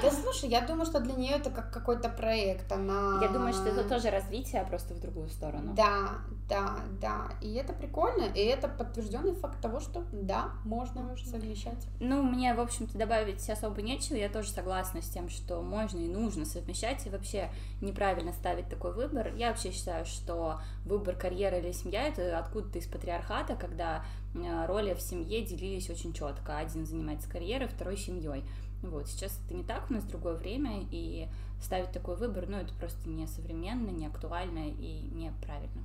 да, 0.02 0.12
слушай, 0.12 0.50
я 0.50 0.62
думаю, 0.62 0.86
что 0.86 1.02
для 1.02 1.14
нее 1.14 1.36
это 1.36 1.50
как 1.50 1.72
какой-то 1.72 2.10
проект, 2.10 2.72
она... 2.72 3.20
Я 3.22 3.28
думаю, 3.28 3.54
что 3.54 3.68
это 3.68 3.84
тоже 3.84 4.10
развитие, 4.10 4.62
а 4.62 4.66
просто 4.66 4.94
в 4.94 5.02
другую 5.02 5.28
сторону. 5.30 5.74
Да, 5.76 6.22
да, 6.48 6.78
да, 7.02 7.32
и 7.42 7.54
это 7.56 7.74
прикольно, 7.74 8.24
и 8.24 8.40
это 8.40 8.70
подтвержденный 8.70 9.34
факт 9.34 9.62
того, 9.62 9.80
что 9.82 10.06
да, 10.14 10.52
можно, 10.64 11.02
можно. 11.02 11.30
совмещать. 11.30 11.88
Ну, 12.00 12.24
мне, 12.24 12.54
в 12.54 12.60
общем-то, 12.62 12.98
добавить 12.98 13.48
особо 13.50 13.82
нечего, 13.82 14.16
я 14.16 14.30
тоже 14.30 14.50
согласна 14.50 15.02
с 15.02 15.10
тем, 15.10 15.30
что 15.30 15.62
можно 15.62 16.00
и 16.00 16.08
нужно 16.08 16.46
совмещать, 16.46 17.06
и 17.06 17.10
вообще 17.10 17.50
неправильно 17.82 18.32
ставить 18.32 18.70
такой 18.70 18.94
выбор. 18.94 19.34
Я 19.36 19.50
вообще 19.50 19.72
считаю, 19.72 20.06
что 20.06 20.62
выбор 20.86 21.16
карьеры 21.16 21.60
или 21.60 21.72
семья 21.82 22.08
это 22.08 22.38
откуда-то 22.38 22.80
из 22.80 22.88
патриархата, 22.88 23.56
когда 23.56 24.06
э, 24.34 24.66
роли 24.66 24.94
в 24.94 25.02
семье 25.02 25.44
делились 25.46 25.90
очень 25.90 26.14
четко. 26.14 26.58
Один 26.58 26.86
занимается 26.86 27.30
карьерой, 27.30 27.68
второй 27.68 27.98
семьей. 27.98 28.44
Вот, 28.82 29.08
сейчас 29.08 29.40
это 29.46 29.54
не 29.54 29.64
так, 29.64 29.90
у 29.90 29.94
нас 29.94 30.04
другое 30.04 30.34
время, 30.34 30.86
и 30.92 31.28
ставить 31.62 31.92
такой 31.92 32.16
выбор, 32.16 32.48
ну, 32.48 32.58
это 32.58 32.74
просто 32.74 33.08
не 33.08 33.28
современно, 33.28 33.90
не 33.90 34.08
актуально 34.08 34.70
и 34.70 35.08
неправильно. 35.14 35.84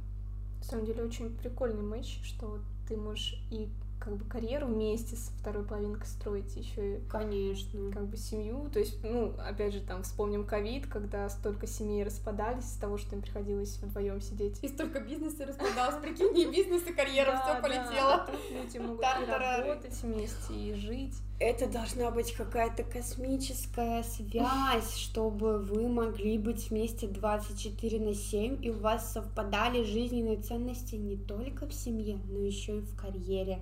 На 0.59 0.65
самом 0.65 0.87
деле 0.87 1.05
очень 1.05 1.37
прикольный 1.37 1.83
матч, 1.83 2.19
что 2.25 2.59
ты 2.89 2.97
можешь 2.97 3.39
и 3.51 3.69
как 3.99 4.17
бы 4.17 4.25
карьеру 4.25 4.67
вместе 4.67 5.17
со 5.17 5.33
второй 5.33 5.65
половинкой 5.65 6.07
строить 6.07 6.55
еще 6.57 6.97
и 6.97 7.01
конечно. 7.09 7.93
как 7.93 8.07
бы 8.07 8.17
семью. 8.17 8.69
То 8.73 8.79
есть 8.79 9.03
ну 9.03 9.35
опять 9.39 9.75
же 9.75 9.81
там 9.81 10.03
вспомним 10.03 10.45
ковид 10.45 10.87
когда 10.87 11.29
столько 11.29 11.67
семей 11.67 12.05
распадались 12.05 12.65
из 12.65 12.77
того 12.77 12.99
что 12.99 13.17
им 13.17 13.23
приходилось 13.23 13.79
вдвоем 13.79 14.21
сидеть. 14.21 14.63
И 14.63 14.69
столько 14.69 15.01
бизнеса 15.01 15.47
распадалось 15.47 15.97
прикинь 16.03 16.37
и 16.39 16.47
бизнес 16.51 16.87
и 16.87 16.93
карьера 16.93 17.41
все 17.43 17.61
полетело. 17.61 18.27
Люди 18.51 18.79
могут 18.79 19.05
работать 19.29 20.03
вместе 20.03 20.55
и 20.55 20.75
жить 20.75 21.15
это 21.39 21.67
должна 21.67 22.11
быть 22.11 22.33
какая-то 22.33 22.83
космическая 22.83 24.03
связь, 24.03 24.97
чтобы 24.97 25.59
вы 25.59 25.89
могли 25.89 26.39
быть 26.39 26.71
вместе 26.71 27.07
24 27.07 28.01
на 28.01 28.15
7, 28.15 28.65
и 28.65 28.71
у 28.71 28.79
вас 28.79 29.13
совпадали 29.13 29.85
жизненные 29.85 30.39
ценности 30.39 30.95
не 30.95 31.17
только 31.17 31.67
в 31.67 31.75
семье, 31.75 32.19
но 32.29 32.39
еще 32.39 32.79
и 32.79 32.81
в 32.81 32.97
карьере. 32.97 33.61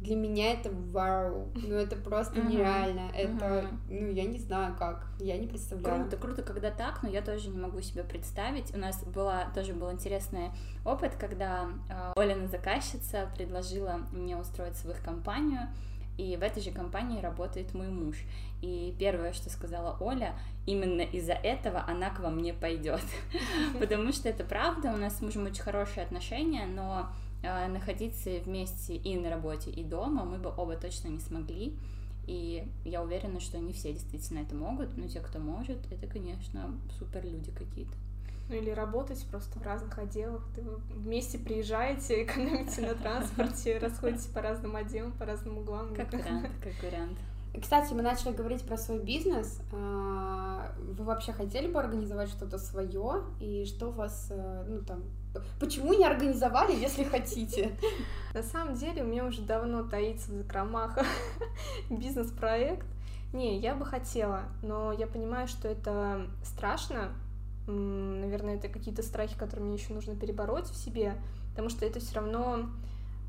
Для 0.00 0.14
меня 0.14 0.52
это 0.52 0.70
вау, 0.70 1.48
ну 1.54 1.74
это 1.74 1.96
просто 1.96 2.38
нереально, 2.38 3.10
это, 3.14 3.70
ну 3.88 4.10
я 4.10 4.24
не 4.24 4.38
знаю 4.38 4.76
как, 4.78 5.06
я 5.18 5.38
не 5.38 5.46
представляю. 5.46 6.02
Круто, 6.02 6.16
круто, 6.18 6.42
когда 6.42 6.70
так, 6.70 7.02
но 7.02 7.08
я 7.08 7.22
тоже 7.22 7.48
не 7.48 7.56
могу 7.56 7.80
себе 7.80 8.04
представить. 8.04 8.74
У 8.74 8.78
нас 8.78 9.02
была 9.04 9.46
тоже 9.54 9.72
был 9.72 9.90
интересный 9.90 10.50
опыт, 10.84 11.16
когда 11.18 11.70
э, 11.88 12.12
Олина 12.14 12.46
заказчица 12.46 13.30
предложила 13.34 14.02
мне 14.12 14.36
устроиться 14.36 14.86
в 14.86 14.90
их 14.90 15.02
компанию, 15.02 15.70
и 16.18 16.36
в 16.36 16.42
этой 16.42 16.62
же 16.62 16.70
компании 16.70 17.20
работает 17.20 17.74
мой 17.74 17.88
муж. 17.88 18.16
И 18.62 18.94
первое, 18.98 19.32
что 19.32 19.50
сказала 19.50 19.96
Оля, 20.00 20.34
именно 20.64 21.02
из-за 21.02 21.34
этого 21.34 21.84
она 21.86 22.10
к 22.10 22.20
вам 22.20 22.38
не 22.38 22.52
пойдет. 22.52 23.04
Потому 23.80 24.12
что 24.12 24.28
это 24.28 24.44
правда, 24.44 24.92
у 24.92 24.96
нас 24.96 25.18
с 25.18 25.20
мужем 25.20 25.44
очень 25.44 25.62
хорошие 25.62 26.04
отношения, 26.04 26.66
но 26.66 27.08
э, 27.42 27.68
находиться 27.68 28.30
вместе 28.44 28.96
и 28.96 29.16
на 29.16 29.30
работе, 29.30 29.70
и 29.70 29.84
дома 29.84 30.24
мы 30.24 30.38
бы 30.38 30.52
оба 30.56 30.76
точно 30.76 31.08
не 31.08 31.20
смогли. 31.20 31.76
И 32.26 32.66
я 32.84 33.02
уверена, 33.02 33.38
что 33.38 33.58
не 33.58 33.72
все 33.72 33.92
действительно 33.92 34.40
это 34.40 34.54
могут, 34.54 34.96
но 34.96 35.06
те, 35.06 35.20
кто 35.20 35.38
может, 35.38 35.78
это, 35.92 36.06
конечно, 36.08 36.72
супер 36.98 37.24
люди 37.24 37.52
какие-то. 37.52 37.94
Ну 38.48 38.54
или 38.54 38.70
работать 38.70 39.26
просто 39.30 39.58
в 39.58 39.62
разных 39.62 39.98
отделах. 39.98 40.42
Ты 40.54 40.62
вместе 40.94 41.38
приезжаете, 41.38 42.22
экономите 42.24 42.82
на 42.82 42.94
транспорте, 42.94 43.78
расходите 43.82 44.28
по 44.30 44.40
разным 44.40 44.76
отделам, 44.76 45.12
по 45.12 45.24
разным 45.24 45.58
углам. 45.58 45.94
Как 45.94 46.12
вариант, 46.12 46.50
как 46.62 46.72
вариант. 46.82 47.18
Кстати, 47.60 47.94
мы 47.94 48.02
начали 48.02 48.32
говорить 48.32 48.62
про 48.62 48.76
свой 48.76 48.98
бизнес. 48.98 49.60
А, 49.72 50.72
вы 50.78 51.04
вообще 51.04 51.32
хотели 51.32 51.66
бы 51.66 51.80
организовать 51.80 52.28
что-то 52.28 52.58
свое? 52.58 53.22
И 53.40 53.64
что 53.64 53.88
у 53.88 53.92
вас, 53.92 54.28
э, 54.30 54.64
ну 54.68 54.82
там, 54.82 55.02
почему 55.58 55.94
не 55.94 56.04
организовали, 56.04 56.76
если 56.76 57.02
хотите? 57.04 57.72
На 58.34 58.42
самом 58.42 58.74
деле 58.74 59.02
у 59.02 59.06
меня 59.06 59.24
уже 59.24 59.40
давно 59.40 59.84
таится 59.84 60.30
в 60.30 60.34
закромах 60.34 60.98
бизнес-проект. 61.88 62.86
Не, 63.32 63.58
я 63.58 63.74
бы 63.74 63.86
хотела, 63.86 64.42
но 64.62 64.92
я 64.92 65.06
понимаю, 65.06 65.48
что 65.48 65.66
это 65.66 66.26
страшно, 66.44 67.10
наверное, 67.72 68.56
это 68.56 68.68
какие-то 68.68 69.02
страхи, 69.02 69.36
которые 69.36 69.66
мне 69.66 69.76
еще 69.76 69.92
нужно 69.92 70.14
перебороть 70.14 70.66
в 70.66 70.76
себе, 70.76 71.14
потому 71.50 71.68
что 71.68 71.84
это 71.84 72.00
все 72.00 72.16
равно 72.16 72.68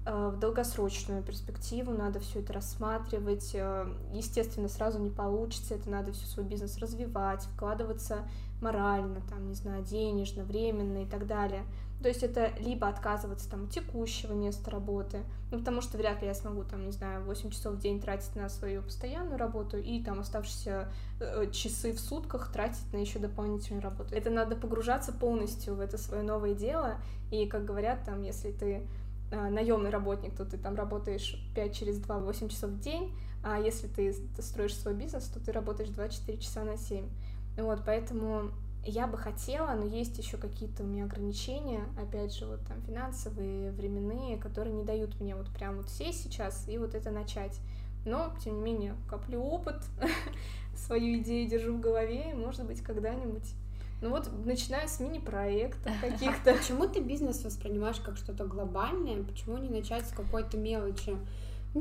э, 0.06 0.30
в 0.30 0.40
долгосрочную 0.40 1.24
перспективу 1.24 1.92
надо 1.92 2.20
все 2.20 2.40
это 2.40 2.54
рассматривать. 2.54 3.52
Э, 3.54 3.88
естественно, 4.14 4.68
сразу 4.70 5.00
не 5.00 5.10
получится, 5.10 5.76
это 5.76 5.90
надо 5.90 6.12
всю 6.12 6.26
свой 6.26 6.46
бизнес 6.46 6.78
развивать, 6.78 7.44
вкладываться 7.44 8.28
морально, 8.62 9.22
там, 9.30 9.48
не 9.48 9.56
знаю, 9.56 9.84
денежно, 9.84 10.44
временно 10.44 11.04
и 11.04 11.06
так 11.06 11.28
далее. 11.28 11.64
То 12.02 12.10
есть 12.10 12.22
это 12.22 12.52
либо 12.60 12.88
отказываться 12.88 13.50
там 13.50 13.68
текущего 13.68 14.34
места 14.34 14.70
работы, 14.70 15.24
ну 15.50 15.58
потому 15.58 15.82
что 15.82 15.98
вряд 15.98 16.22
ли 16.22 16.28
я 16.28 16.36
смогу 16.36 16.64
там, 16.64 16.86
не 16.86 16.92
знаю, 16.92 17.24
8 17.24 17.50
часов 17.50 17.76
в 17.76 17.80
день 17.80 18.00
тратить 18.00 18.36
на 18.36 18.50
свою 18.50 18.84
постоянную 18.84 19.40
работу 19.40 19.78
и 19.78 20.04
там 20.04 20.20
оставшиеся 20.20 20.92
э, 21.20 21.50
часы 21.52 21.94
в 21.94 22.00
сутках 22.00 22.52
тратить 22.52 22.94
на 22.94 22.98
еще 22.98 23.18
дополнительную 23.18 23.82
работу. 23.82 24.14
Это 24.14 24.30
надо 24.30 24.56
погружаться 24.56 25.12
полностью 25.12 25.74
в 25.74 25.80
это 25.80 25.98
свое 25.98 26.22
новое 26.22 26.54
дело, 26.54 26.98
и 27.32 27.48
как 27.48 27.66
говорят 27.66 28.04
там, 28.06 28.22
если 28.22 28.52
ты 28.52 28.88
э, 29.32 29.50
наемный 29.50 29.90
работник, 29.90 30.36
то 30.36 30.46
ты 30.46 30.60
там 30.60 30.76
работаешь 30.76 31.36
5 31.56 31.76
через 31.76 31.98
2, 31.98 32.20
8 32.20 32.50
часов 32.50 32.70
в 32.72 32.80
день, 32.80 33.12
а 33.44 33.60
если 33.60 33.88
ты 33.88 34.14
строишь 34.40 34.76
свой 34.76 34.94
бизнес, 34.94 35.26
то 35.30 35.40
ты 35.40 35.52
работаешь 35.52 35.90
24 35.90 36.38
часа 36.38 36.64
на 36.64 36.78
7. 36.78 37.10
Вот, 37.58 37.82
поэтому 37.84 38.52
я 38.90 39.08
бы 39.08 39.18
хотела, 39.18 39.74
но 39.74 39.86
есть 39.86 40.18
еще 40.18 40.38
какие-то 40.38 40.84
у 40.84 40.86
меня 40.86 41.04
ограничения, 41.04 41.84
опять 42.02 42.34
же, 42.34 42.46
вот 42.46 42.62
там 42.68 42.82
финансовые, 42.82 43.72
временные, 43.72 44.38
которые 44.38 44.74
не 44.74 44.84
дают 44.84 45.20
мне 45.20 45.36
вот 45.36 45.48
прям 45.50 45.78
вот 45.78 45.90
сесть 45.90 46.24
сейчас 46.24 46.68
и 46.68 46.78
вот 46.78 46.96
это 46.96 47.12
начать. 47.12 47.60
Но, 48.06 48.34
тем 48.44 48.56
не 48.56 48.62
менее, 48.62 48.96
коплю 49.10 49.44
опыт, 49.44 49.84
свою 50.76 51.20
идею 51.20 51.50
держу 51.50 51.76
в 51.76 51.82
голове, 51.82 52.32
и, 52.32 52.34
может 52.34 52.66
быть, 52.66 52.82
когда-нибудь 52.82 53.54
ну 54.00 54.12
вот, 54.12 54.30
начиная 54.46 54.88
с 54.88 55.00
мини-проектов 55.00 55.92
каких-то. 56.02 56.54
Почему 56.54 56.88
ты 56.88 57.02
бизнес 57.02 57.44
воспринимаешь 57.44 58.00
как 58.00 58.18
что-то 58.18 58.46
глобальное? 58.46 59.24
Почему 59.24 59.58
не 59.58 59.70
начать 59.70 60.08
с 60.08 60.12
какой-то 60.12 60.58
мелочи? 60.58 61.18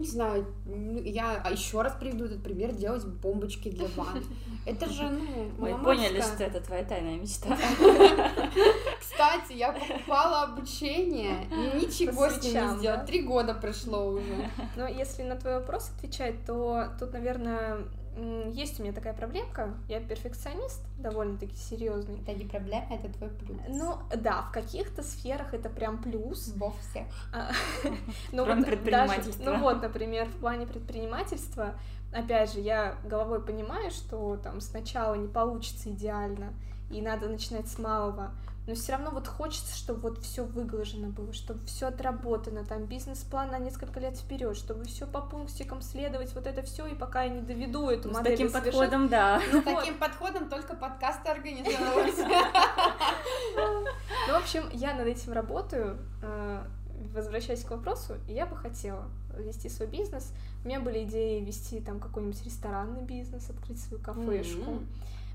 Не 0.00 0.06
знаю, 0.06 0.46
я 1.04 1.34
еще 1.50 1.82
раз 1.82 1.94
приведу 1.98 2.26
этот 2.26 2.42
пример, 2.42 2.72
делать 2.72 3.04
бомбочки 3.04 3.70
для 3.70 3.88
ванн. 3.96 4.24
Это 4.66 4.88
же, 4.90 5.08
ну, 5.08 5.50
Мы 5.58 5.78
поняли, 5.78 6.20
что 6.20 6.42
это 6.42 6.60
твоя 6.60 6.82
тайная 6.82 7.18
мечта. 7.18 7.56
Кстати, 9.00 9.52
я 9.52 9.72
покупала 9.72 10.42
обучение, 10.42 11.46
ничего 11.74 12.28
с 12.28 12.42
ним 12.42 12.72
не 12.72 12.78
сделала. 12.78 13.04
Три 13.04 13.22
года 13.22 13.54
прошло 13.54 14.06
уже. 14.08 14.50
Но 14.76 14.88
если 14.88 15.22
на 15.22 15.36
твой 15.36 15.60
вопрос 15.60 15.92
отвечать, 15.96 16.44
то 16.44 16.88
тут, 16.98 17.12
наверное, 17.12 17.78
есть 18.16 18.80
у 18.80 18.82
меня 18.82 18.92
такая 18.92 19.12
проблемка. 19.12 19.74
Я 19.88 20.00
перфекционист, 20.00 20.82
довольно-таки 20.98 21.54
серьезный. 21.56 22.20
Это 22.22 22.32
не 22.32 22.44
проблема, 22.44 22.86
это 22.90 23.12
твой 23.12 23.30
плюс. 23.30 23.60
Ну, 23.68 23.98
да, 24.16 24.42
в 24.42 24.52
каких-то 24.52 25.02
сферах 25.02 25.52
это 25.52 25.68
прям 25.68 26.02
плюс. 26.02 26.52
Во 26.56 26.70
всех. 26.70 27.06
А, 27.32 27.50
ну, 28.32 28.44
вот 28.46 28.64
предпринимательства. 28.64 29.44
ну 29.44 29.58
вот, 29.60 29.82
например, 29.82 30.26
в 30.28 30.40
плане 30.40 30.66
предпринимательства, 30.66 31.74
опять 32.16 32.52
же, 32.52 32.60
я 32.60 32.96
головой 33.04 33.42
понимаю, 33.42 33.90
что 33.90 34.36
там 34.36 34.60
сначала 34.60 35.14
не 35.14 35.28
получится 35.28 35.90
идеально, 35.90 36.52
и 36.90 37.00
надо 37.00 37.28
начинать 37.28 37.68
с 37.68 37.78
малого 37.78 38.32
но 38.66 38.74
все 38.74 38.92
равно 38.92 39.10
вот 39.10 39.28
хочется, 39.28 39.76
чтобы 39.76 40.00
вот 40.00 40.18
все 40.22 40.42
выглажено 40.42 41.08
было, 41.08 41.32
чтобы 41.32 41.64
все 41.66 41.86
отработано, 41.86 42.64
там 42.64 42.84
бизнес-план 42.86 43.50
на 43.50 43.58
несколько 43.58 44.00
лет 44.00 44.16
вперед, 44.16 44.56
чтобы 44.56 44.84
все 44.84 45.06
по 45.06 45.20
пунктикам 45.20 45.80
следовать, 45.80 46.34
вот 46.34 46.46
это 46.46 46.62
все, 46.62 46.86
и 46.86 46.94
пока 46.94 47.22
я 47.22 47.28
не 47.28 47.42
доведу 47.42 47.88
эту 47.88 48.08
ну, 48.08 48.14
модель. 48.14 48.34
С 48.34 48.38
таким 48.38 48.52
подходом, 48.52 49.08
да. 49.08 49.40
Ну, 49.52 49.60
с 49.60 49.64
таким 49.64 49.98
подходом 49.98 50.48
только 50.48 50.74
подкасты 50.74 51.28
организовываются. 51.30 52.26
Ну, 54.28 54.32
в 54.32 54.36
общем, 54.36 54.68
я 54.72 54.94
над 54.94 55.06
этим 55.06 55.32
работаю. 55.32 55.98
Э, 56.22 56.64
возвращаясь 57.14 57.62
к 57.62 57.70
вопросу, 57.70 58.16
я 58.26 58.46
бы 58.46 58.56
хотела 58.56 59.04
вести 59.42 59.68
свой 59.68 59.88
бизнес. 59.88 60.32
У 60.64 60.68
меня 60.68 60.80
были 60.80 61.04
идеи 61.04 61.40
вести 61.40 61.80
там 61.80 62.00
какой-нибудь 62.00 62.42
ресторанный 62.44 63.02
бизнес, 63.02 63.48
открыть 63.50 63.80
свою 63.80 64.02
кафешку. 64.02 64.70
Mm-hmm. 64.70 64.86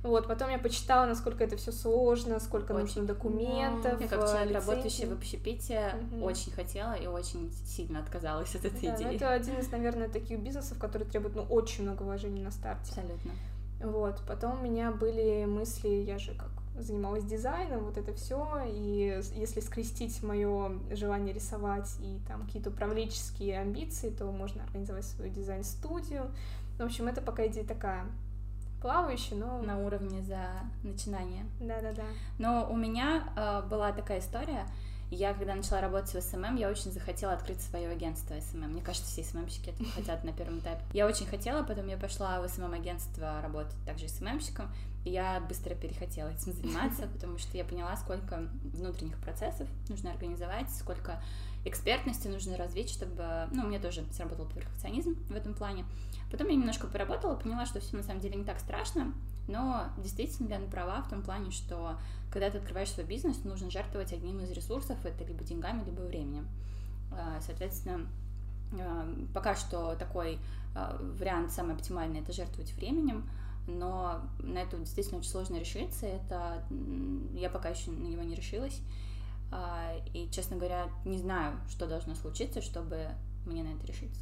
Вот, 0.04 0.28
потом 0.28 0.49
я 0.49 0.58
почитала, 0.58 1.06
насколько 1.06 1.43
это 1.43 1.58
все 1.58 1.72
сложно, 1.72 2.39
сколько 2.39 2.72
очень. 2.72 2.82
нужно 2.82 3.04
документов. 3.04 4.02
Я 4.02 4.08
как 4.08 4.28
человек, 4.28 4.56
работающий 4.56 5.06
в 5.06 5.14
общепите, 5.14 5.93
угу. 6.12 6.26
очень 6.26 6.52
хотела 6.52 6.93
и 6.93 7.06
очень 7.06 7.52
сильно 7.68 7.99
отказалась 7.99 8.56
от 8.56 8.66
этой 8.66 8.82
да, 8.82 8.95
идеи. 8.95 9.16
Это 9.16 9.32
один 9.32 9.60
из, 9.60 9.70
наверное, 9.70 10.10
таких 10.10 10.39
бизнесов, 10.39 10.80
который 10.80 11.06
требует 11.06 11.36
ну, 11.36 11.43
очень 11.43 11.84
много 11.84 12.02
вложений 12.02 12.41
на 12.41 12.52
старте. 12.52 12.89
Абсолютно. 12.89 13.32
Вот, 13.80 14.22
потом 14.28 14.60
у 14.60 14.64
меня 14.64 14.91
были 14.91 15.45
мысли, 15.45 15.88
я 15.88 16.18
же 16.18 16.34
как 16.34 16.49
занималась 16.78 17.24
дизайном, 17.24 17.86
вот 17.86 17.97
это 17.97 18.13
все, 18.13 18.63
и 18.65 19.22
если 19.36 19.59
скрестить 19.59 20.24
мое 20.24 20.80
желание 20.91 21.34
рисовать 21.34 21.89
и 22.01 22.19
там 22.28 22.45
какие-то 22.45 22.69
управленческие 22.69 23.59
амбиции, 23.59 24.09
то 24.09 24.26
можно 24.32 24.63
организовать 24.63 25.05
свою 25.05 25.32
дизайн-студию. 25.32 26.32
В 26.78 26.84
общем, 26.84 27.07
это 27.07 27.22
пока 27.22 27.45
идея 27.47 27.65
такая 27.65 28.05
плавающая, 28.82 29.36
но... 29.36 29.61
На 29.61 29.78
уровне 29.78 30.22
за 30.24 30.49
начинание. 30.84 31.45
Да-да-да. 31.59 32.05
Но 32.39 32.67
у 32.72 32.76
меня 32.76 33.32
э, 33.36 33.61
была 33.69 33.91
такая 33.91 34.19
история, 34.19 34.65
я, 35.11 35.34
когда 35.34 35.55
начала 35.55 35.82
работать 35.82 36.13
в 36.13 36.22
SMM, 36.22 36.56
я 36.55 36.69
очень 36.69 36.89
захотела 36.89 37.34
открыть 37.34 37.61
свое 37.61 37.89
агентство 37.89 38.34
SMM. 38.39 38.70
Мне 38.72 38.82
кажется, 38.82 39.11
все 39.11 39.24
СММщики 39.24 39.72
это 39.72 39.84
хотят 39.93 40.24
на 40.24 40.32
первом 40.32 40.59
этапе. 40.59 40.82
Я 40.93 41.05
очень 41.05 41.26
хотела, 41.26 41.63
потом 41.63 41.88
я 41.88 41.97
пошла 41.97 42.39
в 42.39 42.47
SMM-агентство 42.47 43.41
работать 43.41 43.76
также 43.86 44.07
СММщиком, 44.07 44.69
я 45.04 45.39
быстро 45.39 45.74
перехотела 45.76 46.30
этим 46.30 46.54
заниматься, 46.54 47.08
потому 47.14 47.38
что 47.38 47.58
я 47.58 47.64
поняла, 47.64 47.95
сколько 47.97 48.47
внутренних 48.64 49.18
процессов 49.18 49.68
нужно 49.89 50.12
организовать, 50.12 50.70
сколько 50.72 51.22
экспертности 51.66 52.28
нужно 52.28 52.58
развить, 52.58 52.89
чтобы... 52.89 53.47
Ну, 53.52 53.64
у 53.64 53.68
меня 53.68 53.80
тоже 53.80 54.04
сработал 54.12 54.47
перфекционизм 54.47 55.16
в 55.30 55.36
этом 55.36 55.54
плане. 55.54 55.86
Потом 56.32 56.47
я 56.47 56.56
немножко 56.56 56.88
поработала, 56.88 57.36
поняла, 57.36 57.66
что 57.66 57.80
все 57.80 57.97
на 57.97 58.04
самом 58.04 58.22
деле 58.22 58.36
не 58.36 58.45
так 58.45 58.60
страшно, 58.60 59.14
но 59.47 59.89
действительно 59.97 60.47
Лена 60.47 60.68
права 60.68 61.02
в 61.02 61.10
том 61.10 61.22
плане, 61.22 61.52
что 61.52 61.97
когда 62.32 62.49
ты 62.49 62.58
открываешь 62.58 62.89
свой 62.91 63.06
бизнес, 63.06 63.43
нужно 63.43 63.70
жертвовать 63.70 64.14
одним 64.14 64.39
из 64.39 64.52
ресурсов, 64.52 65.06
это 65.06 65.24
либо 65.26 65.43
деньгами, 65.43 65.84
либо 65.84 66.02
временем. 66.02 66.47
А, 67.12 67.41
соответственно, 67.41 68.08
а, 68.80 69.14
пока 69.34 69.56
что 69.56 69.95
такой 69.95 70.39
а, 70.74 70.97
вариант 71.20 71.52
самый 71.52 71.76
оптимальный 71.76 72.22
это 72.22 72.32
жертвовать 72.32 72.72
временем, 72.74 73.30
но 73.68 74.22
на 74.39 74.59
это 74.59 74.78
действительно 74.78 75.20
очень 75.20 75.30
сложно 75.30 75.57
решиться. 75.57 76.05
Это 76.05 76.64
я 77.34 77.49
пока 77.49 77.70
еще 77.70 77.91
на 77.91 78.07
него 78.07 78.24
не 78.24 78.36
решилась. 78.36 78.82
И, 80.14 80.30
честно 80.32 80.55
говоря, 80.55 80.89
не 81.03 81.20
знаю, 81.20 81.59
что 81.70 81.86
должно 81.86 82.16
случиться, 82.16 82.62
чтобы 82.62 83.09
мне 83.45 83.64
на 83.64 83.74
это 83.74 83.86
решиться 83.86 84.22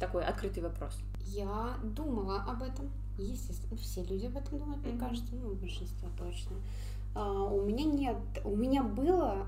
такой 0.00 0.24
открытый 0.24 0.62
вопрос. 0.62 0.98
Я 1.26 1.76
думала 1.84 2.42
об 2.42 2.62
этом. 2.62 2.90
Естественно, 3.18 3.76
все 3.76 4.02
люди 4.02 4.26
об 4.26 4.36
этом 4.36 4.58
думают, 4.58 4.84
мне 4.84 4.98
кажется, 4.98 5.34
ну, 5.34 5.54
большинство 5.54 6.08
точно. 6.16 6.56
А, 7.14 7.30
у 7.30 7.62
меня 7.66 7.84
нет, 7.84 8.16
у 8.44 8.56
меня 8.56 8.82
было 8.82 9.46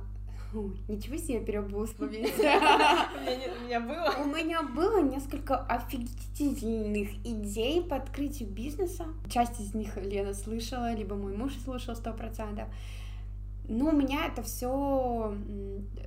Ничего 0.89 1.17
себе, 1.17 1.41
переобулась 1.41 1.91
в 1.91 1.99
моменте. 2.01 2.33
У 3.61 3.65
меня 3.65 3.81
было. 3.81 4.15
У 4.23 4.25
меня 4.25 4.63
было 4.63 5.03
несколько 5.03 5.57
офигительных 5.57 7.11
идей 7.25 7.83
по 7.83 7.97
открытию 7.97 8.49
бизнеса. 8.49 9.07
Часть 9.31 9.61
из 9.61 9.75
них 9.75 9.97
Лена 9.97 10.35
слышала, 10.35 10.93
либо 10.95 11.17
мой 11.17 11.37
муж 11.37 11.53
слушал 11.65 11.97
сто 11.97 12.13
процентов. 12.13 12.69
Но 13.69 13.89
у 13.89 13.93
меня 13.93 14.27
это 14.27 14.43
все 14.43 15.35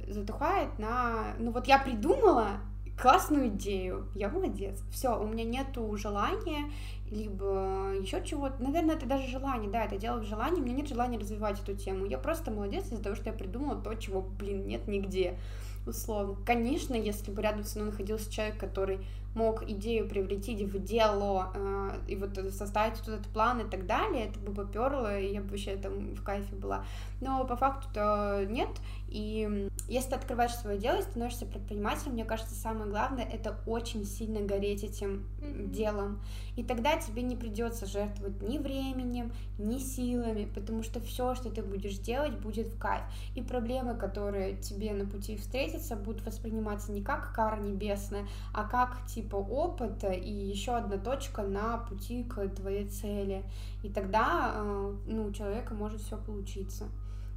затухает 0.07 0.77
на... 0.77 1.35
Ну 1.39 1.51
вот 1.51 1.67
я 1.67 1.79
придумала, 1.79 2.59
классную 2.97 3.47
идею, 3.49 4.07
я 4.15 4.29
молодец. 4.29 4.81
Все, 4.91 5.19
у 5.19 5.27
меня 5.27 5.43
нету 5.43 5.95
желания, 5.97 6.71
либо 7.11 7.93
еще 7.99 8.23
чего-то. 8.23 8.61
Наверное, 8.61 8.95
это 8.95 9.05
даже 9.05 9.27
желание, 9.27 9.69
да, 9.69 9.85
это 9.85 9.97
дело 9.97 10.19
в 10.19 10.23
желании. 10.23 10.61
У 10.61 10.63
меня 10.63 10.75
нет 10.75 10.87
желания 10.87 11.17
развивать 11.17 11.61
эту 11.61 11.75
тему. 11.75 12.05
Я 12.05 12.17
просто 12.17 12.51
молодец 12.51 12.85
из-за 12.85 13.03
того, 13.03 13.15
что 13.15 13.29
я 13.29 13.33
придумала 13.33 13.79
то, 13.81 13.93
чего, 13.95 14.21
блин, 14.21 14.67
нет 14.67 14.87
нигде. 14.87 15.37
Условно. 15.85 16.35
Конечно, 16.45 16.95
если 16.95 17.31
бы 17.31 17.41
рядом 17.41 17.63
со 17.63 17.77
мной 17.77 17.91
находился 17.91 18.31
человек, 18.31 18.57
который 18.57 18.99
мог 19.36 19.69
идею 19.69 20.07
превратить 20.07 20.61
в 20.61 20.83
дело 20.83 21.51
э, 21.53 21.91
и 22.07 22.15
вот 22.15 22.38
составить 22.51 22.97
вот 22.99 23.09
этот 23.09 23.27
план 23.27 23.59
и 23.59 23.69
так 23.69 23.86
далее, 23.86 24.29
это 24.29 24.39
бы 24.39 24.53
поперло, 24.53 25.19
и 25.19 25.33
я 25.33 25.41
бы 25.41 25.49
вообще 25.49 25.75
там 25.75 26.15
в 26.15 26.23
кайфе 26.23 26.55
была. 26.55 26.86
Но 27.21 27.45
по 27.45 27.55
факту-то 27.55 28.45
нет, 28.49 28.69
и 29.07 29.69
если 29.88 30.09
ты 30.09 30.15
открываешь 30.15 30.55
свое 30.55 30.79
дело 30.79 30.97
и 30.97 31.01
становишься 31.03 31.45
предпринимателем, 31.45 32.13
мне 32.13 32.25
кажется, 32.25 32.55
самое 32.55 32.89
главное 32.89 33.23
это 33.23 33.57
очень 33.65 34.05
сильно 34.05 34.41
гореть 34.41 34.83
этим 34.83 35.27
mm-hmm. 35.41 35.67
делом. 35.69 36.21
И 36.55 36.63
тогда 36.63 36.97
тебе 36.97 37.21
не 37.21 37.36
придется 37.36 37.86
жертвовать 37.86 38.41
ни 38.41 38.57
временем, 38.57 39.31
ни 39.57 39.77
силами, 39.77 40.49
потому 40.53 40.83
что 40.83 40.99
все, 41.01 41.36
что 41.36 41.49
ты 41.49 41.61
будешь 41.61 41.97
делать, 41.99 42.39
будет 42.39 42.67
в 42.67 42.79
кайф. 42.79 43.03
И 43.36 43.41
проблемы, 43.41 43.95
которые 43.95 44.57
тебе 44.57 44.93
на 44.93 45.05
пути 45.05 45.38
встретятся, 45.38 45.95
будут 45.95 46.25
восприниматься 46.25 46.91
не 46.91 47.03
как 47.03 47.33
кара 47.33 47.57
небесная, 47.57 48.27
а 48.53 48.67
как 48.67 49.05
типа 49.07 49.24
опыта 49.34 50.11
и 50.11 50.32
еще 50.32 50.76
одна 50.76 50.97
точка 50.97 51.43
на 51.43 51.78
пути 51.78 52.23
к 52.23 52.47
твоей 52.49 52.88
цели. 52.88 53.43
И 53.84 53.89
тогда 53.89 54.53
э, 54.55 54.95
ну, 55.07 55.26
у 55.26 55.32
человека 55.32 55.73
может 55.73 56.01
все 56.01 56.17
получиться. 56.17 56.86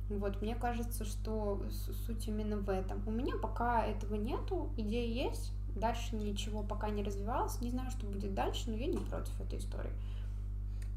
Вот, 0.09 0.41
мне 0.41 0.55
кажется, 0.55 1.05
что 1.05 1.63
суть 2.07 2.29
именно 2.29 2.57
в 2.57 2.71
этом. 2.71 3.03
У 3.07 3.11
меня 3.11 3.37
пока 3.37 3.85
этого 3.85 4.15
нету, 4.15 4.71
идея 4.77 5.07
есть, 5.07 5.53
дальше 5.77 6.17
ничего 6.17 6.63
пока 6.63 6.89
не 6.89 7.03
развивалось, 7.03 7.61
не 7.61 7.71
знаю, 7.71 7.91
что 7.91 8.07
будет 8.07 8.35
дальше, 8.35 8.71
но 8.71 8.77
я 8.77 8.87
не 8.87 8.97
против 8.97 9.39
этой 9.41 9.59
истории. 9.59 9.93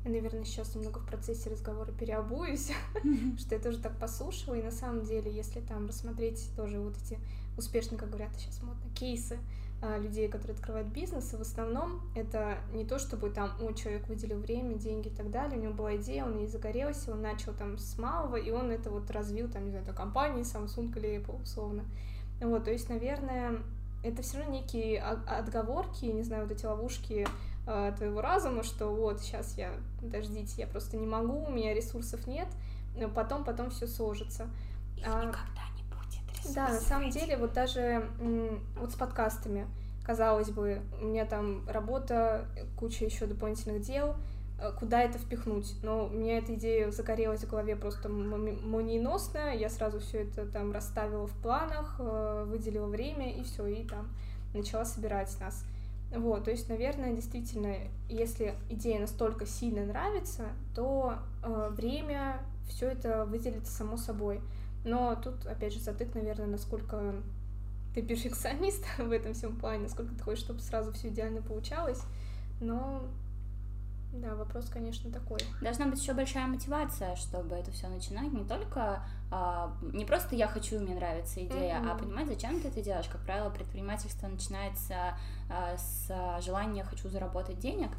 Я, 0.04 0.10
наверное, 0.10 0.46
сейчас 0.46 0.74
немного 0.74 1.00
в 1.00 1.06
процессе 1.06 1.50
разговора 1.50 1.92
переобуюсь, 1.92 2.72
что 3.38 3.56
я 3.56 3.62
тоже 3.62 3.78
так 3.78 4.00
послушала, 4.00 4.56
и 4.56 4.64
на 4.64 4.72
самом 4.72 5.04
деле, 5.04 5.32
если 5.32 5.60
там 5.60 5.88
рассмотреть 5.88 6.50
тоже 6.56 6.80
вот 6.80 6.96
эти 6.98 7.20
успешные, 7.58 8.00
как 8.00 8.10
говорят 8.10 8.32
сейчас 8.36 8.64
модно, 8.64 8.90
кейсы, 8.96 9.38
людей, 9.82 10.28
которые 10.28 10.54
открывают 10.56 10.90
бизнес, 10.90 11.34
и 11.34 11.38
в 11.38 11.42
основном 11.42 12.02
это 12.16 12.60
не 12.72 12.86
то, 12.86 13.00
чтобы 13.00 13.32
там, 13.32 13.52
о, 13.60 13.72
человек 13.74 14.08
выделил 14.08 14.38
время, 14.38 14.76
деньги 14.76 15.08
и 15.08 15.16
так 15.16 15.32
далее, 15.32 15.58
у 15.58 15.62
него 15.62 15.74
была 15.74 15.96
идея, 15.96 16.26
он 16.26 16.38
ей 16.38 16.48
загорелся, 16.48 17.12
он 17.12 17.22
начал 17.22 17.54
там 17.54 17.80
с 17.80 17.98
малого, 17.98 18.36
и 18.36 18.52
он 18.52 18.70
это 18.70 18.92
вот 18.92 19.10
развил, 19.10 19.50
там, 19.50 19.66
не 19.66 19.72
знаю, 19.72 19.84
это 19.84 19.94
компании 19.94 20.44
Samsung 20.44 20.96
или 20.98 21.20
Apple, 21.20 21.42
условно. 21.42 21.84
Вот, 22.40 22.64
то 22.64 22.72
есть, 22.72 22.90
наверное, 22.90 23.60
это 24.04 24.22
все 24.22 24.40
равно 24.40 24.54
некие 24.54 25.02
отговорки, 25.02 26.06
не 26.06 26.24
знаю, 26.24 26.44
вот 26.44 26.52
эти 26.52 26.66
ловушки 26.66 27.28
э, 27.68 27.94
твоего 27.98 28.22
разума, 28.22 28.64
что 28.64 28.88
вот 28.88 29.22
сейчас 29.22 29.58
я, 29.58 29.72
подождите, 30.00 30.54
я 30.58 30.68
просто 30.68 30.98
не 30.98 31.08
могу, 31.08 31.46
у 31.46 31.50
меня 31.50 31.74
ресурсов 31.74 32.28
нет, 32.28 32.48
но 32.96 33.10
потом, 33.10 33.44
потом 33.44 33.70
все 33.72 33.88
сложится. 33.88 34.48
Их 34.98 35.08
а, 35.08 35.26
никогда 35.26 35.62
да, 36.50 36.70
на 36.70 36.80
самом 36.80 37.10
деле, 37.10 37.38
вот 37.38 37.54
даже 37.54 38.08
вот 38.78 38.92
с 38.92 38.96
подкастами, 38.96 39.68
казалось 40.04 40.50
бы, 40.50 40.82
у 41.02 41.06
меня 41.06 41.26
там 41.26 41.68
работа, 41.70 42.46
куча 42.78 43.06
еще 43.06 43.26
дополнительных 43.26 43.82
дел, 43.82 44.16
э, 44.60 44.72
куда 44.78 45.02
это 45.02 45.18
впихнуть. 45.18 45.74
Но 45.84 46.08
у 46.08 46.10
меня 46.10 46.38
эта 46.38 46.56
идея 46.56 46.92
загорелась 46.92 47.44
в 47.44 47.50
голове 47.50 47.76
просто 47.76 48.10
молниеносно, 48.10 49.56
я 49.56 49.70
сразу 49.70 50.00
все 50.00 50.24
это 50.24 50.46
там 50.46 50.72
расставила 50.72 51.28
в 51.28 51.34
планах, 51.42 51.96
э, 52.00 52.46
выделила 52.48 52.88
время, 52.88 53.32
и 53.32 53.44
все, 53.44 53.68
и 53.68 53.88
там 53.88 54.10
начала 54.54 54.86
собирать 54.86 55.36
нас. 55.40 55.64
Вот, 56.14 56.44
то 56.44 56.52
есть, 56.52 56.68
наверное, 56.68 57.14
действительно, 57.14 57.74
если 58.10 58.56
идея 58.70 59.00
настолько 59.00 59.46
сильно 59.46 59.86
нравится, 59.86 60.50
то 60.76 61.16
э, 61.42 61.70
время 61.72 62.42
все 62.68 62.90
это 62.90 63.26
выделится 63.26 63.72
само 63.72 63.96
собой. 63.96 64.42
Но 64.84 65.16
тут, 65.16 65.46
опять 65.46 65.74
же, 65.74 65.80
затык, 65.80 66.14
наверное, 66.16 66.48
насколько 66.48 67.16
ты 67.94 68.02
перфекционист 68.02 68.84
в 68.98 69.12
этом 69.12 69.34
всем 69.34 69.56
плане, 69.58 69.84
насколько 69.84 70.14
ты 70.16 70.24
хочешь, 70.24 70.44
чтобы 70.44 70.60
сразу 70.62 70.92
все 70.94 71.10
идеально 71.10 71.42
получалось. 71.42 72.02
Но 72.60 73.04
да, 74.14 74.36
вопрос, 74.36 74.70
конечно, 74.70 75.10
такой. 75.10 75.40
Должна 75.62 75.86
быть 75.86 76.02
еще 76.02 76.14
большая 76.14 76.46
мотивация, 76.46 77.16
чтобы 77.16 77.56
это 77.56 77.72
все 77.72 77.88
начинать. 77.88 78.34
Не 78.34 78.44
только 78.44 79.04
а, 79.32 79.74
не 79.82 80.04
просто 80.04 80.36
я 80.36 80.48
хочу, 80.48 80.80
мне 80.80 80.96
нравится 80.96 81.44
идея, 81.46 81.78
mm-hmm. 81.78 81.92
а 81.92 81.96
понимать, 81.98 82.28
зачем 82.28 82.60
ты 82.60 82.68
это 82.68 82.82
делаешь. 82.82 83.08
Как 83.08 83.22
правило, 83.22 83.50
предпринимательство 83.50 84.28
начинается 84.28 85.18
а, 85.50 85.78
с 85.78 86.12
желания 86.44 86.84
хочу 86.84 87.08
заработать 87.08 87.60
денег. 87.60 87.92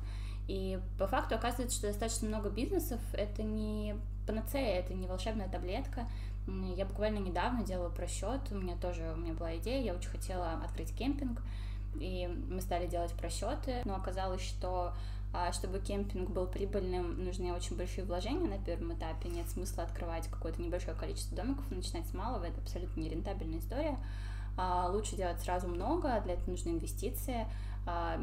И 0.49 0.79
по 0.99 1.07
факту 1.07 1.35
оказывается, 1.37 1.79
что 1.79 1.87
достаточно 1.87 2.29
много 2.29 2.51
бизнесов 2.51 3.01
это 3.15 3.43
не 3.43 3.95
панацея, 4.27 4.81
это 4.81 4.93
не 4.93 5.07
волшебная 5.07 5.49
таблетка. 5.49 6.07
Я 6.47 6.87
буквально 6.87 7.19
недавно 7.19 7.65
делала 7.65 7.89
просчет, 7.89 8.41
у 8.51 8.57
меня 8.57 8.77
тоже 8.77 9.13
у 9.15 9.21
меня 9.21 9.33
была 9.33 9.57
идея, 9.57 9.83
я 9.83 9.95
очень 9.95 10.11
хотела 10.11 10.55
открыть 10.65 10.95
кемпинг, 10.95 11.41
и 12.01 12.27
мы 12.49 12.61
стали 12.61 12.87
делать 12.87 13.13
просчеты, 13.13 13.83
но 13.85 13.95
оказалось, 13.95 14.43
что 14.43 14.93
а 15.35 15.51
чтобы 15.53 15.79
кемпинг 15.79 16.29
был 16.31 16.47
прибыльным, 16.47 17.25
нужны 17.25 17.55
очень 17.55 17.77
большие 17.77 18.05
вложения 18.05 18.49
на 18.49 18.63
первом 18.63 18.93
этапе. 18.93 19.31
Нет 19.31 19.49
смысла 19.49 19.85
открывать 19.85 20.29
какое-то 20.29 20.61
небольшое 20.61 20.95
количество 20.95 21.35
домиков 21.35 21.71
начинать 21.71 22.07
с 22.07 22.13
малого. 22.13 22.45
Это 22.45 22.61
абсолютно 22.61 23.01
нерентабельная 23.01 23.59
история. 23.59 23.99
А 24.59 24.89
лучше 24.89 25.17
делать 25.17 25.41
сразу 25.41 25.69
много, 25.69 26.21
для 26.21 26.35
этого 26.35 26.51
нужны 26.51 26.71
инвестиции. 26.71 27.47
А, 27.85 28.21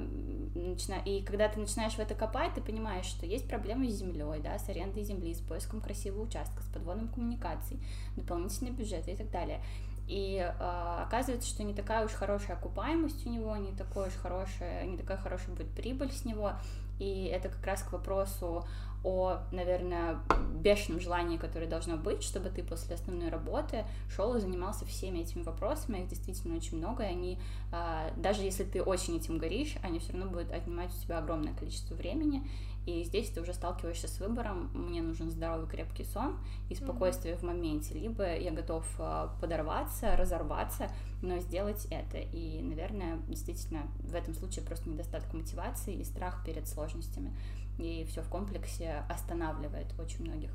и 1.05 1.21
когда 1.21 1.49
ты 1.49 1.59
начинаешь 1.59 1.93
в 1.93 1.99
это 1.99 2.15
копать, 2.15 2.53
ты 2.53 2.61
понимаешь, 2.61 3.05
что 3.05 3.25
есть 3.25 3.47
проблемы 3.47 3.89
с 3.89 3.95
землей, 3.95 4.39
да, 4.41 4.57
с 4.57 4.69
арендой 4.69 5.03
земли, 5.03 5.33
с 5.33 5.41
поиском 5.41 5.81
красивого 5.81 6.23
участка, 6.23 6.61
с 6.63 6.67
подводом 6.67 7.09
коммуникаций, 7.09 7.79
дополнительные 8.15 8.73
бюджеты 8.73 9.11
и 9.11 9.15
так 9.17 9.29
далее. 9.31 9.61
И 10.07 10.37
э, 10.37 11.03
оказывается, 11.03 11.47
что 11.47 11.63
не 11.63 11.73
такая 11.73 12.03
уж 12.03 12.11
хорошая 12.11 12.57
окупаемость 12.57 13.27
у 13.27 13.29
него, 13.29 13.55
не 13.57 13.71
такой 13.73 14.07
уж 14.07 14.13
хорошая, 14.15 14.85
не 14.85 14.97
такая 14.97 15.17
хорошая 15.17 15.55
будет 15.55 15.69
прибыль 15.69 16.11
с 16.11 16.25
него. 16.25 16.53
И 16.99 17.25
это 17.25 17.49
как 17.49 17.65
раз 17.65 17.83
к 17.83 17.91
вопросу 17.91 18.65
о, 19.03 19.39
наверное, 19.51 20.19
бешеном 20.55 20.99
желании, 20.99 21.37
которое 21.37 21.67
должно 21.67 21.95
быть, 21.95 22.21
чтобы 22.21 22.49
ты 22.49 22.63
после 22.63 22.95
основной 22.95 23.29
работы 23.29 23.85
шел 24.13 24.35
и 24.35 24.39
занимался 24.39 24.85
всеми 24.85 25.19
этими 25.19 25.43
вопросами. 25.43 25.99
Их 25.99 26.09
действительно 26.09 26.55
очень 26.55 26.77
много, 26.77 27.03
и 27.03 27.07
они, 27.07 27.39
а, 27.71 28.11
даже 28.17 28.41
если 28.41 28.63
ты 28.63 28.83
очень 28.83 29.15
этим 29.15 29.37
горишь, 29.37 29.75
они 29.83 29.99
все 29.99 30.13
равно 30.13 30.29
будут 30.29 30.51
отнимать 30.51 30.91
у 30.93 31.01
тебя 31.01 31.19
огромное 31.19 31.53
количество 31.53 31.95
времени. 31.95 32.45
И 32.89 33.03
здесь 33.03 33.29
ты 33.29 33.39
уже 33.41 33.53
сталкиваешься 33.53 34.07
с 34.07 34.19
выбором, 34.19 34.71
мне 34.73 35.03
нужен 35.03 35.29
здоровый 35.29 35.67
крепкий 35.67 36.03
сон 36.03 36.39
и 36.69 36.75
спокойствие 36.75 37.35
mm-hmm. 37.35 37.39
в 37.39 37.43
моменте, 37.43 37.93
либо 37.93 38.35
я 38.35 38.51
готов 38.51 38.83
а, 38.97 39.35
подорваться, 39.39 40.15
разорваться, 40.17 40.89
но 41.21 41.37
сделать 41.37 41.85
это. 41.91 42.17
И, 42.17 42.59
наверное, 42.63 43.17
действительно 43.27 43.83
в 43.99 44.15
этом 44.15 44.33
случае 44.33 44.65
просто 44.65 44.89
недостаток 44.89 45.31
мотивации 45.33 45.93
и 45.93 46.03
страх 46.03 46.43
перед 46.43 46.67
сложностями. 46.67 47.31
И 47.77 48.05
все 48.09 48.23
в 48.23 48.27
комплексе 48.27 49.03
останавливает 49.07 49.87
очень 49.99 50.25
многих. 50.25 50.51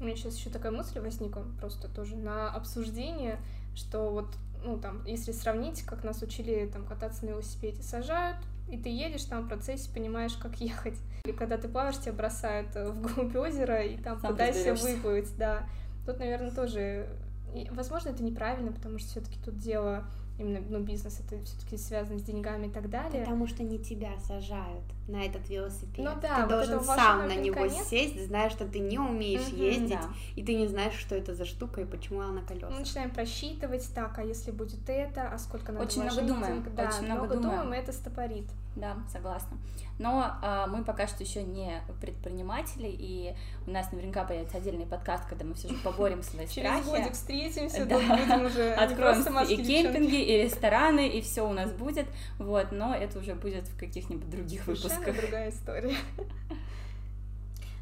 У 0.00 0.04
меня 0.04 0.16
сейчас 0.16 0.36
еще 0.38 0.48
такая 0.48 0.72
мысль 0.72 0.98
возникла, 0.98 1.44
просто 1.60 1.88
тоже 1.88 2.16
на 2.16 2.50
обсуждение, 2.50 3.38
что 3.74 4.10
вот, 4.10 4.34
ну, 4.64 4.78
там, 4.78 5.04
если 5.04 5.32
сравнить, 5.32 5.82
как 5.82 6.04
нас 6.04 6.22
учили 6.22 6.70
там 6.72 6.86
кататься 6.86 7.26
на 7.26 7.30
велосипеде, 7.30 7.82
сажают, 7.82 8.38
и 8.70 8.78
ты 8.78 8.88
едешь 8.88 9.24
там 9.24 9.44
в 9.44 9.48
процессе, 9.48 9.90
понимаешь, 9.92 10.34
как 10.34 10.60
ехать. 10.60 10.98
Или 11.24 11.32
когда 11.32 11.58
ты 11.58 11.68
плаваешь, 11.68 11.98
тебя 11.98 12.12
бросают 12.12 12.74
вглубь 12.74 13.34
озера, 13.36 13.82
и 13.82 13.96
там 13.96 14.20
Сам 14.20 14.32
пытаешься 14.32 14.74
выплыть, 14.74 15.36
да. 15.36 15.66
Тут, 16.06 16.18
наверное, 16.18 16.50
тоже 16.50 17.06
и, 17.54 17.68
возможно, 17.70 18.10
это 18.10 18.22
неправильно, 18.22 18.72
потому 18.72 18.98
что 18.98 19.08
все-таки 19.08 19.38
тут 19.44 19.58
дело 19.58 20.04
именно 20.40 20.60
ну, 20.68 20.80
бизнес 20.80 21.20
это 21.20 21.42
все-таки 21.44 21.76
связано 21.76 22.18
с 22.18 22.22
деньгами 22.22 22.66
и 22.66 22.70
так 22.70 22.88
далее. 22.88 23.20
Потому 23.20 23.46
что 23.46 23.62
не 23.62 23.78
тебя 23.78 24.18
сажают 24.26 24.84
на 25.06 25.24
этот 25.24 25.48
велосипед. 25.48 25.98
Ну 25.98 26.10
да, 26.20 26.36
ты 26.36 26.40
вот 26.42 26.48
должен 26.48 26.84
сам 26.84 27.28
на 27.28 27.34
него 27.34 27.56
конец. 27.56 27.86
сесть, 27.88 28.26
зная, 28.26 28.48
что 28.50 28.66
ты 28.66 28.78
не 28.78 28.98
умеешь 28.98 29.48
угу, 29.48 29.56
ездить, 29.56 29.90
да. 29.90 30.08
и 30.36 30.42
ты 30.42 30.54
не 30.54 30.66
знаешь, 30.66 30.94
что 30.94 31.14
это 31.14 31.34
за 31.34 31.44
штука 31.44 31.82
и 31.82 31.84
почему 31.84 32.20
она 32.20 32.40
на 32.40 32.42
колесах. 32.42 32.70
Мы 32.70 32.80
начинаем 32.80 33.10
просчитывать, 33.10 33.88
так, 33.94 34.18
а 34.18 34.24
если 34.24 34.50
будет 34.50 34.88
это, 34.88 35.28
а 35.28 35.38
сколько 35.38 35.72
надо 35.72 35.84
Очень 35.84 36.02
много 36.02 36.22
думаем, 36.22 36.66
да, 36.76 36.88
очень 36.88 37.04
много, 37.04 37.24
много 37.24 37.34
думаем, 37.36 37.60
думаем, 37.62 37.74
и 37.74 37.82
это 37.82 37.92
стопорит. 37.92 38.46
Да, 38.76 38.96
согласна. 39.12 39.58
Но 39.98 40.24
а, 40.42 40.66
мы 40.68 40.84
пока 40.84 41.06
что 41.08 41.22
еще 41.24 41.42
не 41.42 41.82
предприниматели, 42.00 42.88
и 42.88 43.34
у 43.66 43.70
нас 43.70 43.90
наверняка 43.92 44.24
появится 44.24 44.58
отдельный 44.58 44.86
подкаст, 44.86 45.28
когда 45.28 45.44
мы 45.44 45.54
все 45.54 45.68
же 45.68 45.74
поборем 45.74 46.22
свои 46.22 46.46
страхи. 46.46 46.84
Через 46.84 46.86
годик 46.86 47.12
встретимся, 47.12 47.84
да. 47.84 47.98
будем 47.98 48.46
уже 48.46 48.72
Откроем 48.74 49.38
и 49.40 49.56
кемпинги, 49.56 50.29
и 50.30 50.42
рестораны, 50.44 51.08
и 51.08 51.20
все 51.20 51.48
у 51.48 51.52
нас 51.52 51.72
будет, 51.72 52.06
вот, 52.38 52.70
но 52.70 52.94
это 52.94 53.18
уже 53.18 53.34
будет 53.34 53.66
в 53.66 53.78
каких-нибудь 53.78 54.30
других 54.30 54.64
Совершенно 54.64 54.94
выпусках. 54.94 55.20
другая 55.20 55.50
история. 55.50 55.96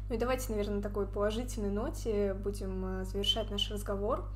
Ну 0.09 0.15
и 0.15 0.17
давайте, 0.17 0.51
наверное, 0.51 0.77
на 0.77 0.81
такой 0.81 1.05
положительной 1.05 1.69
ноте 1.69 2.33
будем 2.33 3.01
э, 3.01 3.05
завершать 3.05 3.51
наш 3.51 3.69
разговор. 3.69 4.27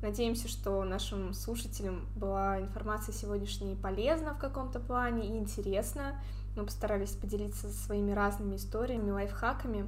Надеемся, 0.00 0.46
что 0.46 0.84
нашим 0.84 1.32
слушателям 1.32 2.06
была 2.14 2.60
информация 2.60 3.12
сегодняшней 3.12 3.74
полезна 3.74 4.34
в 4.34 4.38
каком-то 4.38 4.78
плане 4.78 5.26
и 5.26 5.38
интересна. 5.38 6.22
Мы 6.54 6.64
постарались 6.64 7.10
поделиться 7.10 7.68
своими 7.70 8.12
разными 8.12 8.54
историями, 8.54 9.10
лайфхаками. 9.10 9.86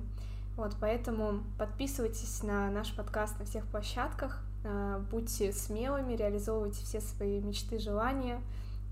Вот, 0.56 0.74
поэтому 0.80 1.44
подписывайтесь 1.56 2.42
на 2.42 2.68
наш 2.70 2.92
подкаст 2.92 3.38
на 3.38 3.44
всех 3.44 3.64
площадках, 3.66 4.42
будьте 5.10 5.52
смелыми, 5.52 6.14
реализовывайте 6.14 6.84
все 6.84 7.00
свои 7.00 7.40
мечты, 7.40 7.78
желания, 7.78 8.40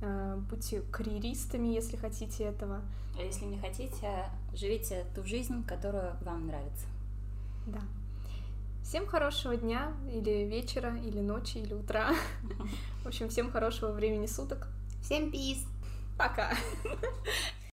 а, 0.02 0.36
будьте 0.50 0.82
карьеристами, 0.82 1.68
если 1.68 1.96
хотите 1.96 2.44
этого. 2.44 2.82
А 3.18 3.22
если 3.22 3.46
не 3.46 3.58
хотите, 3.58 4.30
живите 4.52 5.06
ту 5.14 5.24
жизнь, 5.24 5.64
которую 5.64 6.16
вам 6.22 6.46
нравится. 6.46 6.86
Да. 7.66 7.80
Всем 8.82 9.06
хорошего 9.06 9.56
дня, 9.56 9.92
или 10.12 10.44
вечера, 10.44 10.96
или 10.96 11.20
ночи, 11.20 11.58
или 11.58 11.74
утра. 11.74 12.14
В 13.02 13.06
общем, 13.06 13.28
всем 13.28 13.50
хорошего 13.50 13.90
времени 13.90 14.26
суток. 14.26 14.68
Всем 15.02 15.30
пиз. 15.30 15.64
Пока. 16.16 16.52